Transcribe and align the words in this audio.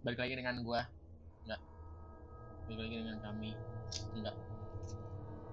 balik 0.00 0.18
lagi 0.20 0.34
dengan 0.36 0.56
gua. 0.64 0.80
Enggak. 1.44 1.60
Balik 2.68 2.78
lagi 2.80 2.94
dengan 3.04 3.18
kami. 3.20 3.50
Enggak. 4.16 4.36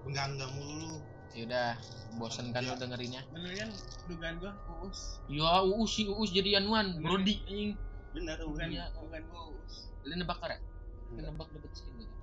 Enggak 0.08 0.26
enggak 0.32 0.50
mulu. 0.56 0.74
Lu 0.78 0.96
ya 1.36 1.44
udah 1.44 1.68
bosen 2.16 2.48
kan 2.56 2.64
lo 2.64 2.74
dengerinnya? 2.80 3.20
Bener 3.28 3.52
kan 3.52 3.70
dugaan 4.08 4.34
gua 4.40 4.52
uus. 4.80 5.20
Ya 5.28 5.60
uus 5.60 5.90
si 5.92 6.08
uus 6.08 6.30
jadi 6.32 6.64
anuan. 6.64 6.96
Brodi 7.04 7.44
anjing. 7.44 7.72
Bener 8.16 8.40
bukan 8.40 8.72
bener. 8.72 8.88
Iya. 8.88 8.96
bukan 8.96 9.22
gua 9.28 9.42
uus. 9.52 9.74
Lu 10.08 10.14
nebak 10.16 10.38
kan 10.40 10.56
Enggak. 11.12 11.28
nebak 11.28 11.48
dapat 11.52 11.72
skin 11.76 11.94
gitu. 12.00 12.14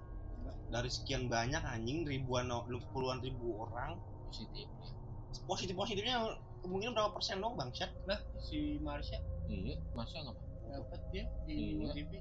Dari 0.73 0.89
sekian 0.89 1.29
banyak 1.29 1.61
anjing 1.61 2.09
ribuan 2.09 2.49
lu 2.49 2.81
puluhan 2.89 3.21
ribu 3.21 3.61
orang. 3.69 4.01
Positif. 4.33 4.65
Positif 5.45 5.77
positifnya 5.77 6.41
kemungkinan 6.65 6.97
berapa 6.97 7.13
persen 7.13 7.37
dong 7.37 7.53
bangsat 7.53 7.93
lah 8.09 8.17
si 8.41 8.81
Marsha? 8.81 9.21
Iya 9.45 9.77
masa 9.93 10.25
nggak 10.25 10.54
dapat 10.75 10.99
dia 11.09 11.23
di 11.45 11.55
Iya. 11.79 11.91
TV 11.95 12.11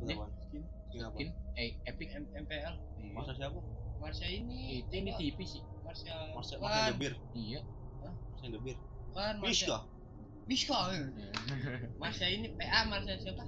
deh 0.00 0.16
apaan? 0.16 0.30
skin. 0.40 0.62
Skin 0.90 1.28
eh 1.54 1.70
epic. 1.84 2.08
M 2.14 2.24
MPL 2.34 2.74
masa 3.12 3.32
siapa? 3.36 3.58
Marsha 4.00 4.26
ini. 4.26 4.80
Itu 4.80 4.94
ini 4.96 5.10
TV 5.12 5.38
sih. 5.44 5.62
Marsha 5.84 6.14
masa 6.32 6.54
kan 6.56 6.64
masa 6.64 6.90
debir 6.94 7.12
iya. 7.34 7.60
Masa 8.00 8.46
debir 8.48 8.76
kan 9.12 9.34
Marsha. 9.38 9.50
Miska 9.50 9.78
Miska 10.48 10.78
Marsha 12.02 12.26
ini 12.26 12.48
PA 12.54 12.86
Marsha 12.86 13.14
siapa? 13.18 13.44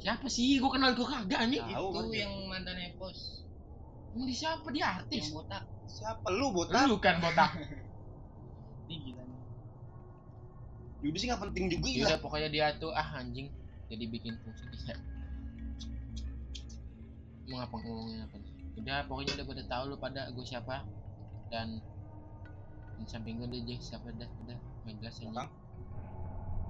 Siapa 0.00 0.26
sih? 0.26 0.56
Gua 0.56 0.72
kenal 0.72 0.96
gua 0.96 1.06
kagak 1.20 1.44
nih. 1.52 1.60
Tahu, 1.60 1.86
itu 1.92 1.98
Marsha. 2.00 2.16
yang 2.16 2.32
mantannya 2.48 2.90
Pos 2.96 3.44
emang 4.10 4.26
di 4.26 4.34
siapa? 4.34 4.66
Dia 4.74 4.86
artis? 4.98 5.30
Yang 5.30 5.34
botak. 5.38 5.62
Siapa? 5.86 6.26
Lu 6.34 6.50
botak? 6.50 6.82
Lu 6.90 6.98
kan 6.98 7.22
botak. 7.22 7.50
Ini 8.90 8.96
gila 9.06 9.22
nih. 9.22 9.40
Yudi 11.06 11.16
sih 11.16 11.26
nggak 11.30 11.40
penting 11.46 11.64
juga. 11.70 11.86
Ya 11.86 12.04
udah 12.10 12.18
pokoknya 12.18 12.48
dia 12.50 12.66
tuh 12.82 12.90
ah 12.90 13.22
anjing 13.22 13.54
jadi 13.90 14.04
bikin 14.06 14.38
fungsi 14.46 14.64
bisa. 14.70 14.94
Mau 17.50 17.58
ngapa 17.58 17.76
ngomongin 17.82 18.22
apa 18.22 18.36
nih? 18.38 18.52
Udah 18.78 18.98
pokoknya 19.10 19.32
udah 19.42 19.46
pada 19.50 19.64
tahu 19.66 19.82
lu 19.90 19.96
pada 19.98 20.22
gue 20.30 20.46
siapa. 20.46 20.86
Dan 21.50 21.82
di 23.02 23.04
samping 23.10 23.42
gue 23.42 23.50
Jay 23.66 23.82
siapa 23.82 24.14
dah? 24.14 24.30
Udah 24.46 24.58
nggak 24.86 24.94
jelas 25.02 25.18
aja 25.18 25.26
Belakang? 25.26 25.50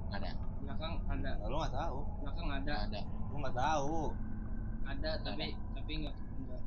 nggak 0.08 0.18
ada. 0.24 0.30
Belakang 0.64 0.94
ada. 1.06 1.30
Nah, 1.36 1.46
lu 1.52 1.56
nggak 1.60 1.74
tahu. 1.76 1.98
Belakang 2.24 2.48
ada. 2.48 2.72
Nggak 2.72 2.82
ada. 2.88 3.00
Lu 3.04 3.36
nggak 3.36 3.56
tahu. 3.60 3.98
Ada 4.88 5.10
tapi 5.22 5.46
tapi 5.76 5.92
enggak 6.02 6.16
enggak 6.16 6.62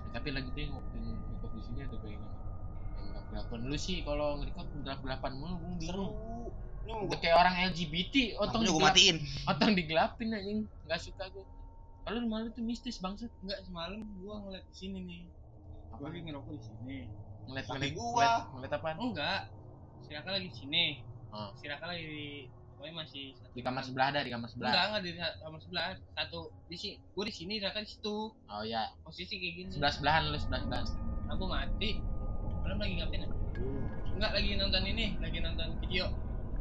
Ya, 0.00 0.08
tapi 0.14 0.28
lagi 0.36 0.48
tuh 0.52 0.62
yang 0.68 0.74
di 1.50 1.62
sini 1.64 1.80
ada 1.82 1.96
bayangan 1.98 2.32
yang 3.00 3.24
gelapan 3.32 3.60
lu 3.66 3.76
sih 3.78 3.98
kalau 4.04 4.38
ngerekod 4.38 4.68
gelap 4.84 5.00
gelapan 5.02 5.32
mulu 5.38 5.54
gue 5.60 5.72
udah 7.06 7.18
kayak 7.22 7.36
orang 7.38 7.54
LGBT 7.70 8.14
otong 8.42 8.62
gue 8.66 8.72
digelap, 8.72 8.86
matiin. 8.92 9.16
otong 9.46 9.72
digelapin 9.78 10.28
anjing. 10.34 10.60
Nggak 10.86 11.00
suka 11.06 11.24
gue 11.30 11.44
kalau 12.10 12.26
rumah 12.26 12.42
lu 12.42 12.50
tuh 12.50 12.64
mistis 12.64 12.96
bangsat. 12.98 13.30
Enggak 13.44 13.60
semalam 13.68 14.02
gua 14.18 14.40
ngeliat 14.42 14.64
di 14.66 14.74
sini 14.74 14.98
nih. 15.04 15.22
Gua 15.94 16.08
lagi 16.08 16.20
ngerokok 16.24 16.52
di 16.56 16.62
sini. 16.64 16.98
Ngeliat 17.46 17.66
ngeliat 17.68 17.92
gua. 17.94 18.10
ngeliat, 18.10 18.42
ngeliat 18.56 18.72
apaan? 18.74 18.96
Enggak. 18.98 19.40
Si 20.02 20.10
Raka 20.16 20.30
lagi 20.34 20.48
di 20.48 20.56
sini. 20.56 20.84
Ah. 21.30 21.54
si 21.54 21.64
Raka 21.70 21.86
lagi 21.86 22.02
di 22.02 22.26
pokoknya 22.74 23.06
masih 23.06 23.24
satu 23.38 23.54
di 23.54 23.62
kamar 23.62 23.82
sebelah 23.86 24.06
ada 24.10 24.20
di 24.26 24.32
kamar 24.32 24.48
sebelah. 24.50 24.72
Enggak 24.72 24.84
enggak 24.90 25.02
di 25.04 25.10
kamar 25.20 25.60
sebelah. 25.62 25.84
Satu 26.16 26.40
di 26.66 26.76
sini 26.80 26.94
gua 27.14 27.24
di 27.28 27.34
sini 27.36 27.54
Raka 27.60 27.78
di 27.84 27.90
situ. 27.94 28.16
Oh 28.34 28.62
ya 28.64 28.82
posisi 29.04 29.34
kayak 29.36 29.54
gini. 29.54 29.70
Sebelah 29.70 29.92
sebelahan 29.94 30.22
lu 30.32 30.38
sebelah 30.40 30.60
sebelahan 30.66 30.86
aku 31.30 31.44
mati. 31.46 31.90
Malam 32.66 32.76
lagi 32.82 32.94
ngapain? 32.98 33.22
Ya? 33.22 33.30
enggak 34.20 34.32
lagi 34.36 34.50
nonton 34.52 34.82
ini 34.84 35.06
lagi 35.16 35.38
nonton 35.40 35.68
video 35.80 36.12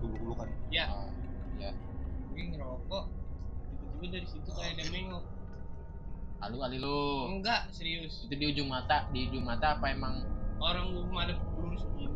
dulu 0.07 0.33
kan 0.37 0.49
ya 0.71 0.87
oh, 0.93 1.11
ya 1.59 1.75
lagi 2.31 2.43
ngerokok 2.55 3.05
tiba-tiba 3.99 4.15
dari 4.15 4.27
situ 4.31 4.49
kayak 4.55 4.79
ada 4.79 4.83
nengok. 4.95 5.23
Lalu 6.39 6.55
kali 6.55 6.77
lu 6.79 6.97
enggak 7.35 7.61
serius. 7.75 8.23
Itu 8.23 8.35
di 8.39 8.45
ujung 8.47 8.71
mata 8.71 9.03
di 9.11 9.27
ujung 9.27 9.43
mata 9.43 9.75
apa 9.75 9.91
emang? 9.91 10.23
Orang 10.59 10.95
gua 10.95 11.03
kemarin 11.03 11.37
lurus 11.59 11.83
begini 11.91 12.15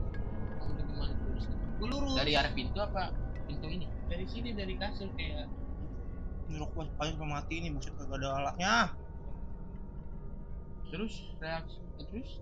kamu 0.60 0.72
udah 0.72 0.86
gimana 0.88 1.14
lurus 1.28 1.46
gua 1.52 1.88
lurus. 1.92 2.16
Dari 2.16 2.32
arah 2.40 2.54
pintu 2.56 2.80
apa 2.80 3.12
pintu 3.52 3.68
ini? 3.68 3.86
Dari 4.08 4.26
sini 4.32 4.56
dari 4.56 4.80
kasur 4.80 5.12
kayak. 5.20 5.52
Ini 6.48 6.56
rokok 6.60 6.88
paling 6.96 7.20
mati 7.20 7.54
ini 7.60 7.68
buset 7.76 7.92
kagak 8.00 8.24
ada 8.24 8.28
alatnya. 8.40 8.76
Terus 10.88 11.14
reaksi 11.44 11.84
terus? 12.00 12.40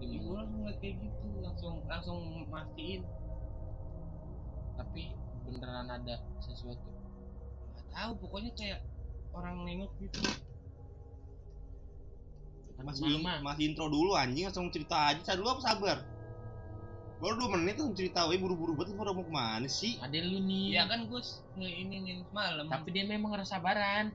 Gua 0.00 0.08
gimana 0.08 0.48
langsung 0.48 0.64
kayak 0.80 0.94
gitu 1.04 1.28
langsung 1.44 1.74
langsung 1.84 2.20
mastiin 2.48 3.04
tapi 4.80 5.12
beneran 5.44 5.88
ada 5.92 6.16
sesuatu. 6.40 6.88
Nggak 7.76 7.86
tahu 7.92 8.10
pokoknya 8.24 8.50
kayak 8.56 8.80
orang 9.36 9.68
nengok 9.68 9.92
gitu. 10.00 10.20
Masih 12.80 13.04
Malu 13.04 13.18
mah 13.20 13.44
masih 13.44 13.62
intro 13.68 13.92
dulu 13.92 14.16
anjing 14.16 14.48
langsung 14.48 14.72
cerita 14.72 15.12
aja. 15.12 15.20
Saya 15.20 15.36
dulu 15.36 15.52
apa 15.52 15.60
sabar? 15.60 15.98
Baru 17.20 17.36
dua 17.36 17.48
menit 17.52 17.76
langsung 17.76 17.92
cerita 17.92 18.24
weh 18.24 18.40
buru-buru 18.40 18.72
banget 18.72 18.96
udah 18.96 19.12
mau 19.12 19.20
ke 19.20 19.28
mana 19.28 19.68
sih? 19.68 20.00
Ada 20.00 20.16
lu 20.24 20.40
nih. 20.40 20.80
Ya 20.80 20.88
kan 20.88 21.04
gua 21.04 21.20
s- 21.20 21.44
nge 21.60 21.68
ini 21.68 21.94
yang 22.00 22.24
semalam. 22.24 22.64
Tapi 22.72 22.88
dia 22.88 23.04
memang 23.04 23.36
rasa 23.36 23.60
sabaran. 23.60 24.08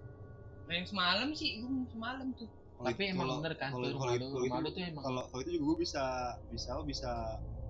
Nah, 0.65 0.73
yang 0.73 0.89
semalam 0.89 1.29
sih 1.37 1.61
gua 1.61 1.85
semalam 1.93 2.33
tuh. 2.33 2.49
Kalau 2.49 2.87
tapi 2.89 3.01
itu- 3.05 3.11
emang 3.13 3.21
kalau- 3.21 3.37
bener 3.39 3.53
kan 3.55 3.69
kalau 3.69 3.85
itu- 3.85 3.99
kalau 4.01 4.13
itu- 4.17 4.25
lu 4.65 4.69
tuh 4.73 4.81
emang 4.83 5.03
kalau 5.05 5.39
itu 5.39 5.49
juga 5.55 5.63
gue 5.63 5.77
bisa 5.79 6.03
bisa 6.49 6.71
bisa 6.83 7.11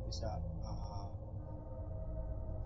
bisa 0.08 0.30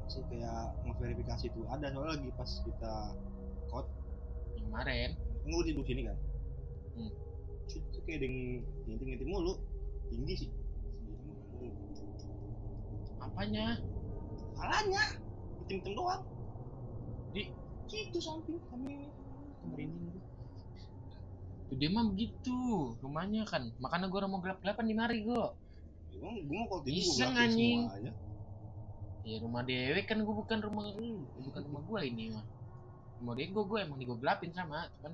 sih 0.09 0.25
kayak 0.25 0.74
ngeverifikasi 0.90 1.46
itu 1.53 1.62
ada 1.70 1.94
soalnya 1.94 2.18
lagi 2.18 2.30
pas 2.34 2.52
kita 2.66 2.94
kemarin. 4.70 5.09
Nggak 5.46 5.64
di 5.66 5.84
sini 5.86 6.02
kan? 6.06 6.18
Hmm. 6.97 7.12
Itu 7.70 8.00
kayak 8.06 8.18
ada 8.22 8.25
yang 8.25 8.38
nginting-nginting 8.90 9.30
mulu. 9.30 9.53
Tinggi 10.09 10.36
sih. 10.46 10.50
Apanya? 13.22 13.78
Salahnya. 14.58 15.03
Hitam-hitam 15.66 15.94
doang. 15.94 16.22
Di- 17.34 17.53
situ 17.90 18.22
samping 18.22 18.62
samping 18.70 19.02
ini 19.02 19.09
merinding 19.66 20.14
tuh 21.70 21.78
dia 21.78 21.90
mah 21.90 22.06
begitu. 22.09 22.58
Rumahnya 23.02 23.46
kan. 23.46 23.70
Makanya 23.78 24.09
gua 24.09 24.26
mau 24.30 24.41
gelap 24.41 24.62
gelapan 24.62 24.86
di 24.90 24.96
mari 24.97 25.18
gua. 25.22 25.53
Emang 26.14 26.41
gue 26.41 26.58
mau 26.58 26.66
kalau 26.70 26.81
tinggi 26.81 27.02
gue 27.06 27.26
anjing. 27.26 27.80
semuanya 27.86 28.14
ya 29.28 29.35
rumah 29.44 29.63
dewe 29.68 30.00
kan 30.09 30.18
gua 30.25 30.35
bukan 30.41 30.59
rumah 30.63 30.84
lu 30.96 31.28
bukan 31.47 31.62
rumah 31.68 31.81
gua 31.88 32.00
ini 32.07 32.24
mah. 32.35 32.46
Rumah 33.19 33.34
dewe 33.38 33.47
gua 33.56 33.63
gua 33.69 33.80
emang 33.85 33.97
di 34.00 34.06
gua 34.09 34.18
gelapin 34.22 34.52
sama 34.56 34.88
kan 35.03 35.13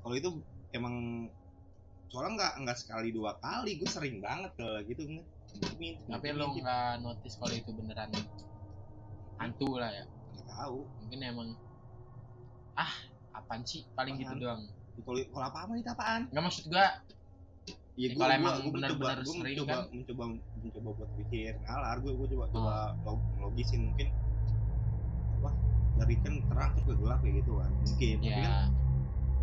kalau 0.00 0.16
itu 0.16 0.30
emang 0.72 1.28
soalnya 2.10 2.30
nggak 2.36 2.52
nggak 2.66 2.78
sekali 2.80 3.08
dua 3.14 3.36
kali 3.38 3.78
gue 3.78 3.86
sering 3.86 4.18
banget 4.18 4.50
kalau 4.58 4.80
gitu 4.82 5.02
nggak. 5.06 5.26
Tapi 6.10 6.26
lo 6.34 6.46
nggak 6.56 7.04
notice 7.04 7.36
kalau 7.38 7.54
itu 7.54 7.70
beneran 7.70 8.10
hantu 9.38 9.68
lah 9.78 9.90
ya? 9.92 10.04
Nggak 10.34 10.46
tahu. 10.46 10.78
Mungkin 11.04 11.20
emang 11.22 11.48
ah 12.74 12.92
apaan 13.34 13.62
sih? 13.62 13.86
Paling 13.94 14.18
gitu 14.18 14.32
Apaan? 14.34 14.42
doang. 14.42 14.62
Kalau 15.00 15.20
kalau 15.32 15.46
apa 15.46 15.58
apa 15.68 15.72
itu 15.78 15.90
apaan? 15.90 16.22
Nggak 16.32 16.44
maksud 16.48 16.64
gua 16.70 16.86
ya 18.00 18.08
Ya, 18.08 18.16
kalau 18.16 18.32
emang 18.32 18.54
gue 18.56 18.72
mencoba 18.72 18.96
benar-benar 18.96 19.18
gue 19.20 19.34
mencoba 19.36 19.74
kan? 19.76 19.84
mencoba 19.92 20.22
mencoba 20.56 20.88
buat 20.96 21.10
pikir. 21.14 21.52
Ngalar 21.60 21.96
gue 22.00 22.12
gue 22.16 22.26
coba 22.32 22.44
Oh. 22.44 22.50
coba 22.50 22.74
log- 23.04 23.28
logisin 23.38 23.80
mungkin 23.86 24.08
apa 25.36 25.50
dari 25.94 26.14
kan 26.16 26.34
terang 26.42 26.70
terus 26.72 26.86
ke 26.86 26.94
gelap 26.96 27.18
kayak 27.20 27.34
gitu 27.38 27.52
kan 27.54 27.70
mungkin. 27.76 28.16
Tapi 28.16 28.32
kan 28.32 28.40
ya 28.40 28.56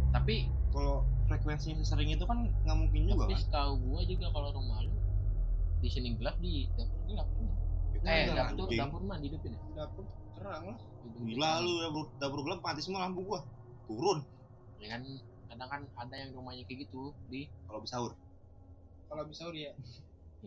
tapi 0.07 0.35
kalau 0.67 0.95
frekuensinya 1.27 1.77
sesering 1.77 2.09
itu 2.09 2.25
kan 2.25 2.37
nggak 2.65 2.77
mungkin 2.79 3.01
juga 3.05 3.23
tapi 3.23 3.35
kan? 3.35 3.41
setahu 3.43 3.71
gua 3.83 4.01
juga 4.03 4.25
kalau 4.31 4.49
rumah 4.51 4.79
lu 4.81 4.95
di 5.77 5.89
sini 5.91 6.17
gelap 6.17 6.35
di 6.39 6.65
dapur 6.73 6.97
gelap 7.05 7.27
kan? 7.29 7.45
Itu 7.93 8.03
eh 8.03 8.25
dapur 8.27 8.65
anjing. 8.65 8.79
dapur 8.79 9.01
mah 9.03 9.17
hidupin 9.19 9.51
ya? 9.53 9.59
Dapur 9.75 10.03
terang 10.33 10.63
lah. 10.65 10.77
Gila 11.07 11.51
lu 11.61 11.71
dapur, 11.79 12.03
dapur 12.17 12.39
gelap 12.41 12.59
mati 12.59 12.81
semua 12.81 13.05
lampu 13.05 13.21
gua. 13.21 13.45
Turun. 13.85 14.25
Ya 14.77 14.97
kan 14.97 15.01
kadang 15.47 15.69
kan 15.69 15.81
ada 15.95 16.15
yang 16.15 16.29
rumahnya 16.33 16.63
kayak 16.63 16.87
gitu 16.87 17.13
di 17.27 17.47
kalau 17.63 17.79
bisa 17.79 17.97
sahur 17.97 18.11
kalau 19.07 19.23
bisa 19.25 19.47
dia 19.51 19.71
ya? 19.71 19.73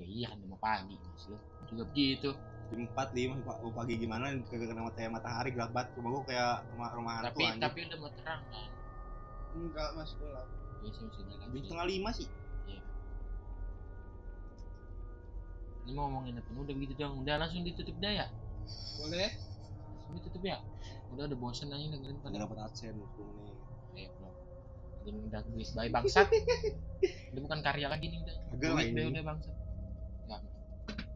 Iya 0.01 0.27
kan 0.33 0.39
mau 0.47 0.61
pagi 0.61 0.97
mas 0.97 1.25
lu. 1.27 1.37
Juga 1.69 1.83
begitu. 1.91 2.31
Jam 2.71 2.87
empat 2.87 3.11
lima 3.13 3.35
pagi 3.75 3.99
gimana 3.99 4.31
kagak 4.47 4.71
kena 4.71 4.87
matahari 4.87 5.11
matahari 5.11 5.51
gelap 5.51 5.71
banget. 5.75 5.91
Rumah 5.99 6.11
gua 6.15 6.23
kayak 6.29 6.55
rumah 6.71 6.89
rumah 6.95 7.13
hantu 7.19 7.43
tapi 7.43 7.59
tapi 7.59 7.79
udah 7.91 7.99
mau 7.99 8.11
terang 8.15 8.43
kan? 8.49 8.69
Enggak 9.59 9.89
mas 9.99 10.13
gelap. 10.15 10.47
Ya 10.81 10.89
sih 10.95 11.03
masih 11.05 11.23
gelap 11.27 11.39
jam 11.43 11.51
sih. 11.51 11.63
setengah 11.67 11.89
lima 11.91 12.11
sih. 12.15 12.29
Ini 15.81 15.91
mau 15.97 16.07
ngomongin 16.07 16.39
apa? 16.39 16.49
Udah 16.55 16.75
begitu 16.77 16.95
dong 16.95 17.27
udah 17.27 17.35
langsung 17.41 17.67
ditutup 17.67 17.97
dah 17.99 18.13
ya? 18.15 18.27
Boleh. 19.03 19.31
Langsung 19.91 20.15
ditutup 20.23 20.43
ya? 20.47 20.63
Udah 21.11 21.27
udah 21.27 21.39
bosen 21.41 21.75
aja 21.75 21.87
dengerin 21.91 22.23
pada. 22.23 22.31
nggak 22.31 22.43
dapat 22.47 22.59
adsense 22.71 23.03
Ini 25.09 25.19
udah 25.27 25.41
duit 25.47 25.69
bayi 25.73 25.89
bangsat. 25.89 26.29
Udah 27.33 27.41
bukan 27.41 27.61
karya 27.61 27.89
lagi 27.89 28.07
nih 28.07 28.19
udah. 28.19 28.37
Kagak 28.53 28.71
lah 28.71 28.77
Duit 28.77 28.89
ini. 28.89 28.97
deh 28.97 29.07
udah 29.11 29.25
bangsat. 29.25 29.55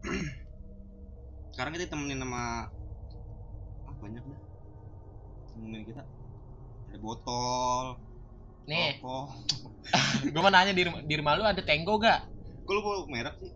sekarang 1.54 1.72
kita 1.72 1.86
temenin 1.88 2.20
sama 2.20 2.68
ah, 3.86 3.94
banyak 3.96 4.20
dah 4.20 4.40
temenin 5.48 5.80
kita 5.80 6.02
ada 6.84 6.98
botol 6.98 7.96
nih 8.66 9.00
gue 10.34 10.40
mau 10.42 10.50
nanya 10.50 10.74
di 10.74 10.82
rumah 10.82 11.00
di 11.00 11.14
rumah 11.16 11.32
lu 11.38 11.44
ada 11.46 11.62
tenggo 11.62 11.96
gak 11.96 12.20
kalau 12.64 12.80
mau 12.82 13.06
merek 13.06 13.32
sih 13.38 13.52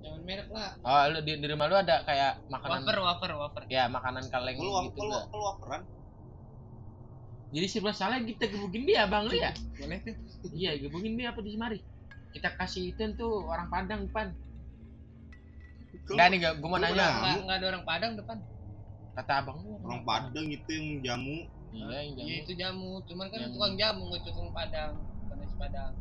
Jangan 0.00 0.20
merek 0.24 0.48
lah. 0.48 0.72
oh 0.80 1.02
lu 1.12 1.18
di, 1.20 1.32
di 1.36 1.46
rumah 1.46 1.66
lu 1.68 1.76
ada 1.76 2.00
kayak 2.00 2.40
makanan 2.48 2.80
Wafer, 2.80 2.98
wafer, 3.02 3.30
wafer. 3.36 3.62
ya 3.68 3.84
makanan 3.84 4.24
kaleng 4.32 4.56
kalau 4.56 4.80
gitu 4.88 4.96
kalau 4.96 5.12
gak? 5.12 5.24
kalau 5.28 5.44
waferan 5.52 5.82
jadi 7.50 7.66
serba 7.66 7.90
salah 7.90 8.18
kita 8.20 8.46
gebukin 8.46 8.82
dia 8.84 9.04
bang 9.04 9.24
lu 9.24 9.34
ya 9.34 9.50
Boleh 9.76 9.98
tuh. 10.00 10.14
iya 10.52 10.74
gebukin 10.76 11.14
dia 11.14 11.30
apa 11.30 11.40
di 11.40 11.50
semari 11.50 11.78
kita 12.30 12.54
kasih 12.54 12.90
itu 12.90 13.02
tuh 13.14 13.42
orang 13.44 13.66
Padang 13.66 14.04
depan 14.04 14.30
enggak 16.06 16.26
nih 16.28 16.38
gue 16.42 16.62
mau 16.64 16.76
nanya 16.76 16.90
pernah- 16.90 17.14
Nggak, 17.20 17.38
nggak 17.40 17.56
ada 17.56 17.66
orang 17.68 17.84
Padang 17.84 18.12
depan. 18.14 18.38
kata 19.12 19.32
abang 19.36 19.58
lu 19.60 19.74
orang 19.80 20.02
Padang 20.02 20.46
itu 20.48 20.70
yang 20.70 20.86
jamu 21.00 21.36
iya 21.70 21.86
yang 22.00 22.14
Iya 22.16 22.22
jamu 22.24 22.40
itu 22.40 22.52
jamu, 22.56 22.90
cuman 23.04 23.26
kan 23.26 23.38
Yang- 23.40 23.52
tukang 23.52 23.74
jamu 23.76 24.02
nggak 24.08 24.22
tukang 24.24 24.50
Padang, 24.50 24.92
bukan 25.20 25.36
nasi 25.36 25.54
Padang. 25.56 25.92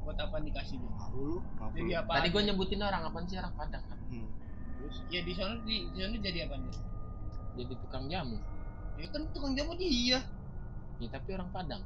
Buat 0.00 0.18
apa 0.18 0.36
dikasih 0.40 0.76
dia? 0.78 0.90
tahu 0.94 1.12
lu 1.18 1.36
apa 1.54 1.72
Jadi 1.74 1.92
apa? 1.94 2.12
tadi 2.14 2.28
gue 2.30 2.42
nyebutin 2.42 2.80
orang 2.80 3.02
apa 3.04 3.18
sih 3.22 3.36
orang 3.36 3.54
Padang 3.54 3.84
kan 3.84 3.98
Hmm. 4.06 4.28
terus 4.74 4.96
Ya 5.08 5.20
di 5.20 5.32
sana 5.34 5.54
di, 5.62 5.76
di 5.86 5.98
sana 5.98 6.16
jadi 6.18 6.38
apa 6.44 6.54
nih? 6.56 6.72
jadi 7.58 7.72
tukang 7.78 8.04
jamu 8.06 8.36
Ya 8.94 9.06
kan 9.06 9.22
tukang 9.30 9.52
jamu 9.54 9.72
dia. 9.74 10.20
Ya 10.98 11.08
tapi 11.10 11.28
orang 11.34 11.50
Padang. 11.54 11.82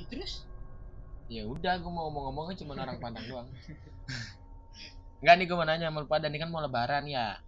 Ya, 0.00 0.04
terus? 0.08 0.48
ya 1.30 1.46
udah 1.46 1.78
gue 1.78 1.86
mau 1.86 2.10
ngomong-ngomongnya 2.10 2.58
cuma 2.58 2.74
orang 2.74 2.98
Padang 2.98 3.24
doang. 3.30 3.48
Enggak 5.22 5.34
nih 5.38 5.44
gue 5.46 5.56
mau 5.56 5.66
nanya 5.68 5.86
sama 5.88 6.02
lu 6.02 6.08
pada 6.10 6.26
nih 6.26 6.40
kan 6.42 6.50
mau 6.50 6.58
lebaran 6.58 7.06
ya. 7.06 7.38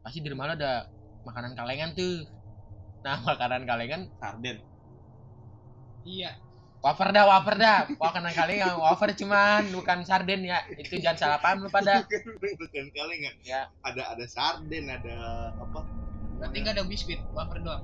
Pasti 0.00 0.24
di 0.24 0.32
rumah 0.32 0.48
lu 0.48 0.56
ada 0.56 0.88
makanan 1.28 1.52
kalengan 1.52 1.92
tuh. 1.92 2.24
Nah 3.04 3.20
makanan 3.28 3.68
kalengan 3.68 4.08
sarden. 4.16 4.58
Iya. 6.08 6.40
wafer 6.78 7.10
dah 7.10 7.26
wafer 7.28 7.54
dah. 7.60 7.78
Makanan 8.00 8.32
kalengan 8.32 8.74
wafer 8.80 9.12
cuman 9.12 9.76
bukan 9.76 9.98
sarden 10.08 10.48
ya. 10.48 10.64
Itu 10.72 10.96
jangan 10.96 11.18
salah 11.20 11.38
paham 11.44 11.66
lu 11.66 11.68
pada 11.68 12.08
bukan 12.64 12.86
kalengan. 12.96 13.34
Ya. 13.44 13.68
ada 13.84 14.16
ada 14.16 14.24
sarden 14.24 14.88
ada 14.88 15.16
apa? 15.52 15.84
Berarti 16.38 16.56
nggak 16.62 16.74
ada 16.78 16.84
biskuit, 16.86 17.20
wafer 17.34 17.60
doang. 17.60 17.82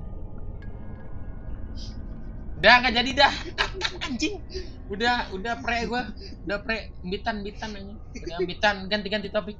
Udah 2.65 2.81
nggak 2.81 2.95
jadi 2.97 3.11
dah. 3.13 3.33
Anjing. 4.09 4.41
Udah 4.89 5.29
udah 5.37 5.53
pre 5.61 5.85
gua. 5.85 6.09
Udah 6.49 6.57
pre. 6.65 6.89
Bitan 7.05 7.45
bitan 7.45 7.77
aja 7.77 7.93
udah 7.93 8.37
bitan 8.41 8.89
ganti 8.89 9.05
ganti 9.13 9.29
topik. 9.29 9.53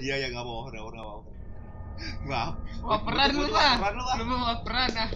Iya 0.00 0.24
ya 0.24 0.26
nggak 0.32 0.40
mau 0.40 0.64
nggak 0.72 0.80
mau 0.80 1.20
wafer 1.20 1.36
maaf. 2.24 2.56
Waferan 2.80 3.28
lu 3.36 3.44
lah. 3.52 3.76
lu 3.92 4.02
ah 4.08 4.16
mau 4.24 4.40
waferan 4.56 4.88
dah. 4.88 5.10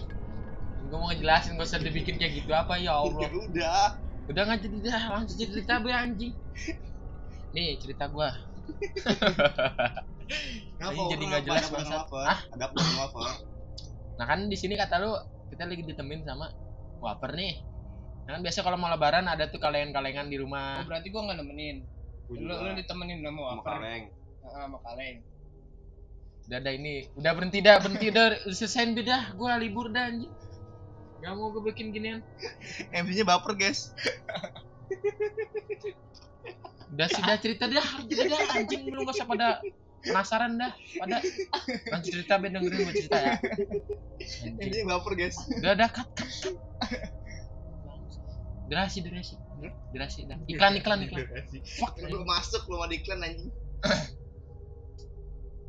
gua 0.87 0.97
mau 1.01 1.09
ngejelasin 1.11 1.57
gak 1.57 1.65
usah 1.65 1.81
dibikin 1.81 2.21
kayak 2.21 2.45
gitu. 2.45 2.53
Apa 2.53 2.77
ya 2.77 2.93
Allah. 2.93 3.25
ya 3.25 3.29
udah. 3.33 3.85
Udah 4.29 4.41
nggak 4.45 4.69
jadi 4.69 4.77
dah. 4.85 5.01
Langsung 5.17 5.49
cerita 5.49 5.81
gue 5.81 5.91
anjing. 5.91 6.33
Nih 7.57 7.73
cerita 7.81 8.05
gua. 8.05 8.37
Kenapa 10.77 11.01
jadi 11.09 11.23
nggak 11.25 11.41
apa? 11.41 11.47
jelas 11.47 11.65
ada 11.71 11.83
wafer 11.87 12.23
Hah? 12.27 12.39
ada 12.51 12.65
wafer 12.75 13.29
nah 14.17 14.25
kan 14.25 14.49
di 14.49 14.57
sini 14.57 14.73
kata 14.73 14.97
lu 14.97 15.13
kita 15.53 15.63
lagi 15.69 15.83
ditemenin 15.85 16.25
sama 16.25 16.49
wafer 16.99 17.31
nih. 17.33 17.53
Nah, 18.27 18.35
kan 18.37 18.41
biasa 18.43 18.59
kalau 18.59 18.75
mau 18.75 18.91
lebaran 18.91 19.23
ada 19.29 19.47
tuh 19.47 19.59
kalengan-kalengan 19.61 20.27
di 20.27 20.35
Oh, 20.35 20.43
rumah 20.43 20.83
berarti 20.83 21.07
gua 21.13 21.31
nggak 21.31 21.37
nemenin. 21.39 21.77
Gua 22.27 22.35
Lu, 22.43 22.53
lu 22.59 22.71
ditemenin 22.75 23.23
sama 23.23 23.29
sama 23.29 23.41
wafer. 23.55 23.71
kaleng. 23.71 24.03
Heeh, 24.43 24.63
sama 24.67 24.79
kaleng. 24.83 25.17
udah 26.47 26.63
ada 26.63 26.71
ini 26.71 27.03
udah 27.19 27.31
berhenti 27.35 27.59
dah 27.59 27.75
berhenti 27.83 28.05
udah 28.07 28.27
selesai 28.55 28.95
dah. 29.03 29.35
Gua 29.35 29.59
libur 29.59 29.91
dah 29.91 30.07
anjing. 30.11 30.31
Gak 31.17 31.33
mau 31.33 31.49
gue 31.49 31.65
bikin 31.73 31.89
ginian. 31.89 32.21
MC 32.93 33.09
nya 33.17 33.25
baper 33.25 33.57
guys. 33.57 33.89
Udah 36.93 37.07
sudah 37.09 37.35
cerita 37.41 37.65
dah 37.65 38.05
Udah 38.05 38.25
dah 38.31 38.41
anjing. 38.53 38.85
Lu 38.93 39.01
gak 39.01 39.17
usah 39.17 39.27
pada 39.27 39.59
penasaran 40.07 40.55
dah 40.55 40.71
pada. 40.71 41.17
Lanjut 41.91 42.11
cerita 42.15 42.39
ben 42.39 42.55
dengerin 42.55 42.79
gue 42.87 42.95
cerita 42.95 43.17
ya. 43.19 43.33
Nya 44.57 44.83
baper 44.87 45.13
guys. 45.19 45.37
Udah 45.59 45.73
dah 45.75 45.89
cut 45.91 46.09
cut 46.15 46.31
cut. 46.41 46.55
Durasi 48.67 48.99
durasi. 49.03 49.35
Durasi 49.91 50.19
dah. 50.27 50.37
Iklan 50.47 50.79
iklan 50.79 51.03
iklan. 51.07 51.27
Fuck. 51.79 51.99
Lu 52.03 52.23
masuk 52.23 52.67
lu 52.67 52.79
ada 52.79 52.93
iklan 52.95 53.23
anjing. 53.23 53.51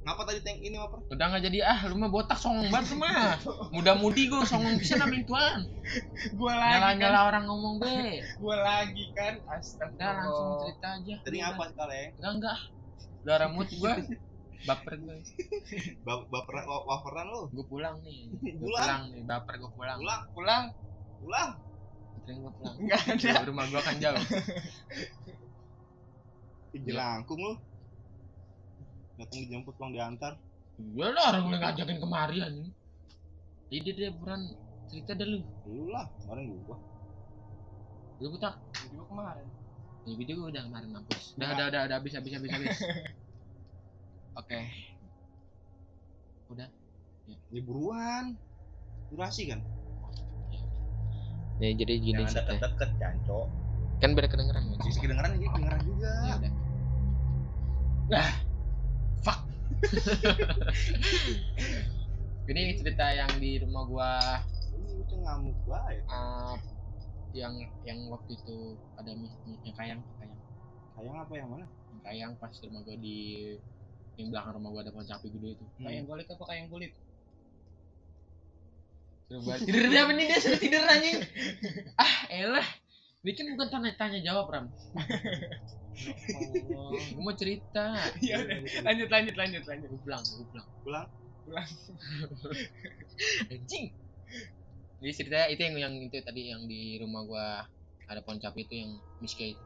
Ngapa 0.09 0.25
tadi 0.25 0.41
tank 0.41 0.65
ini 0.65 0.81
wafer 0.81 1.05
udah 1.13 1.27
nggak 1.29 1.43
jadi 1.53 1.59
ah 1.69 1.85
lu 1.85 2.01
mah 2.01 2.09
botak 2.09 2.41
songong 2.41 2.73
banget 2.73 2.97
mah. 2.97 3.37
Muda 3.77 3.93
mudi 3.93 4.33
gue 4.33 4.41
songong 4.41 4.81
bisa 4.81 4.97
namanya 4.97 5.29
tuan. 5.29 5.61
Gua 6.33 6.57
nyala 6.57 6.81
lagi 6.81 7.01
nyala 7.05 7.19
kan. 7.21 7.29
orang 7.29 7.45
ngomong 7.45 7.75
be. 7.77 8.25
Gua 8.41 8.57
lagi 8.57 9.05
kan. 9.13 9.37
udah 9.45 9.61
Astagfirullah. 9.61 10.17
langsung 10.17 10.53
cerita 10.65 10.89
aja. 10.97 11.15
Tadi 11.29 11.37
Udah. 11.37 11.45
ngapa 11.53 11.63
sih 11.69 11.77
kaleng 11.77 12.11
enggak 12.17 12.33
enggak. 12.41 12.59
Udah 13.21 13.37
rambut 13.37 13.69
gue 13.69 13.93
baper 14.67 14.93
gue 14.99 15.17
Ba- 16.07 16.27
baper 16.27 16.55
wa- 16.67 16.85
waferan 16.87 17.27
lu? 17.31 17.41
Gue 17.53 17.65
pulang 17.67 17.97
nih. 18.03 18.27
Gue 18.33 18.59
Pulang? 18.63 18.83
pulang 18.83 19.03
nih 19.13 19.23
baper 19.23 19.55
gue 19.59 19.71
pulang. 19.77 19.99
Pulang? 20.01 20.23
Pulang? 20.35 20.65
Pulang? 21.23 21.51
Anterin 22.19 22.37
gue 22.43 22.53
pulang. 22.59 22.75
Enggak 22.83 23.01
ada. 23.07 23.15
Jauh, 23.19 23.45
rumah 23.53 23.65
gue 23.69 23.81
kan 23.83 23.97
jauh. 23.99 24.19
Ih, 26.75 26.81
jelangkung 26.85 27.39
lu. 27.39 27.53
Datang 29.17 29.39
dijemput 29.43 29.75
pulang 29.77 29.93
diantar. 29.93 30.33
Gue 30.79 31.07
lah 31.11 31.35
orang 31.35 31.45
udah 31.51 31.59
ngajakin 31.59 31.99
kemari 31.99 32.39
anjing 32.39 32.71
jadi 33.69 33.91
dia 33.93 34.11
beran 34.17 34.49
cerita 34.89 35.13
dah 35.13 35.29
lu. 35.29 35.45
Lu 35.69 35.93
lah 35.93 36.09
kemarin 36.25 36.57
gua 36.65 36.79
lu 38.19 38.35
butak 38.35 38.57
Video 38.81 39.05
kemarin. 39.07 39.47
Ini 40.09 40.15
video 40.17 40.35
gue 40.41 40.49
udah 40.51 40.63
kemarin 40.65 40.89
mampus. 40.89 41.37
Udah, 41.37 41.49
udah, 41.53 41.67
udah, 41.69 41.81
udah, 41.87 41.97
habis, 42.01 42.13
habis, 42.17 42.33
habis, 42.33 42.49
habis. 42.51 42.79
Oke. 44.39 44.61
Udah. 46.49 46.69
ya 47.29 47.61
buruan 47.61 48.33
durasi 49.13 49.53
kan 49.53 49.61
Nih, 51.59 51.75
jadi 51.77 51.93
gini 51.99 52.23
jangan 52.25 52.57
deket-deket 52.57 52.91
janco 53.03 53.51
Kan 53.99 54.15
beda 54.15 54.31
kedengeran 54.31 54.63
gue. 54.71 54.79
sisi 54.87 55.03
kedengeran 55.03 55.37
jadi 55.37 55.51
kedengeran 55.53 55.81
juga 55.85 56.13
Ya 56.25 56.35
udah. 56.39 56.53
Nah, 58.09 58.31
fuck. 59.21 59.39
ini 62.49 62.73
cerita 62.81 63.05
yang 63.13 63.29
di 63.37 63.61
rumah 63.61 63.85
gua 63.85 64.41
ini 64.73 65.05
itu 65.05 65.15
ngamuk 65.21 65.61
banget 65.69 66.01
uh, 66.09 66.57
yang 67.37 67.53
yang 67.85 68.09
waktu 68.09 68.41
itu 68.41 68.73
ada 68.97 69.13
mis 69.13 69.37
yang 69.45 69.77
kayang 69.77 70.01
kayang 70.17 70.41
sayang 70.97 71.17
apa 71.21 71.33
yang 71.37 71.49
mana 71.53 71.69
yang 71.69 72.01
kayang 72.01 72.33
pas 72.41 72.57
rumah 72.65 72.81
gua 72.89 72.97
di 72.97 73.61
yang 74.19 74.35
belakang 74.35 74.59
rumah 74.59 74.69
gua 74.75 74.83
ada 74.83 74.91
pohon 74.91 75.07
sapi 75.07 75.31
gede 75.31 75.55
itu 75.55 75.65
Kayak 75.79 76.11
kulit 76.11 76.27
apa 76.27 76.45
kayak 76.45 76.67
kulit? 76.69 76.93
Tidur 79.69 79.85
dia 79.93 80.01
apa 80.09 80.13
nih 80.17 80.25
dia 80.25 80.41
sudah 80.41 80.57
tidur 80.57 80.81
anjing. 80.89 81.21
ah, 82.03 82.15
elah. 82.33 82.69
Ini 83.21 83.37
kan 83.37 83.47
bukan 83.53 83.69
tanya 83.69 83.93
tanya 84.01 84.19
jawab, 84.25 84.49
Ram. 84.49 84.67
Oh, 86.79 86.95
gue 86.95 87.19
mau 87.19 87.35
cerita. 87.35 87.99
Iya 88.23 88.39
udah. 88.39 88.87
Lanjut 88.87 89.11
lanjut 89.11 89.35
lanjut 89.35 89.67
lanjut. 89.67 89.89
Gue 89.91 90.01
pulang, 90.07 90.23
gue 90.23 90.47
pulang. 90.55 90.67
pulang 90.87 91.11
Anjing. 93.51 93.91
Jadi 94.99 95.13
ceritanya 95.15 95.47
itu 95.51 95.61
yang 95.63 95.77
yang 95.79 95.95
itu 95.99 96.19
tadi 96.23 96.55
yang 96.55 96.63
di 96.71 96.99
rumah 97.03 97.23
gua 97.27 97.47
ada 98.07 98.23
pohon 98.23 98.39
capi 98.39 98.67
itu 98.67 98.75
yang 98.79 98.91
miske 99.19 99.55
itu. 99.55 99.65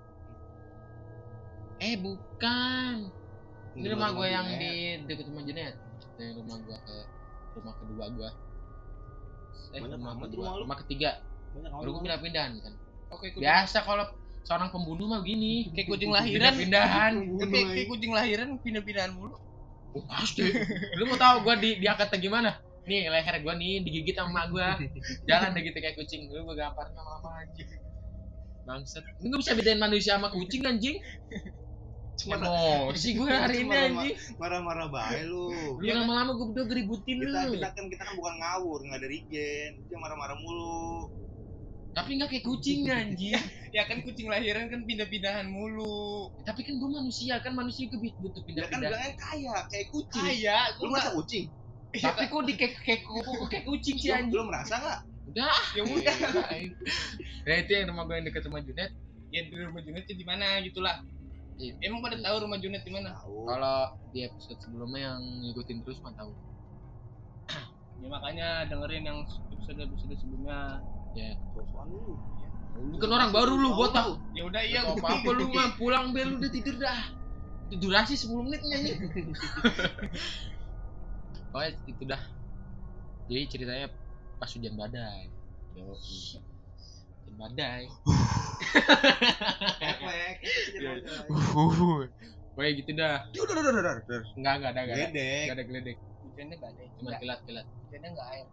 Eh, 1.85 1.97
bukan. 2.01 3.22
Ini 3.73 3.87
rumah 3.97 4.11
gua 4.13 4.27
yang 4.29 4.47
di 4.61 4.73
dekat 5.09 5.27
rumah 5.33 5.43
Jenet. 5.49 5.75
Dari 6.21 6.33
rumah 6.37 6.57
gua 6.61 6.79
ke 6.85 6.97
rumah 7.57 7.75
kedua 7.81 8.05
gua. 8.13 8.31
Eh, 9.73 9.81
Banyak 9.81 9.99
rumah 9.99 10.15
kedua, 10.21 10.47
rumah 10.61 10.77
ketiga. 10.85 11.11
Baru 11.57 11.97
gua 11.97 12.01
pindah-pindahan 12.05 12.53
kan. 12.61 12.75
Oke, 13.13 13.33
Biasa 13.37 13.85
kalau 13.85 14.05
seorang 14.45 14.69
pembunuh 14.73 15.07
mah 15.09 15.21
gini. 15.25 15.73
kayak 15.73 15.89
kucing 15.89 16.13
lahiran. 16.13 16.53
Pindah-pindahan. 16.53 17.13
Kayak, 17.49 17.67
kayak 17.73 17.89
kucing 17.89 18.13
lahiran 18.13 18.49
pindah-pindahan 18.61 19.13
mulu. 19.17 19.37
Oh, 19.93 20.05
pasti. 20.09 20.45
Lu 20.97 21.05
mau 21.05 21.17
tahu 21.21 21.45
gua 21.45 21.55
di 21.61 21.77
diangkatnya 21.81 22.19
gimana? 22.21 22.51
Nih 22.89 23.07
leher 23.09 23.37
gua 23.45 23.55
nih 23.57 23.85
digigit 23.85 24.17
sama 24.17 24.49
gua. 24.53 24.77
Jalan 25.29 25.53
deh 25.57 25.63
gitu 25.65 25.79
kayak 25.81 25.97
kucing. 25.97 26.29
Lu 26.29 26.45
begampar 26.49 26.93
lama-lama 26.93 27.45
anjing. 27.45 27.69
Bangsat. 28.63 29.05
Lu 29.21 29.27
gak 29.33 29.41
bisa 29.43 29.53
bedain 29.59 29.81
manusia 29.81 30.17
sama 30.17 30.29
kucing 30.33 30.63
anjing. 30.65 30.97
Emosi 32.25 33.09
gue 33.19 33.27
hari 33.27 33.57
ini 33.63 33.75
anjing. 33.75 34.17
marah-marah 34.37 34.89
baik 34.89 35.27
lu 35.27 35.51
Lu 35.77 35.85
lama-lama 35.85 36.31
gue 36.33 36.47
berdua 36.49 36.67
geributin 36.69 37.17
lu. 37.19 37.33
kita 37.53 37.69
kan 37.71 37.85
kita 37.87 38.03
kan 38.03 38.15
bukan 38.15 38.35
ngawur 38.37 38.79
nggak 38.83 38.99
ada 38.99 39.09
regen 39.09 39.71
dia 39.83 39.97
marah-marah 39.97 40.37
mulu 40.37 41.11
Tapi 41.93 42.17
gak 42.17 42.33
kayak 42.33 42.41
kucing 42.43 42.89
anjing. 42.89 43.37
Ya 43.69 43.85
kan 43.85 44.01
kucing 44.01 44.25
lahiran 44.25 44.65
kan 44.67 44.81
pindah-pindahan 44.83 45.45
mulu. 45.45 46.33
Tapi 46.41 46.65
kan 46.65 46.75
gue 46.75 46.89
manusia 46.91 47.37
kan 47.39 47.53
manusia 47.53 47.85
gue 47.85 48.01
butuh 48.01 48.41
dia 48.43 48.65
kan 48.65 48.81
pindah-pindah. 48.81 48.89
bilangnya 48.89 49.13
kaya 49.15 49.55
kayak 49.69 49.87
kucing 49.91 50.25
Kaya, 50.25 50.59
gua 50.75 50.87
merasa 50.89 51.13
kucing 51.13 51.53
Tapi 51.93 52.25
kok 52.25 52.43
di 52.43 52.55
kayak 52.57 52.75
kayak 52.81 53.01
kayak 53.47 53.65
kucing 53.67 53.97
sih 53.97 54.09
anjing. 54.09 54.33
lu 54.33 54.49
merasa 54.49 54.75
nggak 54.75 54.99
udah 55.29 55.57
Ya 55.73 55.83
udah. 55.85 56.17
ya 57.49 57.55
itu 57.59 57.71
yang 57.71 57.93
rumah 57.93 58.05
gue 58.05 58.15
yang 58.17 58.27
dekat 58.27 58.43
rumah 58.47 58.61
Junet 58.61 58.91
Ya 59.29 59.41
di 59.43 59.53
rumah 59.55 59.81
Junet 59.81 60.05
itu 60.05 60.15
di 60.15 60.25
mana 60.25 60.61
gitulah. 60.61 60.97
Iya. 61.63 61.79
Emang 61.87 62.03
pada 62.03 62.19
tahu 62.19 62.37
rumah 62.43 62.59
Junet 62.59 62.83
di 62.83 62.91
mana? 62.91 63.15
kalau 63.23 63.95
di 64.11 64.27
episode 64.27 64.59
sebelumnya 64.59 65.15
yang 65.15 65.21
ngikutin 65.23 65.79
terus 65.87 66.03
mah 66.03 66.15
tahu. 66.19 66.33
Ya 68.03 68.11
makanya 68.11 68.67
dengerin 68.67 69.07
yang 69.07 69.23
episode-episode 69.55 70.19
sebelumnya. 70.19 70.83
ya 71.15 71.39
sosokan 71.55 71.87
dulu 71.93 72.19
bukan 72.73 73.11
orang 73.13 73.31
baru 73.31 73.53
lu 73.55 73.77
gua 73.77 73.93
tahu. 73.93 74.17
Ya 74.33 74.43
udah 74.49 74.63
iya. 74.65 74.81
apa 74.89 75.21
apa 75.21 75.29
lu 75.31 75.53
mah 75.53 75.77
pulang 75.77 76.11
bel 76.17 76.35
lu 76.35 76.37
udah 76.41 76.51
tidur 76.51 76.77
dah. 76.81 77.13
Durasi 77.73 78.17
10 78.17 78.33
menit 78.49 78.61
nyanyi. 78.65 78.93
Oh 81.53 81.61
itu 81.61 82.09
dah. 82.09 82.17
Jadi 83.29 83.45
ceritanya 83.45 83.93
pas 84.41 84.49
hujan 84.49 84.73
badai. 84.73 85.29
Yo, 85.77 85.85
hujan 85.93 87.37
badai. 87.37 87.93
Iya. 87.93 89.69
uh, 91.53 92.05
Kayak 92.53 92.73
gitu 92.85 92.91
dah. 93.01 93.25
Udah 93.33 93.55
udah 93.57 93.73
udah 93.73 93.83
udah 94.05 94.21
enggak 94.37 94.55
enggak 94.61 94.71
ada 94.73 94.81
enggak. 94.85 94.97
Ada 94.97 95.07
gede 95.09 95.29
enggak 95.33 95.57
ada 95.57 95.65
geledek. 95.65 95.97
Hujannya 96.23 96.57
gak 96.57 96.71
ada. 96.73 96.83
cuma 96.97 97.11
kilat 97.21 97.41
kilat. 97.49 97.67
Hujannya 97.67 98.09
gak 98.13 98.29
air. 98.33 98.47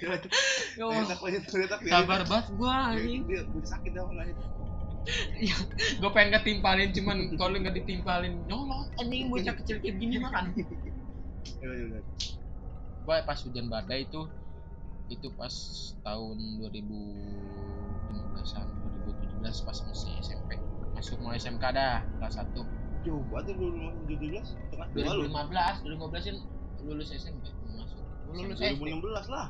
Ternyata 1.44 1.76
sabar 1.84 2.24
banget 2.24 2.46
gua 2.56 2.96
anjing. 2.96 3.22
udah 3.28 3.68
sakit 3.68 3.92
dah 3.92 4.04
mulai 4.08 4.32
gue 6.00 6.10
pengen 6.12 6.30
ketimpalin 6.40 6.92
cuman 6.92 7.16
kalau 7.40 7.56
nggak 7.56 7.72
ditimpalin 7.72 8.36
nyolot 8.44 8.88
anjing 9.00 9.32
bocah 9.32 9.54
kecil 9.56 9.76
kayak 9.80 9.96
gini 9.96 10.16
makan. 10.20 10.52
Ya 11.60 11.68
gue 13.00 13.16
pas 13.24 13.38
hujan 13.40 13.72
badai 13.72 14.04
itu 14.04 14.28
itu 15.10 15.26
pas 15.34 15.50
tahun 16.06 16.38
2015an 16.62 18.66
2017 19.42 19.66
pas 19.66 19.78
masih 19.90 20.10
SMP 20.22 20.62
masuk 20.94 21.18
mulai 21.18 21.42
SMK 21.42 21.64
dah 21.74 22.06
kelas 22.22 22.38
1 22.38 22.54
jauh 23.00 23.24
banget 23.32 23.56
dulu 23.56 23.88
tujuh 24.06 24.28
belas 24.30 24.48
tengah 24.70 24.86
dua 24.92 25.12
lu 25.16 25.24
2015 25.28 25.84
2015 25.84 26.28
kan 26.30 26.36
lulus 26.84 27.08
SMP 27.12 27.44
masuk. 27.76 28.00
Lu 28.28 28.32
lulus 28.44 28.58
SMP. 28.60 28.88
2016 28.88 29.34
lah. 29.34 29.46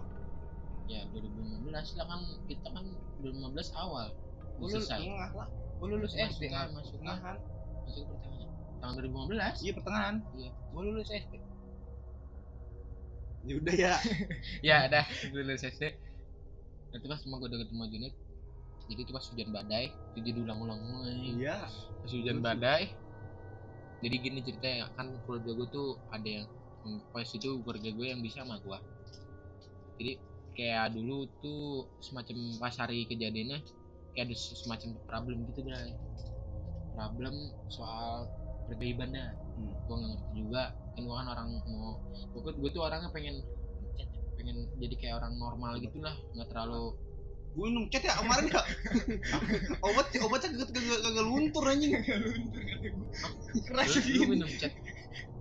Ya 0.91 1.01
2015 1.15 1.71
lah 1.71 2.07
kan 2.07 2.21
kita 2.51 2.69
kan 2.75 2.85
2015 3.23 3.71
awal. 3.79 4.07
Lu 4.59 4.67
selesai 4.67 4.99
tengah 4.99 5.31
lah. 5.35 5.49
Gue 5.81 5.89
lulus 5.97 6.13
masuk 6.13 6.31
SD. 6.37 6.43
kan 6.53 6.69
masuk 6.77 6.99
kan? 7.01 7.01
tengahan 7.01 7.37
masuk 7.87 8.05
pertengahan. 8.11 8.49
Tahun 8.81 8.93
2015 8.99 9.65
iya 9.65 9.73
pertengahan. 9.77 10.15
Gue 10.75 10.83
lulus 10.83 11.09
SD. 11.11 11.35
Ya 13.47 13.55
udah 13.57 13.75
ya. 13.77 13.95
Ya 14.69 14.79
dah. 14.93 15.07
Lulus 15.33 15.65
SD 15.65 15.97
itu 16.91 17.07
pas 17.07 17.21
sama 17.23 17.39
gue 17.39 17.49
deket 17.55 17.71
rumah 17.71 17.87
Junet 17.87 18.15
jadi 18.91 19.01
itu 19.07 19.13
pas 19.15 19.23
hujan 19.23 19.49
badai 19.55 19.95
itu 20.15 20.19
jadi 20.27 20.39
ulang-ulang 20.43 20.81
iya. 21.39 21.71
Pas 22.03 22.11
hujan 22.11 22.43
badai 22.43 22.91
jadi 24.03 24.17
gini 24.19 24.41
ceritanya 24.43 24.91
kan 24.99 25.15
keluarga 25.23 25.55
gue 25.55 25.69
tuh 25.71 25.89
ada 26.11 26.27
yang 26.27 26.47
pas 27.15 27.23
itu 27.23 27.63
keluarga 27.63 27.89
gue 27.95 28.07
yang 28.11 28.19
bisa 28.19 28.43
sama 28.43 28.59
gue 28.59 28.79
jadi 30.03 30.13
kayak 30.57 30.87
dulu 30.99 31.29
tuh 31.39 31.87
semacam 32.03 32.37
pas 32.59 32.75
hari 32.75 33.07
kejadiannya 33.07 33.63
kayak 34.17 34.25
ada 34.27 34.35
semacam 34.35 34.89
problem 35.07 35.37
gitu 35.53 35.63
bray. 35.63 35.95
Problem 36.97 37.35
soal 37.71 38.27
pergaiban 38.67 39.15
dah 39.15 39.31
Hmm. 39.61 39.85
gue 39.85 39.97
nggak 40.01 40.11
ngerti 40.17 40.31
juga. 40.41 40.63
Kan 40.97 41.03
gue 41.05 41.17
kan 41.17 41.29
orang 41.29 41.49
mau 41.69 42.01
gue, 42.33 42.53
gue 42.57 42.71
tuh 42.73 42.83
orangnya 42.83 43.11
pengen 43.13 43.37
pengen 44.41 44.57
jadi 44.81 44.95
kayak 44.97 45.15
orang 45.21 45.37
normal 45.37 45.77
gitulah 45.77 46.17
nggak 46.33 46.49
terlalu 46.49 46.97
gue 47.51 47.67
minum 47.67 47.85
cat 47.91 48.07
ya 48.07 48.15
kemarin 48.15 48.47
ya 48.47 48.63
obat 49.91 50.07
obatnya 50.23 50.49
kagak 50.55 50.71
kagak 50.71 51.01
kagak 51.03 51.25
luntur 51.27 51.65
anjing. 51.67 51.93
Keras 53.67 53.91
lu, 53.91 54.01
lu 54.01 54.07
gini. 54.07 54.27
minum 54.39 54.51
cat. 54.55 54.73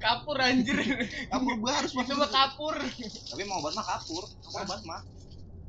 Kapur 0.01 0.37
anjir. 0.41 0.77
kapur. 1.29 1.53
Gue 1.61 1.71
harus 1.71 1.91
masuk 1.93 2.17
Coba 2.17 2.27
kapur. 2.33 2.75
tapi 2.81 3.43
mau 3.45 3.61
obat 3.61 3.77
mah 3.77 3.85
kapur. 3.85 4.25
Apa 4.25 4.57
obat 4.65 4.81
mah. 4.89 5.01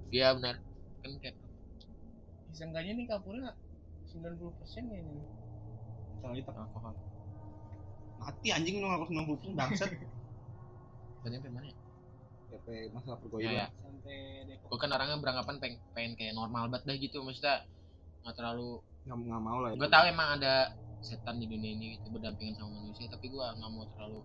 Iya 0.09 0.33
benar. 0.41 0.65
Kan 1.05 1.13
kayak 1.21 1.37
Seenggaknya 2.57 2.93
nih 2.97 3.07
kapurnya 3.07 3.53
90% 4.17 4.49
ya 4.89 4.97
ini. 4.97 5.21
Kalau 6.25 6.35
itu 6.37 6.51
alkohol 6.51 6.95
mati 8.21 8.49
anjing 8.53 8.77
lu 8.79 8.87
ngaku 8.87 9.05
90 9.09 9.33
persen 9.33 9.53
bangsat 9.57 9.91
sampai 11.21 11.51
mana 11.53 11.67
ya? 11.69 11.77
PP 12.51 12.67
masalah 12.93 13.17
ya, 13.17 13.23
pergoyaan 13.23 13.55
ya. 13.55 13.67
Sampai 13.81 14.17
Depok. 14.49 14.69
gue 14.69 14.79
kan 14.83 14.91
orangnya 14.91 15.17
beranggapan 15.23 15.57
pengen, 15.63 15.79
pengen 15.95 16.13
kayak 16.19 16.35
normal 16.35 16.67
banget 16.69 16.85
dah 16.89 16.97
gitu 16.99 17.19
maksudnya 17.23 17.57
nggak 18.21 18.35
terlalu 18.37 18.71
nggak 19.09 19.17
nggak 19.17 19.43
mau 19.43 19.59
lah 19.65 19.71
ya. 19.73 19.77
gue 19.81 19.89
tahu 19.89 20.05
emang 20.13 20.29
ada 20.41 20.55
setan 21.01 21.41
di 21.41 21.47
dunia 21.49 21.73
ini 21.73 21.97
gitu 21.97 22.13
berdampingan 22.13 22.61
sama 22.61 22.85
manusia 22.85 23.09
tapi 23.09 23.33
gue 23.33 23.41
nggak 23.41 23.71
mau 23.73 23.85
terlalu 23.97 24.21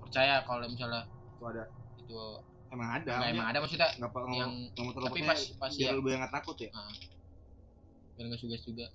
percaya 0.00 0.40
kalau 0.48 0.64
misalnya 0.64 1.02
itu 1.36 1.44
ada 1.44 1.64
itu 2.00 2.20
emang 2.72 2.88
ada 2.96 3.12
nggak 3.20 3.30
emang 3.36 3.46
ada 3.52 3.58
maksudnya 3.60 3.88
nggak 4.00 4.10
apa 4.10 4.18
yang 4.32 4.52
nggak 4.72 4.84
mau 4.84 4.92
terlalu 4.96 5.08
tapi 5.12 5.20
pas 5.28 5.40
pas 5.60 5.72
biar 5.76 5.92
ya 5.92 6.00
lu 6.00 6.08
yang 6.08 6.20
nggak 6.24 6.34
takut 6.40 6.56
ya 6.56 6.70
biar 8.16 8.24
nggak 8.32 8.40
suges 8.40 8.62
juga 8.64 8.86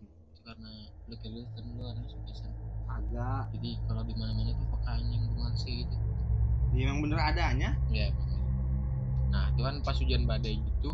karena 0.42 0.72
lu 1.06 1.14
kayak 1.22 1.34
lu 1.38 1.42
lu 1.78 1.82
orangnya 1.86 2.10
sugesan 2.10 2.52
agak 3.00 3.52
jadi 3.56 3.72
kalau 3.88 4.02
di 4.04 4.16
mana 4.18 4.32
mana 4.36 4.52
tuh 4.58 4.68
pakai 4.76 5.00
anjing 5.00 5.24
sih 5.56 5.74
gitu 5.86 5.96
ya, 6.76 6.88
emang 6.88 7.00
bener 7.04 7.20
adanya 7.20 7.70
ya 7.92 8.10
emang. 8.12 8.30
nah 9.32 9.46
itu 9.52 9.62
kan 9.64 9.76
pas 9.84 9.96
hujan 9.96 10.24
badai 10.28 10.56
gitu 10.60 10.92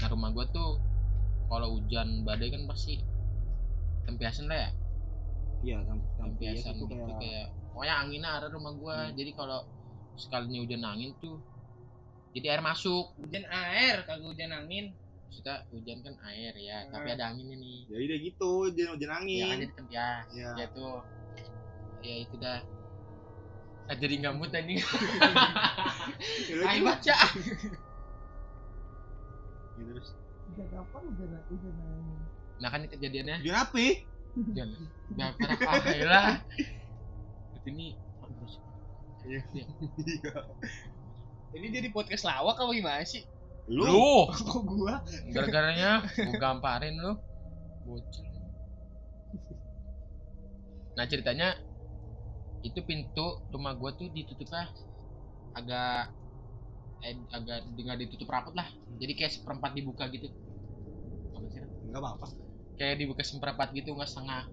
nah 0.00 0.08
rumah 0.10 0.30
gua 0.34 0.44
tuh 0.50 0.80
kalau 1.48 1.78
hujan 1.80 2.24
badai 2.24 2.48
kan 2.52 2.64
pasti 2.68 3.00
tempiasan 4.04 4.48
lah 4.50 4.58
ya 4.58 4.70
iya 5.62 5.76
tempiasan 6.18 6.74
itu 6.76 6.84
gitu 6.88 6.94
kayak 6.96 7.16
kayak 7.20 7.46
pokoknya 7.72 7.94
anginnya 8.02 8.30
ada 8.36 8.46
rumah 8.50 8.72
gua 8.76 8.96
Hmm. 9.08 9.14
jadi 9.16 9.30
kalau 9.32 9.60
sekalinya 10.18 10.60
hujan 10.60 10.82
angin 10.84 11.10
tuh 11.22 11.40
jadi 12.32 12.56
air 12.56 12.62
masuk 12.64 13.12
Hujan 13.20 13.44
air, 13.44 14.08
kagak 14.08 14.24
hujan 14.24 14.56
angin. 14.56 14.96
Kita 15.32 15.64
hujan 15.72 15.98
kan 16.04 16.14
air 16.28 16.52
ya 16.60 16.84
tapi 16.92 17.08
Hmm. 17.08 17.16
ada 17.16 17.24
anginnya 17.32 17.56
nih 17.56 17.78
ya 17.88 17.96
udah 17.96 18.18
gitu 18.20 18.50
hujan 18.68 18.88
hujan 18.92 19.00
ya 19.00 19.08
kan 19.08 19.20
angin 19.24 19.56
jadi 19.56 19.74
tempias 19.74 20.26
ya. 20.36 20.50
Ya 20.60 20.66
tuh 20.76 20.96
ya 22.02 22.14
itu 22.26 22.34
dah. 22.36 22.60
Ah, 23.90 23.96
jadi 23.98 24.14
nggak 24.22 24.34
mood 24.38 24.54
anjing. 24.54 24.78
Ya 24.78 26.52
udah, 26.54 26.66
ayo 26.70 26.78
gitu. 26.78 26.86
baca. 26.86 27.16
Ya, 29.78 29.82
terus. 29.88 30.08
Hujan 30.52 30.68
hujan 31.48 31.74
angin? 31.80 32.18
nah 32.62 32.68
kan 32.70 32.86
kejadiannya. 32.86 33.36
Hujan 33.42 33.56
api 33.58 33.86
hujan. 34.36 34.68
Nggak 35.12 35.30
parah 35.38 35.58
ah 35.66 35.78
lah. 36.06 36.26
Ini 37.66 37.86
iya. 39.30 39.42
Ini 41.54 41.66
jadi 41.70 41.88
podcast 41.94 42.26
lawak 42.26 42.58
apa 42.58 42.70
gimana 42.74 43.06
sih? 43.06 43.22
Lu, 43.70 43.84
lu. 43.86 44.14
Kok 44.50 44.62
gua? 44.66 44.94
gara-garanya 45.30 46.02
gua 46.02 46.34
gamparin 46.38 46.98
lu. 46.98 47.14
Bocil. 47.86 48.26
Nah 50.98 51.04
ceritanya 51.08 51.54
itu 52.62 52.78
pintu 52.82 53.42
rumah 53.50 53.74
gua 53.74 53.90
tuh 53.94 54.10
ditutupnya 54.10 54.70
agak 55.54 56.14
eh, 57.02 57.16
agak 57.34 57.58
nggak 57.70 57.98
ditutup 58.06 58.28
rapat 58.30 58.54
lah. 58.54 58.68
Jadi 58.98 59.12
kayak 59.14 59.32
seperempat 59.34 59.70
dibuka 59.74 60.06
gitu. 60.10 60.30
Apa 61.34 61.46
sih 61.50 61.62
nggak 61.90 62.00
apa-apa. 62.02 62.26
Kayak 62.78 62.98
dibuka 62.98 63.22
seperempat 63.22 63.74
gitu 63.74 63.94
nggak 63.94 64.10
setengah. 64.10 64.44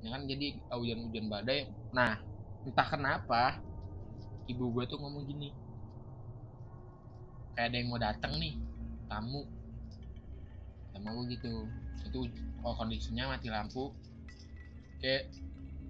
Ya 0.00 0.08
kan 0.16 0.24
jadi 0.24 0.56
hujan-hujan 0.72 1.26
badai. 1.28 1.68
Nah 1.92 2.16
entah 2.64 2.88
kenapa 2.88 3.60
ibu 4.48 4.72
gua 4.72 4.84
tuh 4.84 5.00
ngomong 5.00 5.24
gini 5.24 5.52
kayak 7.54 7.66
ada 7.70 7.76
yang 7.76 7.88
mau 7.90 8.00
datang 8.00 8.32
nih 8.38 8.54
tamu. 9.10 9.42
Sama 10.94 11.08
gua 11.14 11.24
gitu. 11.30 11.68
Itu 12.06 12.20
oh, 12.64 12.74
kondisinya 12.76 13.36
mati 13.36 13.48
lampu 13.50 13.94
kayak 15.00 15.32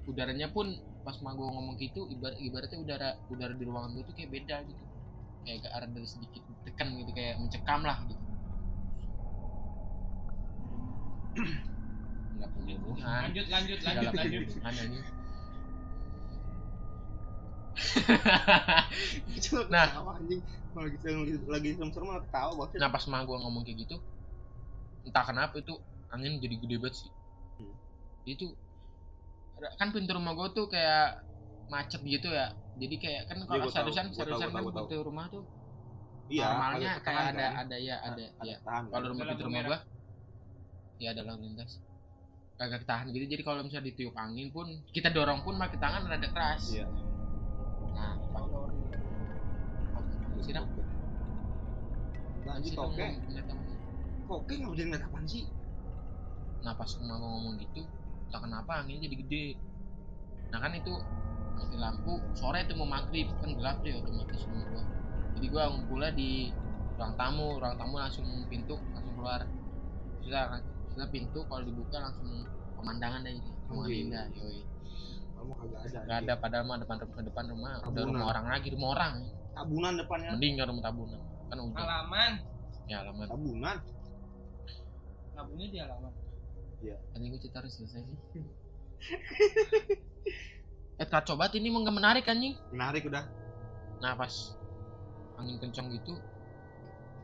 udaranya 0.07 0.47
pun 0.55 0.71
pas 1.03 1.19
mah 1.25 1.35
gua 1.35 1.51
ngomong 1.51 1.75
gitu 1.83 2.07
ibarat 2.07 2.39
ibaratnya 2.39 2.79
udara 2.79 3.09
udara 3.27 3.55
di 3.57 3.65
ruangan 3.67 3.91
gua 3.97 4.05
tuh 4.07 4.15
kayak 4.17 4.31
beda 4.31 4.57
gitu. 4.69 4.85
Kayak 5.45 5.73
ada 5.73 5.89
sedikit 6.05 6.43
tekan 6.69 6.95
gitu 7.01 7.11
kayak 7.17 7.41
mencekam 7.41 7.81
lah 7.83 7.99
gitu. 8.07 8.25
Nggak 12.41 12.51
punya 12.57 12.75
hubungan. 12.81 13.21
Lanjut, 13.29 13.47
lanjut, 13.49 13.79
lanjut, 13.85 14.13
punya 14.13 14.71
lanjut. 14.73 15.20
Nah. 19.73 19.87
ketawa, 19.91 20.11
anjing 20.19 20.41
lagi 20.71 20.97
lagi 21.03 21.35
lagi 21.51 21.69
serem-serem 21.77 22.07
malah 22.07 22.23
ketawa 22.27 22.53
banget 22.59 22.79
nah 22.79 22.89
pas 22.95 23.05
mah 23.11 23.21
gua 23.27 23.39
ngomong 23.43 23.63
kayak 23.67 23.79
gitu 23.87 23.97
entah 25.07 25.25
kenapa 25.27 25.55
itu 25.59 25.75
angin 26.15 26.39
jadi 26.39 26.57
gede 26.63 26.77
banget 26.83 26.95
sih 27.07 27.11
Hmm. 27.61 27.77
itu 28.25 28.47
ada- 29.59 29.75
kan 29.79 29.89
pintu 29.95 30.11
rumah 30.17 30.33
gua 30.39 30.49
tuh 30.57 30.67
kayak 30.73 31.21
macet 31.69 32.01
gitu 32.05 32.29
ya 32.33 32.47
jadi 32.79 32.95
kayak 33.03 33.23
kan 33.29 33.37
Iya, 33.43 33.47
kalau 33.49 33.61
gua 33.61 33.73
tahu, 33.73 33.77
sadusan 33.77 34.07
gua 34.15 34.25
kan 34.25 34.29
tahu, 34.79 34.87
pintu 34.87 34.97
rumah 35.09 35.27
tuh 35.35 35.45
iya 36.31 36.45
normalnya 36.47 36.91
kayak 37.05 37.25
ada 37.35 37.45
kan? 37.45 37.53
ada 37.67 37.77
ya 37.77 37.97
ada 38.01 38.25
Agak 38.41 38.47
ya 38.49 38.57
kan? 38.65 38.83
kalau 38.93 39.07
rumah 39.13 39.25
Ada 39.27 39.31
pintu 39.35 39.45
rumah 39.47 39.57
merah. 39.61 39.69
gua 39.71 39.79
ya 41.01 41.09
ada 41.17 41.23
lalu 41.25 41.41
lintas 41.49 41.71
kagak 42.61 42.81
ketahan 42.85 43.07
gitu 43.17 43.25
jadi 43.25 43.43
kalau 43.43 43.61
misalnya 43.65 43.89
ditiup 43.89 44.15
angin 44.21 44.49
pun 44.53 44.67
kita 44.93 45.09
dorong 45.17 45.41
pun 45.45 45.57
pakai 45.57 45.79
tangan 45.81 46.03
rada 46.05 46.29
keras 46.29 46.63
iya 46.69 46.85
nah 47.97 48.15
sih 50.41 50.53
dah 50.57 50.65
oke 54.31 54.53
nggak 54.55 54.73
bisa 54.75 54.83
ngeliat 54.87 55.05
apaan 55.07 55.27
sih? 55.27 55.45
Nah 56.63 56.73
pas 56.75 56.91
emak 56.99 57.17
gua 57.19 57.31
ngomong 57.35 57.55
gitu 57.59 57.83
tak 58.31 58.47
kenapa 58.47 58.83
anginnya 58.83 59.11
jadi 59.11 59.17
gede. 59.27 59.47
Nah 60.55 60.59
kan 60.63 60.73
itu 60.75 60.95
mati 61.59 61.77
lampu 61.77 62.15
sore 62.39 62.63
tuh 62.67 62.79
mau 62.79 62.89
maghrib 62.89 63.27
kan 63.43 63.51
gelap 63.55 63.83
tuh 63.83 63.91
ya 63.91 63.97
otomatis 64.03 64.41
rumah 64.47 64.65
gua. 64.71 64.83
Jadi 65.39 65.47
gua 65.51 65.63
ngumpulnya 65.71 66.11
di 66.15 66.31
ruang 66.95 67.15
tamu 67.19 67.59
ruang 67.59 67.77
tamu 67.79 67.95
langsung 67.99 68.27
pintu 68.47 68.79
langsung 68.95 69.15
keluar. 69.19 69.43
Sudah 70.23 70.63
sudah 70.95 71.09
pintu 71.11 71.41
kalau 71.47 71.63
dibuka 71.67 71.99
langsung 71.99 72.47
pemandangan 72.79 73.27
itu 73.27 73.51
pemandangan 73.67 73.91
Anjing. 73.91 74.07
indah 74.11 74.27
yoi 74.35 74.70
kamu 75.41 75.53
kagak 75.57 75.81
ada 75.89 75.99
nggak 76.05 76.19
ada 76.21 76.35
padahal 76.37 76.65
mah 76.69 76.79
depan 76.85 76.97
rumah 77.01 77.23
depan 77.25 77.45
rumah 77.49 77.73
udah 77.81 77.89
Tabunan. 77.89 78.09
rumah 78.13 78.27
orang 78.29 78.45
lagi 78.53 78.69
rumah 78.77 78.89
orang. 78.93 79.13
Tabunan 79.57 79.93
depannya. 79.97 80.31
Mending 80.37 80.53
nggak 80.61 80.69
rumah 80.69 80.85
tabunan 80.85 81.21
kan 81.51 81.57
hujan 81.65 81.81
halaman. 81.81 82.33
Ya 82.87 82.97
alamat 83.03 83.27
tabunan? 83.33 83.77
Nabungnya 85.35 85.67
di 85.73 85.79
halaman. 85.81 86.13
Tadi 86.81 87.25
gue 87.25 87.41
cerita 87.41 87.59
harus 87.65 87.73
selesai 87.77 88.03
sih. 88.05 88.19
eh 91.01 91.09
kacau 91.09 91.35
banget 91.41 91.57
ini 91.57 91.73
mau 91.73 91.81
nggak 91.81 91.97
menarik 91.97 92.25
anjing. 92.29 92.53
menarik 92.69 93.09
udah. 93.09 93.25
Nah 94.05 94.13
pas 94.13 94.33
angin 95.41 95.57
kencang 95.57 95.89
gitu, 95.97 96.21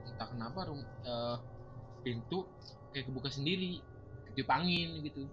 entah 0.08 0.28
kenapa 0.32 0.72
rum, 0.72 0.80
eh, 0.80 1.36
pintu 2.00 2.48
kayak 2.96 3.12
kebuka 3.12 3.28
sendiri, 3.28 3.84
ketiup 4.32 4.48
angin 4.48 5.04
gitu. 5.04 5.28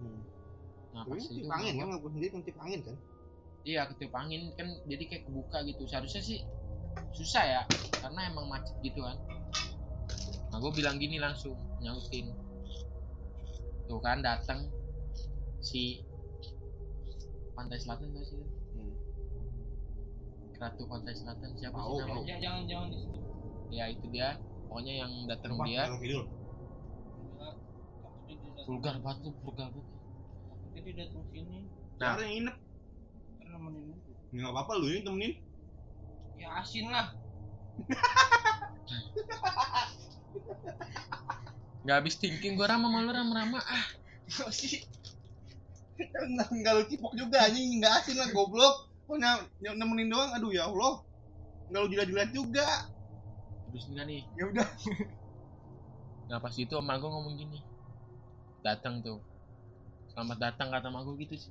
Nah 0.94 1.02
pas 1.02 1.18
ini 1.18 1.42
itu 1.42 1.50
angin 1.50 1.74
kan? 1.74 1.86
Nggak 1.90 2.02
sendiri 2.06 2.28
kan 2.30 2.40
tip 2.46 2.56
angin 2.62 2.80
kan? 2.86 2.96
Iya 3.64 3.82
ketiup 3.90 4.14
angin 4.14 4.42
kan 4.54 4.68
jadi 4.86 5.04
kayak 5.10 5.22
kebuka 5.26 5.58
gitu. 5.66 5.82
Seharusnya 5.90 6.22
sih 6.22 6.38
susah 7.10 7.42
ya, 7.42 7.62
karena 7.98 8.30
emang 8.30 8.46
macet 8.46 8.74
gitu 8.86 9.02
kan. 9.02 9.18
Nah 10.54 10.58
gue 10.62 10.72
bilang 10.78 10.94
gini 11.02 11.18
langsung 11.18 11.58
nyautin, 11.82 12.30
tuh 13.90 13.98
kan 13.98 14.22
datang 14.22 14.70
si 15.58 16.06
pantai 17.58 17.78
selatan 17.82 18.14
tau 18.14 18.22
sih? 18.22 18.38
Hmm. 18.74 18.94
ratu 20.54 20.86
pantai 20.86 21.12
selatan 21.18 21.50
siapa 21.58 21.76
Tahu, 21.76 21.98
sih 21.98 22.02
namanya. 22.06 22.26
Ya, 22.30 22.36
jangan 22.38 22.62
jangan 22.70 22.86
disebut 22.94 23.22
ya 23.74 23.84
itu 23.90 24.06
dia. 24.14 24.38
Pokoknya 24.70 24.94
yang 25.02 25.12
datang 25.26 25.58
dia. 25.66 25.82
Vulgar 28.64 28.96
banget 29.02 29.28
lu 29.28 29.30
vulgar 29.44 29.68
banget 29.74 29.93
dia 30.82 30.94
datang 31.06 31.24
sini. 31.30 31.70
Nah. 32.02 32.18
Yang 32.18 32.30
nginep. 32.30 32.56
Nemenin. 33.46 33.94
Ya, 34.34 34.38
nggak 34.42 34.52
apa-apa 34.52 34.72
lu 34.82 34.86
ini 34.90 35.00
temenin. 35.06 35.32
Ya 36.40 36.48
asin 36.58 36.90
lah. 36.90 37.14
Nggak 41.84 41.96
habis 42.00 42.16
thinking 42.16 42.56
gua 42.56 42.72
rama 42.72 42.88
malu 42.88 43.12
rama 43.12 43.32
rama 43.36 43.60
ah 43.60 43.84
sih? 44.48 44.80
Nggak 46.00 46.48
nggak 46.48 46.72
lu 46.80 46.82
cipok 46.88 47.12
juga 47.12 47.44
anjing. 47.44 47.78
Nggak 47.78 47.92
asing 48.02 48.16
lah 48.16 48.32
goblok. 48.32 48.88
Kok 49.04 49.20
nemenin 49.60 50.08
doang. 50.08 50.32
Aduh 50.32 50.50
ya 50.50 50.64
allah. 50.66 51.04
Nggak 51.68 51.80
lu 51.84 51.88
jilat-jilat 51.92 52.30
juga. 52.32 52.88
Terus 53.70 53.84
enggak 53.92 54.06
nih? 54.08 54.22
Ya 54.34 54.44
udah. 54.50 54.68
Nah 56.24 56.40
pas 56.40 56.56
itu 56.56 56.72
emak 56.72 57.04
gua 57.04 57.20
ngomong 57.20 57.36
gini. 57.36 57.60
Datang 58.64 59.04
tuh 59.04 59.20
selamat 60.14 60.38
datang 60.38 60.70
kata 60.70 60.86
emak 60.94 61.02
gua 61.02 61.14
gitu 61.18 61.34
sih. 61.34 61.50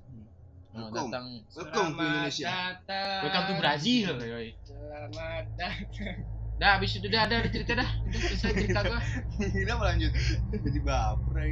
Selamat 0.72 0.92
Welcome. 0.96 1.12
datang. 1.12 1.26
Welcome 1.52 1.90
to 1.92 2.04
Indonesia. 2.08 2.48
datang. 2.48 3.20
Welcome 3.28 3.46
to 3.46 3.54
Brazil 3.60 4.12
yoi. 4.24 4.50
selamat 4.64 5.46
datang. 5.60 6.16
Dah 6.58 6.70
habis 6.80 6.96
itu 6.96 7.08
dah 7.12 7.22
ada 7.28 7.44
cerita 7.52 7.74
dah. 7.76 7.90
Udah 8.08 8.20
selesai 8.32 8.52
cerita 8.56 8.80
gua. 8.88 9.00
Ini 9.60 9.72
apa 9.76 9.84
lanjut? 9.92 10.12
Jadi 10.56 10.80
baper 10.80 11.36
ya. 11.36 11.46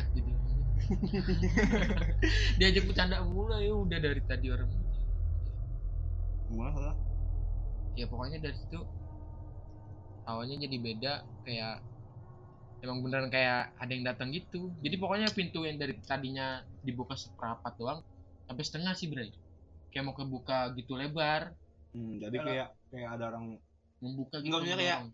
Eh, 0.00 0.06
jadi 0.16 0.30
diajak 2.58 2.84
bercanda 2.88 3.20
mulu 3.20 3.52
ya 3.60 3.72
udah 3.76 3.98
dari 4.00 4.22
tadi 4.24 4.48
orang. 4.48 4.70
Salah 6.48 6.96
ya 7.98 8.06
pokoknya 8.06 8.38
dari 8.38 8.54
situ 8.54 8.80
awalnya 10.24 10.56
jadi 10.62 10.76
beda 10.78 11.12
kayak 11.42 11.82
emang 12.78 13.02
beneran 13.02 13.28
kayak 13.28 13.74
ada 13.74 13.90
yang 13.90 14.04
datang 14.06 14.28
gitu. 14.30 14.70
Jadi 14.80 14.96
pokoknya 14.96 15.28
pintu 15.34 15.66
yang 15.66 15.76
dari 15.76 15.98
tadinya 16.02 16.62
dibuka 16.82 17.18
seperempat 17.18 17.74
doang 17.74 18.00
sampai 18.46 18.64
setengah 18.64 18.94
sih 18.94 19.10
bray. 19.10 19.30
Kayak 19.90 20.04
mau 20.06 20.14
kebuka 20.14 20.72
gitu 20.78 20.94
lebar. 20.94 21.52
Hmm, 21.96 22.20
jadi 22.20 22.36
Kalau- 22.38 22.48
kayak 22.48 22.68
kayak 22.92 23.08
ada 23.18 23.24
orang 23.34 23.44
membuka 23.98 24.38
gitu 24.38 24.54
Enggak, 24.54 24.78
kayak- 24.78 25.10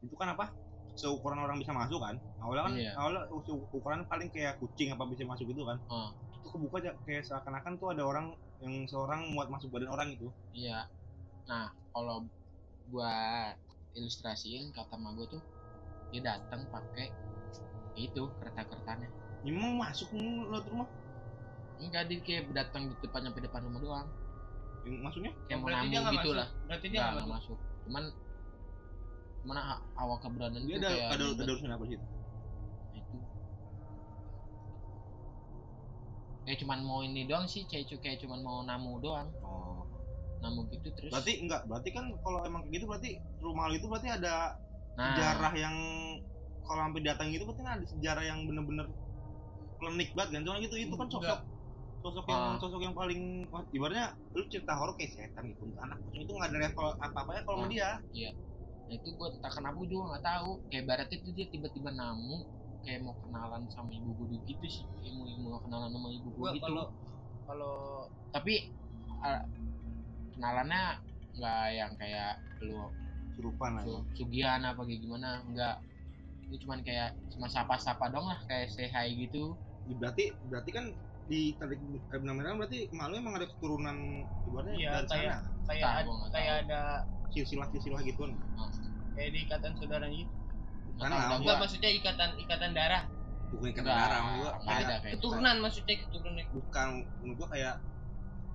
itu 0.00 0.14
kan 0.16 0.28
apa? 0.32 0.46
Seukuran 0.92 1.40
orang 1.40 1.56
bisa 1.56 1.72
masuk 1.72 2.00
kan? 2.04 2.16
Awalnya 2.40 2.62
kan 2.68 2.72
Iya. 2.76 2.92
awalnya 3.00 3.22
ukuran 3.32 4.04
paling 4.08 4.28
kayak 4.28 4.60
kucing 4.60 4.92
apa 4.92 5.08
bisa 5.08 5.24
masuk 5.24 5.48
gitu 5.48 5.64
kan? 5.64 5.80
Ah. 5.88 6.12
itu 6.42 6.50
kebuka 6.50 6.82
aja 6.82 6.90
kayak 7.06 7.22
seakan-akan 7.22 7.78
tuh 7.78 7.94
ada 7.94 8.02
orang 8.02 8.34
yang 8.58 8.82
seorang 8.90 9.30
muat 9.30 9.46
masuk 9.46 9.70
badan 9.70 9.94
orang 9.94 10.10
itu 10.10 10.26
iya. 10.50 10.90
Nah 11.46 11.70
kalau 11.94 12.26
buat 12.90 13.54
ilustrasiin 13.94 14.74
kata 14.74 14.98
mak 14.98 15.14
gua 15.14 15.26
tuh 15.30 15.42
dia 16.12 16.20
datang 16.20 16.68
pakai 16.68 17.08
itu 17.96 18.28
kereta 18.40 18.64
keretanya 18.68 19.08
ya, 19.44 19.52
emang 19.52 19.80
masuk 19.80 20.08
lewat 20.14 20.64
rumah. 20.68 20.88
Enggak 21.82 22.06
dia 22.08 22.18
kayak 22.22 22.52
datang 22.54 22.92
di 22.92 22.94
depan 23.02 23.20
sampai 23.26 23.42
depan 23.42 23.60
rumah 23.66 23.80
doang. 23.82 24.08
Maksudnya? 24.86 25.32
Kayak 25.46 25.58
mau 25.62 25.68
dia 25.68 25.76
nambung 25.78 25.92
nggak 25.92 26.14
gitu 26.14 26.30
masuk? 26.30 26.38
lah. 26.38 26.48
Berarti 26.68 26.86
dia 26.88 27.00
Nggak, 27.00 27.12
masuk. 27.12 27.30
masuk. 27.34 27.58
Cuman 27.82 28.04
mana 29.42 29.62
awal 29.98 30.16
keberanian 30.22 30.62
dia 30.62 30.78
ada 30.78 30.88
kayak 30.88 31.08
ada 31.18 31.24
ada 31.34 31.50
urusan 31.50 31.70
apa 31.74 31.84
sih? 31.90 31.98
Itu. 32.94 33.16
Kayak 36.46 36.58
cuman 36.62 36.78
mau 36.86 37.00
ini 37.02 37.22
doang 37.26 37.46
sih 37.50 37.66
kayak 37.66 37.90
kayak 37.98 38.18
cuman 38.22 38.40
mau 38.42 38.62
namu 38.62 39.02
doang. 39.02 39.28
Oh. 39.42 39.82
Namu 40.42 40.66
gitu 40.70 40.90
terus. 40.94 41.10
Berarti 41.10 41.42
enggak 41.42 41.66
berarti 41.66 41.88
kan 41.90 42.10
kalau 42.22 42.42
emang 42.46 42.66
kayak 42.66 42.74
gitu 42.78 42.84
berarti 42.86 43.10
rumah 43.42 43.70
lu 43.70 43.74
itu 43.78 43.86
berarti 43.86 44.08
ada 44.10 44.58
nah 44.92 45.16
sejarah 45.16 45.52
yang 45.56 45.76
kalau 46.62 46.80
sampai 46.84 47.02
datang 47.02 47.28
itu 47.32 47.42
berarti 47.42 47.62
ada 47.64 47.86
sejarah 47.86 48.24
yang 48.24 48.38
bener-bener 48.44 48.86
klinik 49.76 50.10
banget 50.14 50.30
kan 50.38 50.42
soalnya 50.46 50.62
gitu 50.64 50.76
itu 50.78 50.94
kan 50.94 51.08
sosok 51.10 51.26
Enggak. 51.26 51.40
sosok 52.02 52.24
yang 52.28 52.42
Ah. 52.42 52.56
sosok 52.58 52.80
yang 52.82 52.94
paling 52.94 53.20
wah, 53.50 53.62
ibaratnya 53.70 54.06
lu 54.32 54.42
cerita 54.46 54.72
horor 54.74 54.94
kayak 54.94 55.10
setan 55.10 55.50
gitu 55.50 55.64
anak 55.78 55.98
kucing 56.02 56.22
itu 56.22 56.32
nggak 56.32 56.50
ada 56.50 56.58
level 56.60 56.86
apa 56.98 57.18
apanya 57.18 57.42
kalau 57.42 57.56
sama 57.58 57.66
Ah. 57.66 57.70
dia 57.70 57.90
nah 58.82 58.94
itu 58.94 59.08
gua 59.14 59.28
entah 59.30 59.52
kenapa 59.52 59.74
gua 59.74 59.86
juga 59.88 60.04
nggak 60.12 60.24
tahu 60.24 60.50
kayak 60.68 60.84
baratnya 60.84 61.18
tuh 61.22 61.32
dia 61.32 61.46
tiba-tiba 61.48 61.90
namu 61.94 62.36
kayak 62.82 63.00
mau 63.00 63.14
kenalan 63.16 63.62
sama 63.70 63.90
ibu 63.90 64.10
gua 64.12 64.26
dulu 64.28 64.42
gitu 64.44 64.66
sih 64.66 64.84
kayak 64.98 65.12
mau, 65.14 65.24
mau 65.40 65.60
kenalan 65.62 65.90
sama 65.90 66.08
ibu 66.10 66.28
gua 66.30 66.38
gua 66.42 66.50
gitu 66.52 66.64
kalau 66.66 66.86
kalau 67.42 67.76
tapi 68.30 68.54
ah, 69.20 69.42
kenalannya 70.34 70.82
nggak 71.32 71.64
yang 71.72 71.92
kayak 71.96 72.36
lu 72.60 72.86
serupan 73.32 73.70
lah 73.76 73.84
Su- 73.84 74.04
Sugihan 74.14 74.60
apa 74.60 74.80
kayak 74.82 75.00
gimana 75.00 75.40
enggak. 75.42 75.76
Ini 76.42 76.56
cuman 76.58 76.78
kayak 76.82 77.10
cuma 77.32 77.46
sapa-sapa 77.46 78.12
dong 78.12 78.26
lah 78.26 78.38
kayak 78.44 78.68
say 78.68 78.86
hi 78.86 79.08
gitu. 79.16 79.56
Ya, 79.88 79.94
berarti 79.96 80.24
berarti 80.42 80.70
kan 80.70 80.84
di 81.22 81.54
tarik 81.54 81.78
eh, 81.78 82.18
benar-benar 82.18 82.58
berarti 82.58 82.90
emak 82.90 83.06
lu 83.08 83.14
emang 83.16 83.34
ada 83.38 83.46
keturunan 83.46 83.96
ibaratnya 84.44 84.74
Iya, 84.76 84.90
dari 84.92 85.06
kayak- 85.08 85.38
sana. 85.38 85.64
kayak 85.64 85.82
Tahu, 85.82 85.94
ad- 85.94 86.04
gua 86.04 86.14
nggak 86.18 86.30
kayak 86.32 86.52
tahu. 86.52 86.62
ada 86.66 86.80
silsilah 87.32 87.66
silsilah 87.70 88.00
gitu. 88.02 88.20
Kan 88.26 88.34
kayak 89.14 89.30
di 89.32 89.38
ikatan 89.46 89.72
saudara 89.78 90.06
gitu. 90.10 90.32
Kan 90.98 91.08
tahu 91.08 91.16
lah, 91.16 91.38
enggak 91.40 91.56
maksudnya 91.58 91.90
ikatan 91.90 92.30
ikatan 92.36 92.70
darah. 92.74 93.02
Bukan 93.52 93.68
Nggak, 93.70 93.84
darah 93.86 94.20
maksud 94.20 94.36
gua 94.36 94.50
kayak 94.58 94.80
ada 94.82 94.96
kayak 94.98 95.12
keturunan 95.16 95.56
maksudnya 95.62 95.94
keturunan. 96.02 96.44
Bukan 96.50 96.88
menurut 97.22 97.36
gua 97.38 97.48
kayak 97.48 97.74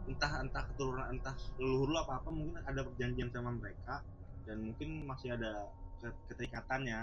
entah 0.08 0.32
entah 0.40 0.64
keturunan 0.64 1.06
entah 1.10 1.36
leluhur 1.58 1.88
lu 1.92 1.98
apa 1.98 2.14
apa 2.20 2.30
mungkin 2.32 2.56
ada 2.62 2.80
perjanjian 2.82 3.28
sama 3.28 3.52
mereka 3.52 4.00
dan 4.48 4.58
mungkin 4.64 4.90
masih 5.10 5.36
ada 5.36 5.52
ke- 6.00 6.18
keterikatannya. 6.32 7.00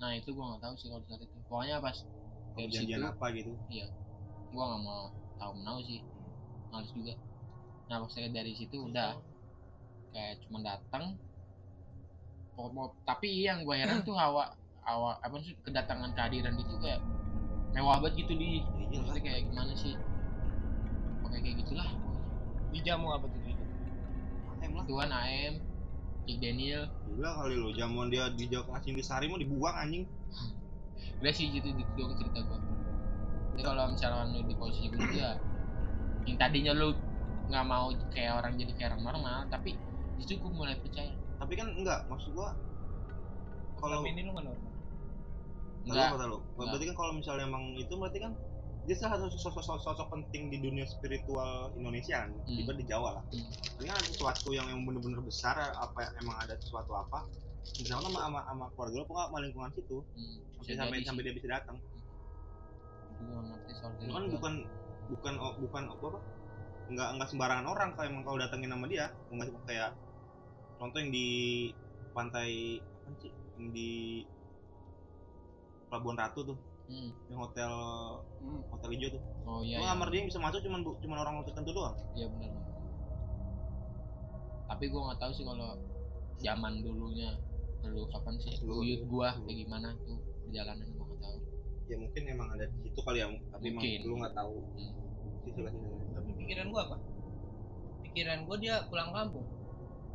Nah 0.00 0.10
itu 0.16 0.28
gua 0.36 0.44
nggak 0.54 0.62
tahu 0.64 0.74
sih 0.80 0.88
kalau 0.92 1.04
saat 1.08 1.22
itu. 1.26 1.36
Pokoknya 1.50 1.76
pas 1.84 1.96
dari 2.56 2.72
situ 2.72 3.00
apa 3.02 3.26
gitu. 3.36 3.52
gua 4.54 4.64
nggak 4.70 4.82
mau 4.86 5.02
tahu 5.40 5.52
menau 5.58 5.78
sih. 5.82 6.00
Males 6.70 6.90
juga. 6.94 7.14
Nah 7.90 7.96
pas 8.02 8.10
saya 8.14 8.28
dari 8.30 8.52
situ 8.54 8.76
udah. 8.88 9.10
Kayak 10.14 10.34
cuma 10.46 10.58
datang. 10.62 11.04
Tapi 13.08 13.28
yang 13.46 13.66
gua 13.66 13.76
heran 13.80 14.00
tuh 14.08 14.14
hawa 14.14 14.44
awal 14.86 15.14
apa 15.20 15.36
sih 15.44 15.54
kedatangan 15.66 16.10
kehadiran 16.16 16.54
itu 16.56 16.74
kayak 16.80 17.00
mewah 17.74 17.98
banget 18.02 18.26
gitu 18.26 18.32
di. 18.38 18.50
Ya, 18.90 18.98
maksudnya 19.02 19.22
kayak 19.22 19.40
gimana 19.48 19.72
sih? 19.78 19.94
Pokoknya 21.20 21.40
kayak 21.44 21.56
gitulah 21.64 21.88
dijamu 22.70 23.10
apa 23.10 23.26
tuh 23.28 23.40
itu 23.44 23.64
AM 24.62 24.72
lah. 24.78 24.84
Tuan 24.86 25.10
AM 25.10 25.54
Jack 26.28 26.38
Daniel. 26.40 26.82
Gila 27.08 27.30
kali 27.40 27.54
lo 27.56 27.68
jamuan 27.74 28.08
dia 28.12 28.28
di 28.32 28.46
kasih 28.48 28.92
di 28.96 29.02
sari 29.04 29.26
mau 29.28 29.40
dibuang 29.40 29.76
anjing. 29.76 30.04
Udah 31.20 31.32
sih 31.32 31.52
gitu 31.52 31.68
gitu 31.72 31.90
doang 31.96 32.16
cerita 32.16 32.40
gua. 32.44 32.58
Jadi 33.52 33.62
kalau 33.66 33.82
misalnya 33.92 34.24
lu 34.30 34.40
di 34.46 34.54
posisi 34.56 34.88
gue 34.88 35.00
juga 35.00 35.36
yang 36.24 36.36
tadinya 36.36 36.72
lu 36.76 36.96
nggak 37.50 37.64
mau 37.66 37.90
kayak 38.14 38.32
orang 38.38 38.54
jadi 38.54 38.72
kayak 38.78 38.88
orang 38.94 39.02
normal 39.02 39.38
tapi 39.50 39.74
justru 40.22 40.38
gue 40.40 40.52
mulai 40.52 40.76
percaya. 40.78 41.12
Tapi 41.40 41.52
kan 41.56 41.68
enggak 41.76 42.08
maksud 42.08 42.32
gua 42.32 42.56
kalau 43.80 44.04
ini 44.04 44.24
lu 44.24 44.32
kan 44.36 44.44
normal? 44.48 44.72
Enggak. 45.88 46.08
Enggak, 46.12 46.28
lo. 46.28 46.38
Berarti 46.56 46.84
kan 46.92 46.96
kalau 46.96 47.12
misalnya 47.16 47.44
emang 47.48 47.72
itu 47.76 47.92
berarti 47.96 48.18
kan 48.20 48.32
dia 48.80 48.96
salah 48.96 49.20
satu 49.20 49.36
sosok, 49.36 49.60
sosok, 49.60 49.78
sosok 49.84 50.08
penting 50.08 50.48
di 50.48 50.56
dunia 50.56 50.88
spiritual 50.88 51.68
Indonesia 51.76 52.24
kan, 52.24 52.32
Hmm. 52.32 52.56
juga 52.64 52.72
di 52.80 52.84
Jawa 52.88 53.20
lah. 53.20 53.24
Hmm. 53.28 53.52
Ini 53.80 53.86
kan 53.92 53.96
ada 54.00 54.08
sesuatu 54.08 54.48
yang 54.56 54.66
yang 54.72 54.80
bener-bener 54.88 55.20
besar, 55.20 55.56
apa 55.60 56.10
emang 56.16 56.36
ada 56.40 56.56
sesuatu 56.56 56.96
apa? 56.96 57.28
Misalnya 57.76 58.08
sama, 58.08 58.18
sama, 58.24 58.40
sama 58.48 58.64
keluarga 58.72 58.96
lo, 59.00 59.04
apa 59.04 59.14
sama 59.28 59.38
lingkungan 59.44 59.70
situ, 59.76 59.98
hmm, 60.00 60.36
sampai 60.64 60.74
sampai, 60.80 60.98
sampai 61.04 61.22
dia 61.28 61.34
bisa 61.36 61.48
datang. 61.60 61.76
Soal 63.20 63.92
Itu 64.00 64.12
kan 64.12 64.24
bukan 64.32 64.54
bukan 65.12 65.34
oh, 65.36 65.52
bukan 65.60 65.82
apa 65.92 66.04
apa? 66.08 66.20
Enggak 66.90 67.08
enggak 67.14 67.28
sembarangan 67.30 67.66
orang 67.68 67.88
kalau 67.94 68.06
emang 68.08 68.24
kalau 68.24 68.38
datengin 68.40 68.70
nama 68.72 68.84
dia, 68.88 69.12
enggak 69.28 69.52
cuma 69.52 69.60
kayak 69.68 69.90
contoh 70.80 70.98
yang 70.98 71.12
di 71.12 71.28
pantai 72.16 72.80
apa 72.80 73.16
sih? 73.20 73.32
Yang 73.60 73.68
di 73.76 73.90
Pelabuhan 75.92 76.16
Ratu 76.16 76.40
tuh, 76.54 76.58
Hmm. 76.90 77.10
yang 77.26 77.38
hotel 77.38 77.72
hmm. 78.36 78.60
hotel 78.68 78.88
hijau 78.90 79.08
tuh. 79.14 79.22
oh 79.44 79.62
iya 79.62 79.78
Lu 79.78 79.84
iya 79.84 79.90
kamar 79.90 80.06
dia 80.10 80.18
yang 80.18 80.28
bisa 80.28 80.40
masuk 80.40 80.58
cuman 80.60 80.80
bu- 80.82 80.98
cuman 80.98 81.18
orang 81.18 81.34
tertentu 81.44 81.70
doang. 81.70 81.94
iya 82.12 82.26
benar 82.26 82.50
tapi 84.66 84.84
gua 84.86 85.00
nggak 85.06 85.20
tahu 85.20 85.32
sih 85.32 85.44
kalau 85.44 85.68
zaman 86.36 86.72
dulunya 86.80 87.30
dulu 87.80 88.06
kapan 88.08 88.34
sih 88.36 88.54
Dulu, 88.58 88.74
buyut 88.76 89.00
dulu. 89.00 89.10
gua 89.12 89.28
Dulu. 89.32 89.44
kayak 89.46 89.58
gimana 89.60 89.88
tuh 90.00 90.18
perjalanan 90.40 90.86
gua 90.90 91.04
nggak 91.06 91.20
tahu 91.20 91.36
Ya 91.86 91.96
mungkin 91.96 92.22
emang 92.24 92.48
ada 92.50 92.64
di 92.64 92.78
situ 92.80 93.00
kali 93.00 93.18
ya, 93.18 93.26
tapi 93.50 93.64
emang 93.66 93.82
Mungkin. 93.82 93.98
lu 94.04 94.14
nggak 94.18 94.34
tahu 94.36 94.54
Hmm. 94.70 94.92
sisi 95.40 95.60
tapi 96.10 96.30
pikiran 96.36 96.66
gua 96.68 96.82
apa 96.86 96.96
pikiran 98.04 98.38
gua 98.44 98.56
dia 98.58 98.74
pulang 98.86 99.10
kampung 99.10 99.46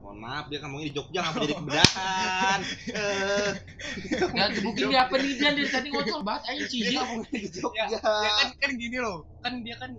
Mohon 0.06 0.20
maaf 0.22 0.46
dia 0.54 0.62
ngomongnya 0.62 0.86
di 0.86 0.94
Jogja 0.94 1.20
nggak 1.26 1.41
jadi 1.41 1.56
kebedahan. 1.58 2.60
Eh, 2.94 3.52
Nah, 4.38 4.48
mungkin 4.62 4.84
dia 4.94 5.04
penelitian 5.10 5.54
dari 5.58 5.70
tadi 5.74 5.88
ngocok 5.89 6.22
banget 6.22 6.44
aja 6.46 6.62
dia 6.62 6.86
sih 6.86 6.96
ngomongnya 7.02 7.39
di 7.41 7.50
Jogja. 7.50 7.84
ya 7.89 8.32
kan 8.38 8.50
kan 8.62 8.72
gini 8.78 8.98
loh. 9.02 9.26
Kan 9.41 9.54
dia 9.65 9.76
kan 9.82 9.91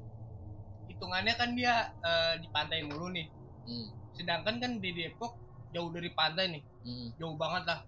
hitungannya 0.86 1.34
kan 1.34 1.50
dia 1.58 1.90
eh, 2.06 2.32
di 2.38 2.46
pantai 2.54 2.86
mulu 2.86 3.10
nih. 3.10 3.26
Hmm. 3.66 3.90
sedangkan 4.14 4.62
kan 4.62 4.72
di 4.78 4.94
Depok 4.94 5.34
jauh 5.74 5.90
dari 5.90 6.14
pantai 6.14 6.54
nih. 6.54 6.62
Hmm. 6.86 7.06
jauh 7.18 7.34
banget 7.34 7.66
lah. 7.66 7.80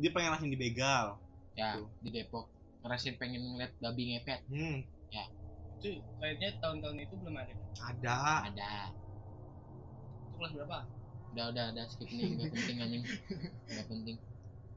Dia 0.00 0.10
pengen 0.10 0.30
langsung 0.32 0.48
dibegal. 0.48 1.20
ya 1.52 1.76
Tuh. 1.76 1.86
di 2.00 2.08
Depok. 2.16 2.48
Ngerasain 2.80 3.20
pengen 3.20 3.44
ngeliat 3.44 3.76
babi 3.76 4.02
ngepet. 4.16 4.40
Hmm, 4.48 4.88
itu 5.84 6.00
kayaknya 6.16 6.48
tahun-tahun 6.64 6.96
itu 6.96 7.14
belum 7.20 7.36
ada. 7.36 7.52
Itu 7.52 7.60
ada. 7.76 8.48
ada 8.48 8.72
kelas 10.34 10.52
berapa 10.58 10.78
udah 11.34 11.44
udah 11.50 11.64
udah 11.74 11.84
skip 11.84 12.08
nih 12.08 12.28
nggak 12.32 12.50
penting 12.52 12.76
anjing 12.78 13.02
nggak 13.66 13.86
penting 13.86 14.16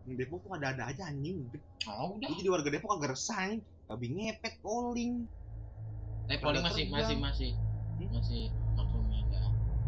Di 0.02 0.14
Depok 0.16 0.40
tuh 0.40 0.56
ada-ada 0.56 0.88
aja 0.88 1.04
anjing. 1.06 1.52
oh 1.86 2.16
udah 2.16 2.26
Gue 2.26 2.40
jadi 2.40 2.50
warga 2.50 2.70
Depok 2.70 2.92
agak 2.94 3.14
resah 3.14 3.38
anjing. 3.38 3.60
Babi 3.86 4.08
ngepet, 4.10 4.54
calling. 4.58 5.14
tapi 6.26 6.42
Ada 6.42 6.60
masih 6.62 6.84
terbang. 6.86 6.96
masih 6.98 7.16
masih 7.20 7.52
Hmm? 7.98 8.10
masih 8.14 8.42
maklumnya 8.74 9.20
ada 9.26 9.42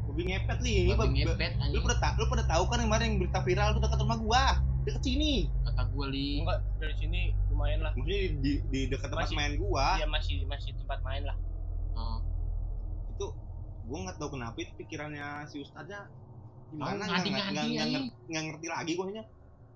Babi 0.04 0.22
ngepet 0.26 0.58
nih. 0.60 0.82
babi 0.90 0.98
Bab- 1.00 1.14
ngepet 1.16 1.52
Lu 1.52 1.62
anjing 1.62 1.84
pada 1.84 1.98
tahu, 2.00 2.14
lu 2.16 2.26
pada 2.28 2.44
tahu 2.46 2.64
kan 2.66 2.78
yang 2.78 2.90
kemarin 2.90 3.06
yang 3.06 3.18
berita 3.18 3.40
viral 3.42 3.68
tuh 3.72 3.82
dekat 3.82 4.00
rumah 4.00 4.18
gua. 4.20 4.44
Dekat 4.80 5.02
sini. 5.04 5.34
kata 5.62 5.82
gua 5.88 6.06
li 6.08 6.28
enggak 6.40 6.60
dari 6.76 6.96
sini 6.96 7.22
lumayan 7.48 7.80
lah 7.80 7.92
Maksudnya 7.94 8.20
di, 8.20 8.30
di, 8.40 8.52
di 8.66 8.80
dekat 8.88 9.08
tempat 9.08 9.26
Masih. 9.26 9.36
main 9.36 9.54
gua. 9.56 9.88
dia 9.96 10.08
masih 10.08 10.38
masih 10.46 10.72
tempat 10.76 11.00
main 11.00 11.24
lah 11.24 11.38
oh, 11.94 12.18
itu 13.10 13.26
gua 13.86 13.98
nggak 14.02 14.18
tahu 14.18 14.30
kenapa 14.34 14.58
itu 14.58 14.72
pikirannya 14.76 15.28
si 15.46 15.60
ustadznya 15.60 16.08
gimana? 16.70 17.04
Nggak 17.06 17.24
ngerti- 17.26 18.14
nggak 18.30 18.44
ngerti 18.46 18.68
lagi 18.70 18.92
gua 18.96 19.06
hanya 19.10 19.24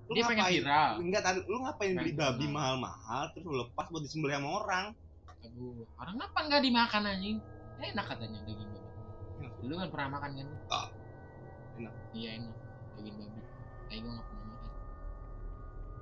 lu 0.03 0.12
dia 0.19 0.23
pengen 0.27 0.43
ngapain? 0.43 0.60
viral. 0.60 0.91
Enggak 0.99 1.21
tadi 1.23 1.39
lu 1.47 1.58
ngapain 1.63 1.91
beli 1.95 2.12
babi 2.13 2.45
mahal-mahal 2.51 3.23
terus 3.32 3.43
lu 3.47 3.56
lepas 3.56 3.86
buat 3.88 4.03
disembelih 4.03 4.36
sama 4.36 4.49
orang? 4.62 4.86
Gua 5.56 5.88
orang 5.99 6.15
apa 6.19 6.39
nggak 6.43 6.62
dimakan 6.62 7.01
anjing? 7.08 7.38
Enak 7.79 8.06
katanya 8.08 8.39
daging 8.47 8.69
babi. 8.69 8.89
Enak. 9.43 9.53
lu 9.63 9.73
kan 9.79 9.89
pernah 9.91 10.08
makan 10.19 10.29
kan? 10.38 10.47
Ah, 10.71 10.88
enak. 11.79 11.93
iya 12.12 12.29
enak. 12.39 12.56
Daging 12.99 13.15
babi. 13.15 13.39
Tapi 13.88 13.97
gua 14.03 14.12
nggak 14.12 14.27
pernah 14.27 14.45
makan. 14.51 14.69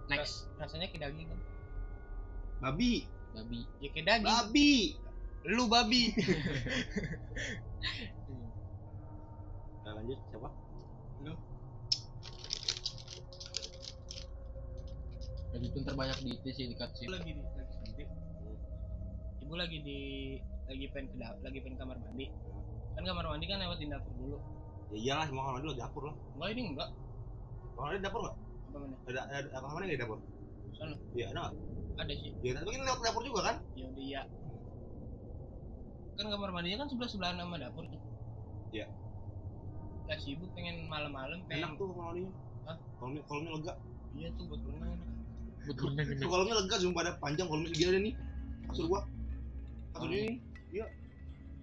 Next. 0.09 0.35
Rasanya 0.57 0.87
kayak 0.89 1.01
daging 1.09 1.27
kan? 1.29 1.39
Babi. 2.61 2.93
Babi. 3.31 3.59
Ya 3.79 3.89
kayak 3.93 4.05
daging. 4.09 4.27
Babi. 4.27 4.73
Lu 5.45 5.63
babi. 5.69 6.03
Nah, 9.81 9.97
lanjut 9.97 10.13
siapa 10.29 10.45
babi 15.51 15.67
pun 15.67 15.83
terbanyak 15.83 16.17
di 16.23 16.29
itu 16.33 16.49
sih 16.55 16.65
dekat 16.71 16.89
sih. 16.97 17.05
Ibu 17.05 17.13
lagi 17.13 17.31
di 17.35 17.41
lagi 17.43 17.73
sendiri 17.77 18.03
ibu 19.41 19.53
lagi 19.59 19.77
di 19.83 19.99
lagi 20.71 20.85
pengen 20.95 21.05
ke 21.11 21.15
da- 21.19 21.39
lagi 21.43 21.59
pengen 21.59 21.77
kamar 21.77 21.97
mandi. 21.99 22.25
Kan 22.95 23.03
kamar 23.03 23.25
mandi 23.27 23.45
kan 23.51 23.59
lewatin 23.59 23.91
dapur 23.91 24.13
dulu. 24.15 24.37
Ya 24.95 24.97
iyalah 24.97 25.25
semua 25.27 25.43
kamar 25.43 25.53
mandi 25.59 25.67
lo 25.67 25.75
dapur 25.75 26.03
lah. 26.07 26.15
Enggak 26.39 26.49
ini 26.55 26.61
enggak. 26.71 26.89
Kamar 27.75 27.85
mandi 27.91 27.99
dapur 28.01 28.19
nggak? 28.23 28.35
Apa 28.71 28.77
mana? 28.79 28.95
Ada 29.11 29.19
ada 29.27 29.47
kamar 29.59 29.69
mandi 29.75 29.85
nggak 29.85 29.99
di 29.99 30.03
dapur? 30.07 30.17
Sana. 30.71 30.95
iya 31.13 31.25
ada 31.35 31.41
ada 31.99 32.13
sih. 32.15 32.31
Ya 32.41 32.51
tapi 32.55 32.69
kan 32.71 32.81
lewat 32.87 32.99
dapur 33.03 33.21
juga 33.27 33.41
kan? 33.51 33.55
Ya 33.75 33.85
udah 33.91 34.03
iya. 34.07 34.21
Kan 36.15 36.25
kamar 36.31 36.49
mandinya 36.55 36.77
kan 36.81 36.87
sebelah 36.87 37.09
sebelahan 37.11 37.37
sama 37.43 37.59
dapur. 37.59 37.83
Tuh 37.91 38.01
Iya. 38.71 38.87
Lah 40.09 40.17
si 40.19 40.27
ibu 40.35 40.45
pengen 40.57 40.85
malam-malam 40.89 41.39
enak 41.39 41.47
pengen 41.49 41.69
tuh 41.79 41.85
kamar 41.91 42.05
mandinya 42.13 42.31
Hah? 42.61 42.77
kolomnya 43.01 43.21
kolomnya 43.25 43.51
lega. 43.57 43.73
Iya 44.11 44.27
tuh 44.37 44.43
buat 44.45 44.61
berenang 44.61 44.91
enak. 44.93 45.07
betul 45.65 45.87
tuh 45.97 46.27
kolomnya 46.29 46.55
lega 46.61 46.75
cuma 46.81 46.93
pada 46.93 47.11
panjang 47.17 47.47
kolomnya 47.49 47.69
segini 47.73 47.99
nih. 48.11 48.13
Kasur 48.69 48.85
gua. 48.89 49.01
Kasur 49.97 50.09
Oh. 50.09 50.13
ini 50.13 50.39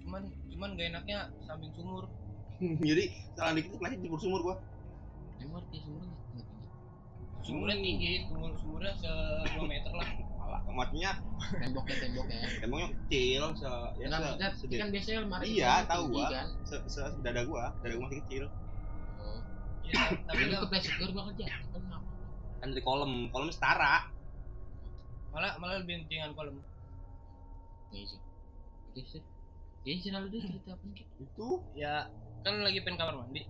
cuman 0.05 0.23
cuman 0.49 0.69
gak 0.79 0.89
enaknya 0.91 1.19
samping 1.45 1.73
sumur. 1.77 2.05
Jadi 2.89 3.05
salah 3.39 3.53
dikit 3.55 3.71
tuh 3.75 3.79
kelasnya 3.79 3.99
jebur 4.03 4.21
sumur 4.21 4.41
gua. 4.43 4.57
Semuanya 5.39 5.55
nggak 5.55 5.67
tinggi? 5.71 6.43
Sumurnya 7.47 7.77
tinggi 7.79 8.13
sumur 8.27 8.51
sumurnya 8.59 8.93
se 8.99 9.11
2 9.55 9.71
meter 9.71 9.93
lah 9.95 10.09
malah 10.49 10.61
maksudnya 10.67 11.11
temboknya 11.53 11.97
temboknya 12.01 12.41
temboknya 12.57 12.89
kecil 12.97 13.43
se 13.53 13.69
ya 14.01 14.07
Enggak 14.09 14.17
se, 14.17 14.25
maksudnya 14.25 14.49
sede- 14.57 14.81
kan 14.81 14.89
biasanya 14.89 15.19
lemari 15.21 15.45
Iya, 15.51 15.73
tahu 15.85 16.03
gua. 16.09 16.27
kan? 16.27 16.47
Se, 16.65 16.77
se, 16.89 17.01
dada 17.21 17.43
gua 17.45 17.65
dada 17.79 17.93
gua 17.95 18.05
masih 18.09 18.19
kecil. 18.25 18.45
Oh. 19.19 19.41
Ya, 19.85 20.01
tapi 20.25 20.41
nggak- 20.43 20.63
kepleset 20.65 20.93
jatuh 20.97 21.13
kan 21.13 21.37
kenapa 21.37 22.09
kan 22.59 22.69
dari 22.73 22.83
kolom 22.83 23.13
kolom 23.29 23.49
setara. 23.49 24.09
Malah 25.29 25.53
malah 25.57 25.77
lebih 25.79 26.09
tinggal 26.09 26.33
kolam 26.33 26.65
Iya 27.89 28.05
sih. 28.07 28.21
Oke 28.89 29.01
sih. 29.07 29.23
Iya 29.85 29.95
sih 29.99 30.11
lalu 30.11 30.27
dia 30.31 30.41
cerita 30.43 30.73
apa 30.73 30.85
nih 30.87 31.05
itu? 31.19 31.49
Ya 31.75 32.09
kan 32.41 32.55
lagi 32.59 32.81
pengen 32.81 32.97
kamar 32.97 33.15
mandi. 33.19 33.45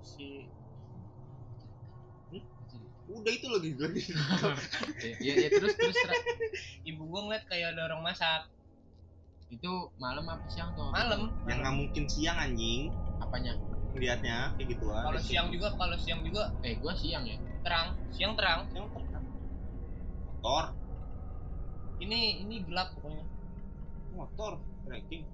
Si 0.00 0.46
udah 3.08 3.32
itu 3.32 3.46
lagi 3.48 3.70
lagi 3.80 4.02
Iya 5.24 5.32
iya 5.46 5.48
terus 5.48 5.74
terus 5.80 5.96
ibu 6.84 7.08
gua 7.08 7.24
ngeliat 7.24 7.44
kayak 7.48 7.72
ada 7.76 7.88
orang 7.88 8.04
masak. 8.04 8.48
Itu 9.48 9.88
malam 9.96 10.28
apa 10.28 10.44
siang 10.52 10.76
tuh? 10.76 10.92
Malam. 10.92 11.32
Yang 11.48 11.58
nggak 11.64 11.74
mungkin 11.74 12.04
siang 12.04 12.36
anjing. 12.36 12.92
Apanya? 13.16 13.56
Lihatnya 13.96 14.52
kayak 14.60 14.68
gituan 14.76 15.02
kalau 15.02 15.20
siang 15.20 15.48
juga 15.48 15.68
kalau 15.74 15.96
siang 15.96 16.20
juga. 16.20 16.52
Eh 16.60 16.76
gua 16.76 16.92
siang 16.92 17.24
ya? 17.24 17.40
Terang. 17.64 17.96
Siang 18.12 18.32
terang. 18.36 18.68
Siang 18.70 18.86
terang. 18.92 19.24
Motor. 20.28 20.64
Ini 21.98 22.44
ini 22.44 22.62
gelap 22.68 22.92
pokoknya. 23.00 23.24
Motor 24.12 24.52
trekking 24.88 25.24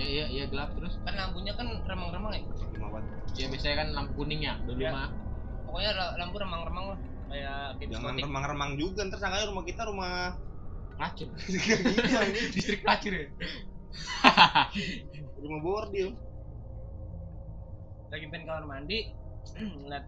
iya 0.00 0.06
iya 0.08 0.24
iya 0.32 0.44
gelap 0.48 0.72
terus. 0.72 0.96
Kan 1.04 1.12
lampunya 1.12 1.52
kan 1.52 1.68
remang-remang 1.84 2.32
ya? 2.32 2.40
Lima 2.72 2.88
watt. 2.88 3.04
Ya 3.36 3.46
biasanya 3.52 3.76
kan 3.84 3.88
lampu 3.92 4.24
kuning 4.24 4.40
ya 4.40 4.56
dulu 4.64 4.80
Ya. 4.80 4.90
mah 4.96 5.08
pokoknya 5.70 5.90
la- 5.94 6.14
lampu 6.18 6.36
remang-remang 6.42 6.86
lah. 6.90 7.00
Kayak 7.30 7.78
jangan 7.86 8.18
remang-remang 8.18 8.70
juga 8.74 9.06
ntar 9.06 9.22
sangkanya 9.22 9.54
rumah 9.54 9.62
kita 9.62 9.86
rumah 9.86 10.34
ini 11.00 12.40
distrik 12.54 12.82
pelacur 12.82 13.14
ya? 13.14 13.26
Rumah 15.38 15.60
bordil. 15.62 16.18
Lagi 18.10 18.26
pengen 18.28 18.44
kamar 18.50 18.66
mandi 18.66 19.14
ngeliat 19.86 20.04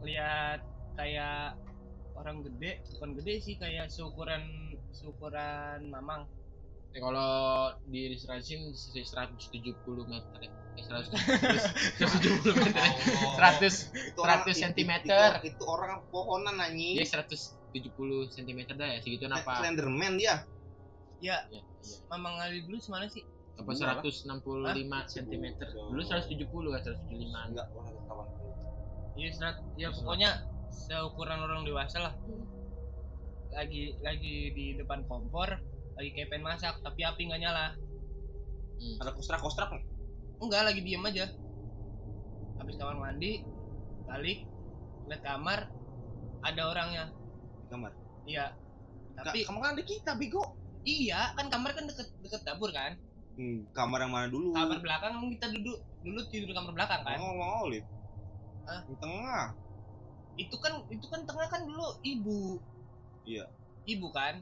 lihat 0.00 0.60
kayak 0.96 1.58
orang 2.16 2.40
gede 2.46 2.80
bukan 2.96 3.10
gede 3.20 3.34
sih 3.44 3.54
kayak 3.60 3.92
seukuran 3.92 4.40
seukuran 4.96 5.92
mamang 5.92 6.24
Ya, 6.90 6.98
kalau 7.00 7.30
di 7.86 8.00
racing 8.18 8.74
170 8.74 9.78
meter 10.04 10.38
ya. 10.42 10.50
Eh, 10.74 10.82
100, 10.82 11.06
170 11.98 12.54
meter. 12.56 12.82
ya. 12.82 12.94
100 13.38 13.90
itu 13.92 14.18
orang- 14.18 14.42
100 14.42 14.50
itu- 14.50 14.58
sentimeter. 14.58 15.30
itu, 15.38 15.54
itu 15.54 15.62
orang 15.64 16.02
pohonan 16.08 16.56
anjing 16.58 16.98
dia 16.98 17.06
170 17.06 18.26
cm 18.26 18.58
dah 18.72 18.88
ya 18.88 18.98
segitu 18.98 19.26
apa? 19.28 19.62
Slenderman 19.62 20.18
dia 20.18 20.42
Ya, 21.20 21.36
Ya, 21.46 21.52
iya. 21.52 21.62
Mamang 22.08 22.40
Ali 22.40 22.64
dulu 22.64 22.80
semana 22.80 23.04
sih? 23.06 23.22
Apa 23.54 23.70
Berapa? 23.70 24.00
165 24.00 24.72
cm. 25.06 25.44
Dulu 25.60 26.00
170 26.00 26.48
kan 26.72 26.80
175. 26.80 27.38
enggak 27.46 27.66
orang 27.70 27.94
kawan 28.04 28.26
Iya, 29.14 29.28
serat, 29.30 29.56
ya 29.76 29.92
pokoknya 29.92 30.30
seukuran 30.72 31.38
orang 31.38 31.62
dewasa 31.62 32.00
lah. 32.00 32.14
Lagi 33.50 33.98
lagi 34.00 34.34
di 34.50 34.66
depan 34.74 35.04
kompor, 35.04 35.60
lagi 36.00 36.16
kayak 36.16 36.28
pengen 36.32 36.48
masak, 36.48 36.74
tapi 36.80 37.04
api 37.04 37.28
nggak 37.28 37.42
nyala. 37.44 37.76
Hmm. 38.80 38.96
ada 39.04 39.12
kostrak 39.12 39.44
kostrak 39.44 39.68
Enggak, 40.40 40.64
lagi 40.64 40.80
diem 40.80 41.04
aja. 41.04 41.28
Habis 42.56 42.80
kamar 42.80 42.96
mandi, 42.96 43.44
balik, 44.08 44.48
lihat 45.04 45.20
kamar, 45.20 45.68
ada 46.40 46.62
orangnya. 46.64 47.04
di 47.60 47.68
kamar 47.68 47.92
Iya. 48.24 48.46
tapi 49.20 49.44
kamu 49.44 49.60
kan 49.60 49.76
ada 49.76 49.84
kita 49.84 50.16
bego 50.16 50.56
iya, 50.80 51.36
kan 51.36 51.52
kamar 51.52 51.76
kan 51.76 51.84
deket 51.84 52.08
deket 52.24 52.40
dapur 52.40 52.72
kan. 52.72 52.96
hmm, 53.36 53.68
kamar 53.76 54.00
yang 54.00 54.12
mana 54.12 54.26
dulu 54.32 54.56
Kamar 54.56 54.80
belakang 54.80 55.12
emang 55.12 55.30
kita 55.36 55.52
duduk 55.52 55.76
dulu 56.00 56.20
tidur 56.32 56.48
di 56.48 56.56
kamar 56.56 56.72
belakang 56.72 57.00
kan. 57.04 57.20
mau 57.20 57.36
mau 57.36 57.68
Lid. 57.68 57.84
Hah? 58.64 58.80
di 58.88 58.96
tengah 58.96 59.44
Itu 60.40 60.56
kan 60.56 60.72
itu 60.88 61.04
kan 61.04 61.20
tengah 61.28 61.48
kan 61.52 61.68
dulu 61.68 62.00
ibu. 62.00 62.56
Iya. 63.28 63.44
Ibu 63.84 64.08
kan. 64.08 64.40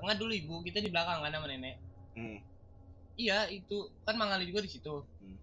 Tengah 0.00 0.16
dulu 0.16 0.32
ibu, 0.32 0.54
kita 0.64 0.80
di 0.80 0.88
belakang 0.88 1.20
kan 1.20 1.30
sama 1.30 1.46
nenek. 1.46 1.76
hmm. 2.16 2.38
Iya 3.20 3.52
itu 3.52 3.76
kan 4.02 4.16
Mangali 4.16 4.48
juga 4.48 4.64
di 4.64 4.70
situ. 4.72 5.04
Hmm. 5.20 5.36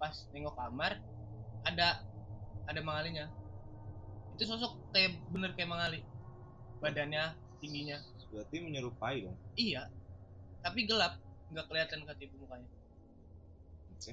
Pas 0.00 0.16
nengok 0.32 0.56
kamar 0.56 0.96
ada 1.62 2.00
ada 2.64 2.80
Mangalinya. 2.80 3.28
Itu 4.32 4.48
sosok 4.48 4.80
kayak 4.90 5.20
bener 5.28 5.52
kayak 5.52 5.68
Mangali. 5.68 6.00
Badannya, 6.80 7.36
tingginya. 7.60 8.00
berarti 8.32 8.64
menyerupai 8.64 9.28
dong 9.28 9.36
Iya. 9.54 9.92
Tapi 10.64 10.88
gelap, 10.88 11.20
nggak 11.52 11.68
kelihatan 11.68 12.00
KTP 12.02 12.32
mukanya. 12.40 12.64
oke 13.92 14.12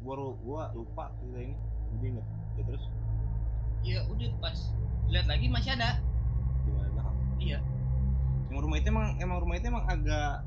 gua 0.00 0.14
ru- 0.16 0.38
gua 0.40 0.62
lupa 0.72 1.12
cerita 1.20 1.44
ini 1.44 1.54
jadi 1.92 2.04
inget 2.08 2.26
ya 2.56 2.62
terus 2.64 2.84
Iya 3.84 4.00
udah 4.08 4.30
pas 4.40 4.58
lihat 5.06 5.26
lagi 5.28 5.46
masih 5.46 5.76
ada. 5.76 6.00
di 6.64 6.70
mana 6.72 6.88
belakang 6.90 7.16
Iya. 7.36 7.58
Emang 8.56 8.64
rumah 8.64 8.78
itu 8.80 8.88
emang 8.88 9.06
emang 9.20 9.36
rumah 9.36 9.54
itu 9.60 9.66
emang 9.68 9.84
agak 9.84 10.40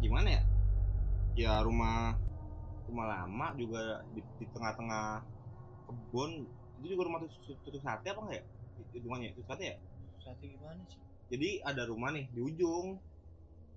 gimana 0.00 0.28
ya 0.32 0.42
ya 1.36 1.52
rumah 1.60 2.16
rumah 2.88 3.06
lama 3.06 3.46
juga 3.54 4.00
di, 4.10 4.24
di 4.40 4.46
tengah-tengah 4.48 5.20
kebun 5.84 6.48
itu 6.80 6.96
juga 6.96 7.02
rumah 7.04 7.20
tutup, 7.20 7.60
tutup 7.60 7.80
sate 7.84 8.08
apa 8.08 8.20
enggak 8.24 8.40
ya 8.40 8.44
hitungannya 8.96 9.36
tutup 9.36 9.52
sate 9.52 9.64
ya 9.68 9.76
Sate 10.20 10.44
gimana 10.48 10.80
sih? 10.88 10.96
jadi 11.28 11.60
ada 11.62 11.84
rumah 11.84 12.08
nih 12.08 12.24
di 12.32 12.40
ujung 12.40 12.96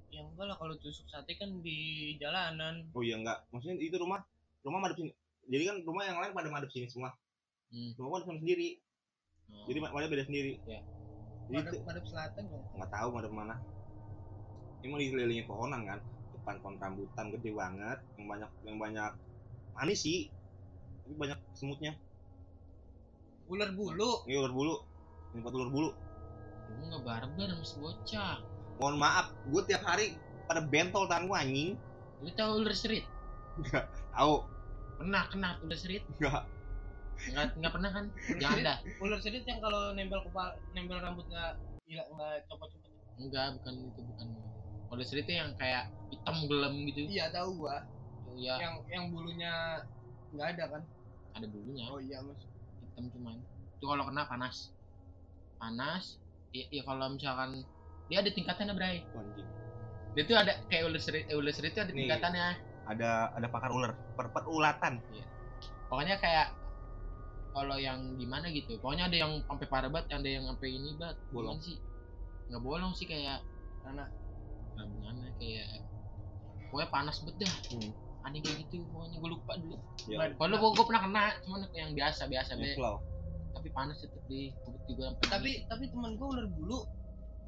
Yang 0.08 0.26
enggak 0.32 0.46
lah 0.48 0.58
kalau 0.58 0.76
tusuk 0.80 1.04
sate 1.12 1.36
kan 1.36 1.52
di 1.60 2.14
jalanan. 2.16 2.88
oh 2.96 3.04
iya 3.04 3.20
enggak 3.20 3.44
maksudnya 3.52 3.76
itu 3.76 4.00
rumah 4.00 4.24
rumah 4.64 4.80
madep 4.80 5.04
sini 5.04 5.12
jadi 5.52 5.64
kan 5.68 5.78
rumah 5.84 6.08
yang 6.08 6.18
lain 6.24 6.32
pada 6.32 6.48
madep 6.48 6.72
sini 6.72 6.88
semua 6.88 7.12
Hmm. 7.74 7.92
rumah 8.00 8.24
madep 8.24 8.40
sendiri 8.40 8.80
Oh. 9.52 9.68
jadi 9.68 9.84
madep 9.84 10.08
beda 10.08 10.24
sendiri 10.24 10.56
Ya. 10.64 10.80
Madep, 11.52 11.84
madep 11.84 12.06
selatan 12.08 12.44
dong. 12.48 12.64
nggak 12.74 12.90
tahu 12.90 13.08
madep 13.14 13.32
mana 13.32 13.56
ini 14.80 14.88
mau 14.88 15.00
dikelilingi 15.00 15.44
pohonan 15.46 15.82
kan 15.84 16.00
depan 16.34 16.56
pohon 16.60 16.76
rambutan 16.76 17.26
gede 17.32 17.52
banget 17.52 18.00
yang 18.18 18.26
banyak 18.28 18.52
yang 18.64 18.78
banyak 18.78 19.12
manis 19.74 20.00
sih 20.02 20.28
tapi 21.04 21.16
banyak 21.16 21.40
semutnya 21.54 21.94
Ular 23.44 23.76
bulu. 23.76 24.24
ini 24.24 24.40
ular 24.40 24.54
bulu 24.56 24.76
ini 25.36 25.40
buat 25.44 25.54
ular 25.54 25.70
bulu 25.70 25.90
Lu 26.74 26.84
nggak 26.90 27.04
barbar 27.06 27.50
masih 27.54 27.78
bocah. 27.80 28.40
mohon 28.80 28.96
maaf 28.98 29.30
gue 29.46 29.62
tiap 29.68 29.84
hari 29.84 30.16
pada 30.48 30.64
bentol 30.64 31.06
tangan 31.06 31.28
gue 31.28 31.38
anjing 31.38 31.70
Lu 32.24 32.32
tahu 32.34 32.64
ular 32.64 32.72
serit? 32.74 33.04
tahu 34.16 34.48
Pernah 34.96 35.24
kena 35.28 35.60
ular 35.60 35.76
serit? 35.76 36.08
Nggak. 36.18 36.44
Nggak 37.32 37.46
nggak 37.60 37.74
pernah 37.74 37.92
kan? 37.94 38.06
Jangan 38.42 38.58
sedit, 38.58 38.68
dah. 38.68 38.78
ular 39.00 39.20
sedit 39.22 39.44
yang 39.48 39.60
kalau 39.64 39.82
nempel 39.96 40.20
kepala, 40.28 40.52
nempel 40.76 40.98
rambut 41.00 41.26
nggak 41.30 41.54
nggak 41.88 42.34
copot-copot. 42.50 42.92
Enggak, 43.20 43.56
bukan 43.62 43.74
itu 43.94 44.02
bukan. 44.02 44.28
Ular 44.94 45.06
serit 45.06 45.26
itu 45.26 45.34
yang 45.34 45.50
kayak 45.58 45.90
hitam 46.14 46.38
gelem 46.46 46.86
gitu. 46.90 47.00
Iya 47.10 47.34
tahu 47.34 47.66
gua. 47.66 47.82
Tuh, 48.26 48.38
ya 48.38 48.62
Yang 48.62 48.74
yang 48.94 49.06
bulunya 49.10 49.54
nggak 50.34 50.48
ada 50.58 50.66
kan? 50.78 50.84
ada 51.34 51.46
bulunya. 51.50 51.90
Oh 51.90 51.98
iya 51.98 52.22
mas. 52.22 52.38
hitam 52.94 53.10
cuman 53.10 53.42
itu 53.84 53.86
kalau 53.92 54.06
kena 54.08 54.24
panas 54.30 54.70
panas 55.60 56.22
ya, 56.56 56.64
ya 56.72 56.88
kalau 56.88 57.12
misalkan 57.12 57.68
dia 58.08 58.24
ada 58.24 58.32
tingkatannya 58.32 58.74
Bray 58.78 59.04
anjing 59.12 59.50
dia 60.14 60.24
tuh 60.24 60.38
ada 60.40 60.54
kayak 60.70 60.88
ular 60.88 61.02
serit 61.02 61.26
eh, 61.28 61.36
ular 61.36 61.52
serit 61.52 61.74
itu 61.74 61.82
ada 61.82 61.92
Nih. 61.92 62.06
tingkatannya 62.06 62.48
ada 62.88 63.12
ada 63.36 63.48
pakar 63.52 63.76
ular 63.76 63.92
per 64.14 64.32
perulatan 64.32 65.04
pokoknya 65.92 66.16
kayak 66.22 66.56
kalau 67.54 67.78
yang 67.78 68.00
gimana 68.16 68.50
gitu 68.50 68.76
pokoknya 68.78 69.08
ada 69.08 69.18
yang 69.20 69.32
sampai 69.44 69.68
parah 69.68 69.88
banget 69.88 70.10
ada 70.12 70.26
yang 70.28 70.44
sampai 70.44 70.68
ini 70.72 70.90
banget 70.94 71.18
Bolong. 71.30 71.58
Sih 71.60 71.78
nggak 72.44 72.60
bolong 72.60 72.92
sih 72.92 73.06
kayak 73.06 73.40
Mana? 73.80 74.10
nggak 74.74 74.88
gimana 74.90 75.22
kayak 75.38 75.68
pokoknya 76.66 76.90
panas 76.90 77.18
banget 77.20 77.36
dah 77.40 77.54
Hmm. 77.70 77.92
ada 78.22 78.34
yang 78.34 78.44
kayak 78.44 78.58
gitu 78.64 78.76
pokoknya 78.88 79.18
gue 79.18 79.30
lupa 79.32 79.54
dulu 79.56 79.76
ya 80.06 80.18
kalau 80.34 80.56
gue 80.56 80.70
gue 80.72 80.86
pernah 80.86 81.02
kena 81.04 81.24
cuman 81.40 81.60
yang 81.72 81.92
biasa 81.92 82.22
biasa 82.26 82.52
be 82.56 82.74
tapi 83.54 83.70
panas 83.70 83.98
tetep 83.98 84.24
di 84.26 84.50
gue 84.50 84.80
juga 84.90 85.14
sampai 85.14 85.28
Tapi 85.30 85.52
tapi 85.68 85.84
temen 85.88 86.18
gua 86.18 86.28
ular 86.32 86.48
bulu 86.50 86.80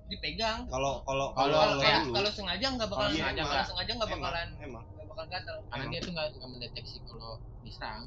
dipegang. 0.06 0.70
kalau 0.70 1.02
kalau 1.02 1.34
Kalau 1.34 1.58
Kalau 1.58 1.82
kayak- 1.82 2.06
kalau, 2.06 2.14
kalau 2.14 2.30
sengaja 2.30 2.66
nggak 2.70 2.86
bakalan 2.86 3.10
Kalau 3.10 3.18
sengaja 3.18 3.34
kalau 3.36 3.50
nggak. 3.50 3.66
sengaja 3.66 3.92
nggak 3.92 4.12
bakalan 4.12 4.48
emang 4.60 4.84
nggak 4.86 5.06
bakal 5.10 5.26
gatal. 5.28 5.58
karena 5.66 5.86
dia 5.90 6.00
tuh 6.00 6.12
nggak 6.14 6.28
mendeteksi 6.46 6.98
kalau 7.04 7.32
diserang 7.60 8.04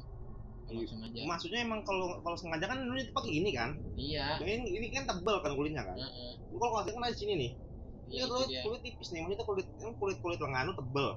kalau 0.69 0.79
Iya. 0.79 0.89
sengaja 0.89 1.19
maksudnya 1.25 1.59
emang 1.65 1.79
kalau 1.81 2.21
kalau 2.21 2.37
sengaja 2.37 2.65
kan 2.69 2.77
itu 2.93 3.09
pakai 3.09 3.31
ini 3.33 3.49
kan 3.51 3.69
iya 3.97 4.37
ini 4.39 4.69
ini 4.69 4.85
kan 4.93 5.09
tebel 5.09 5.41
kan 5.41 5.51
kulitnya 5.57 5.81
kan 5.81 5.97
Heeh. 5.97 6.31
Lu 6.53 6.57
kalau 6.57 6.77
nggak 6.77 6.93
kan 6.93 7.01
ada 7.03 7.13
di 7.13 7.17
sini 7.17 7.33
nih 7.35 7.51
ini 8.09 8.15
Iya, 8.15 8.25
kulit 8.25 8.47
dia. 8.49 8.61
kulit 8.65 8.81
tipis 8.81 9.09
nih 9.09 9.19
maksudnya 9.21 9.45
kulit 9.45 9.67
kan 9.75 9.89
kulit 9.97 10.17
kulit 10.21 10.39
lengan 10.39 10.63
lu 10.69 10.73
tebel 10.73 11.07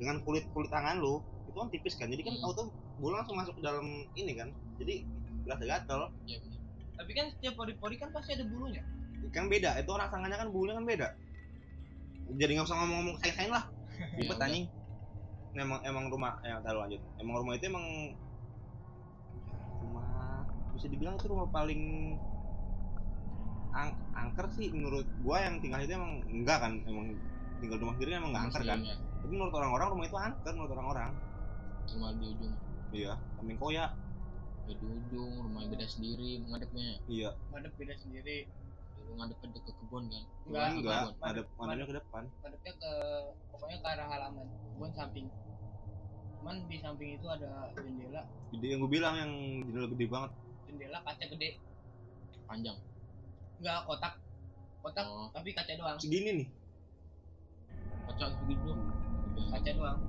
dengan 0.00 0.16
kulit 0.24 0.44
kulit 0.50 0.70
tangan 0.72 0.96
lu 0.98 1.20
itu 1.44 1.54
kan 1.54 1.68
tipis 1.68 1.94
kan 1.94 2.08
jadi 2.08 2.22
kan 2.22 2.34
Hmm. 2.34 2.46
auto 2.48 2.62
bola 2.96 3.20
langsung 3.20 3.36
masuk 3.36 3.56
ke 3.56 3.62
dalam 3.62 3.84
ini 4.12 4.32
kan 4.32 4.48
jadi 4.76 5.04
berasa 5.44 5.64
gatel 5.64 6.00
Iya, 6.24 6.38
bener. 6.40 6.60
Tapi 6.92 7.10
kan 7.12 7.26
setiap 7.32 7.54
pori-pori 7.56 7.96
kan 7.96 8.12
pasti 8.12 8.32
ada 8.32 8.44
bulunya. 8.46 8.84
kan 9.32 9.46
beda 9.46 9.78
itu 9.78 9.86
orang 9.88 10.10
tangannya 10.10 10.34
kan 10.34 10.48
bulunya 10.50 10.74
kan 10.74 10.84
beda 10.84 11.08
jadi 12.32 12.52
nggak 12.52 12.66
usah 12.66 12.76
ngomong-ngomong 12.76 13.16
kain-kain 13.22 13.50
lah 13.50 13.64
Ya 14.12 14.18
ribet 14.18 14.34
udah. 14.34 14.46
anjing 14.46 14.66
emang 15.52 15.80
emang 15.84 16.04
rumah 16.08 16.36
ya 16.40 16.58
taruh 16.58 16.82
lanjut 16.82 17.00
emang 17.16 17.34
rumah 17.38 17.54
itu 17.54 17.64
emang 17.68 17.86
bisa 20.76 20.86
dibilang 20.88 21.14
itu 21.20 21.26
rumah 21.28 21.48
paling 21.52 22.16
ang 23.72 23.96
angker 24.12 24.46
sih 24.52 24.68
menurut 24.68 25.08
gua 25.24 25.48
yang 25.48 25.56
tinggal 25.64 25.80
itu 25.80 25.96
emang 25.96 26.20
enggak 26.28 26.58
kan 26.60 26.72
emang 26.84 27.16
tinggal 27.60 27.76
di 27.80 27.82
rumah 27.82 27.94
sendiri 27.96 28.10
emang 28.20 28.30
nggak 28.36 28.44
angker 28.50 28.62
kan. 28.68 28.78
nggak. 28.84 28.98
tapi 29.00 29.32
menurut 29.32 29.54
orang-orang 29.56 29.88
rumah 29.96 30.06
itu 30.06 30.18
angker 30.18 30.52
menurut 30.52 30.72
orang-orang. 30.76 31.10
Rumah 31.92 32.10
di 32.20 32.24
ujung. 32.36 32.54
Iya 32.92 33.12
kambing 33.40 33.58
koya. 33.60 33.86
Ya 34.68 34.74
di 34.76 34.86
ujung 34.86 35.32
rumah 35.48 35.62
beda 35.66 35.86
sendiri 35.88 36.30
ngadepnya. 36.44 37.00
Iya. 37.08 37.30
Madep 37.48 37.72
beda 37.80 37.94
sendiri. 37.96 38.48
dulu 39.02 39.18
ngadep 39.18 39.38
ke 39.42 39.46
ke 39.66 39.72
kebun 39.82 40.04
kan? 40.06 40.24
Enggak, 40.46 40.66
enggak 40.78 41.00
kebun. 41.00 41.14
ada 41.16 41.22
Madep- 41.26 41.50
madepnya 41.58 41.86
ke 41.88 41.96
depan. 41.98 42.22
Madepnya 42.44 42.72
ke 42.76 42.92
pokoknya 43.50 43.78
ke 43.82 43.88
arah 43.88 44.06
halaman, 44.06 44.46
bukan 44.78 44.90
samping. 44.94 45.26
Cuman 46.38 46.56
di 46.70 46.76
samping 46.78 47.10
itu 47.18 47.26
ada 47.26 47.50
jendela, 47.78 48.22
gede 48.54 48.66
yang 48.68 48.78
gua 48.82 48.90
bilang 48.90 49.14
yang 49.18 49.32
jendela 49.66 49.88
gede 49.90 50.06
banget 50.06 50.32
jendela 50.72 50.98
kaca 51.04 51.24
gede, 51.28 51.60
panjang? 52.48 52.78
Enggak 53.60 53.84
kotak. 53.84 54.14
Kotak 54.82 55.06
oh. 55.06 55.28
tapi 55.30 55.52
kaca 55.52 55.72
doang. 55.78 55.98
segini 56.00 56.42
nih? 56.42 56.48
Kocok 58.08 58.30
begitu 58.48 58.72
Kaca 59.52 59.70
doang. 59.76 60.00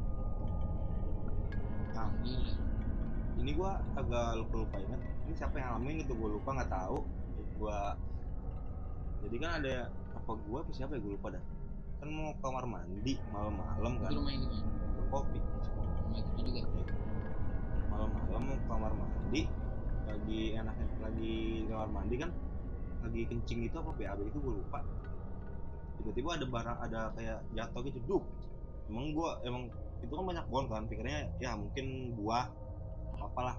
nah 1.94 2.10
gila 2.26 2.54
ini 3.44 3.52
gua 3.60 3.76
agak 4.00 4.40
lupa 4.40 4.56
lupa 4.64 4.78
ingat. 4.80 5.02
Ini 5.28 5.34
siapa 5.36 5.60
yang 5.60 5.76
ngalamin 5.76 6.06
gitu 6.06 6.14
gua 6.16 6.30
lupa 6.32 6.50
nggak 6.56 6.72
tahu. 6.72 6.98
Gua 7.60 7.98
jadi 9.24 9.36
kan 9.40 9.52
ada 9.60 9.76
apa 10.16 10.32
gua 10.48 10.64
apa 10.64 10.72
siapa 10.72 10.96
ya? 10.96 11.04
Gua 11.04 11.14
lupa 11.20 11.28
dah. 11.36 11.44
Kan 12.00 12.08
mau 12.14 12.32
kamar 12.40 12.64
mandi 12.64 13.20
malam-malam 13.36 13.94
kan. 14.00 14.10
Itu 14.16 14.18
rumah 14.24 14.34
ini 14.34 14.46
kan 14.48 14.64
kopi. 15.12 15.40
Rumah 15.44 16.18
itu 16.24 16.32
juga. 16.40 16.62
Malam-malam 17.92 18.42
mau 18.48 18.58
kamar 18.72 18.92
mandi 18.96 19.42
lagi 20.14 20.42
enaknya 20.60 20.88
lagi 21.06 21.34
kamar 21.70 21.90
mandi 21.96 22.16
kan 22.24 22.32
lagi 23.04 23.22
kencing 23.30 23.60
gitu 23.68 23.76
apa 23.84 23.92
BAB 24.00 24.20
itu 24.30 24.40
gua 24.46 24.54
lupa. 24.60 24.80
Tiba-tiba 25.98 26.30
ada 26.38 26.46
barang 26.56 26.78
ada 26.86 27.02
kayak 27.16 27.40
jatuh 27.54 27.82
gitu 27.88 28.00
duk 28.10 28.24
emang 28.90 29.06
gua 29.16 29.30
emang 29.48 29.64
itu 30.04 30.14
kan 30.18 30.26
banyak 30.30 30.46
pohon 30.52 30.66
kan 30.72 30.84
pikirnya 30.92 31.20
ya 31.44 31.52
mungkin 31.62 31.86
buah 32.18 32.46
apa 33.16 33.26
apalah. 33.30 33.58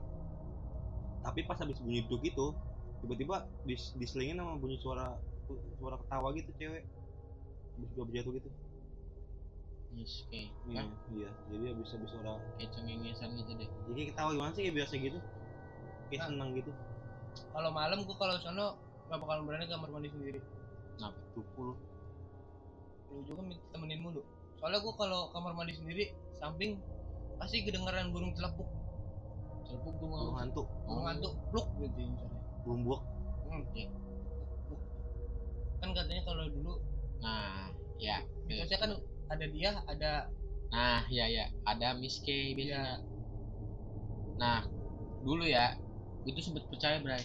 Tapi 1.25 1.41
pas 1.49 1.59
habis 1.63 1.79
bunyi 1.81 2.05
duk 2.11 2.23
itu 2.23 2.47
tiba-tiba 3.01 3.37
dis, 3.67 3.93
diselingin 4.01 4.41
sama 4.41 4.55
bunyi 4.63 4.77
suara 4.81 5.07
suara 5.79 5.97
ketawa 6.01 6.29
gitu 6.39 6.51
cewek. 6.61 6.85
Habis 7.77 7.91
gua 7.97 8.07
jatuh 8.13 8.33
gitu. 8.39 8.51
Yes, 9.95 10.27
kayak 10.27 10.51
iya, 11.15 11.31
jadi 11.47 11.65
habis 11.71 11.89
habis 11.95 12.11
suara 12.11 12.43
kayak 12.59 12.71
cengengesan 12.75 13.31
gitu 13.39 13.53
deh. 13.55 13.71
jadi 13.87 14.01
ketawa 14.11 14.31
gimana 14.35 14.51
sih 14.57 14.63
kayak 14.67 14.77
biasa 14.83 14.95
gitu 14.99 15.19
kayak 16.15 16.23
Ah. 16.23 16.29
seneng 16.31 16.51
gitu 16.55 16.71
kalau 17.51 17.71
malam 17.75 18.07
gua 18.07 18.15
kalau 18.15 18.35
sono 18.39 18.79
gak 19.11 19.19
bakalan 19.19 19.43
berani 19.45 19.67
kamar 19.67 19.91
mandi 19.91 20.09
sendiri 20.15 20.41
tuh 21.35 21.43
puluh 21.59 21.75
lu 23.11 23.21
juga 23.27 23.43
minta 23.43 23.63
temenin 23.75 23.99
mulu 23.99 24.23
soalnya 24.63 24.79
gua 24.79 24.95
kalau 24.95 25.21
kamar 25.35 25.53
mandi 25.59 25.75
sendiri 25.75 26.15
samping 26.39 26.79
pasti 27.37 27.67
kedengaran 27.67 28.15
burung 28.15 28.31
celepuk 28.39 28.71
Celepuk 29.67 29.95
burung 29.99 30.31
mau 30.31 30.39
hantu 30.39 30.63
burung 30.87 31.07
hantu 31.11 31.29
pluk 31.51 31.67
gitu 31.83 31.99
misalnya 32.07 32.39
burung 32.63 32.83
buak 32.87 33.03
hmm, 33.51 33.63
ya. 33.75 33.87
Kan 35.83 35.91
katanya 35.93 36.23
kalau 36.25 36.47
dulu 36.49 36.81
Nah, 37.21 37.73
ya. 38.01 38.21
mitosnya 38.45 38.79
kan 38.81 38.93
ada 39.33 39.47
dia 39.49 39.71
ada 39.89 40.13
Nah, 40.75 41.07
ya 41.07 41.31
ya, 41.31 41.47
ada 41.63 41.95
Miss 41.95 42.19
K 42.19 42.29
Iya. 42.35 42.57
biasanya. 42.59 42.95
Nah, 44.43 44.67
dulu 45.23 45.47
ya, 45.47 45.71
itu 46.25 46.41
sempet 46.41 46.65
percaya, 46.69 47.01
Bray. 47.01 47.23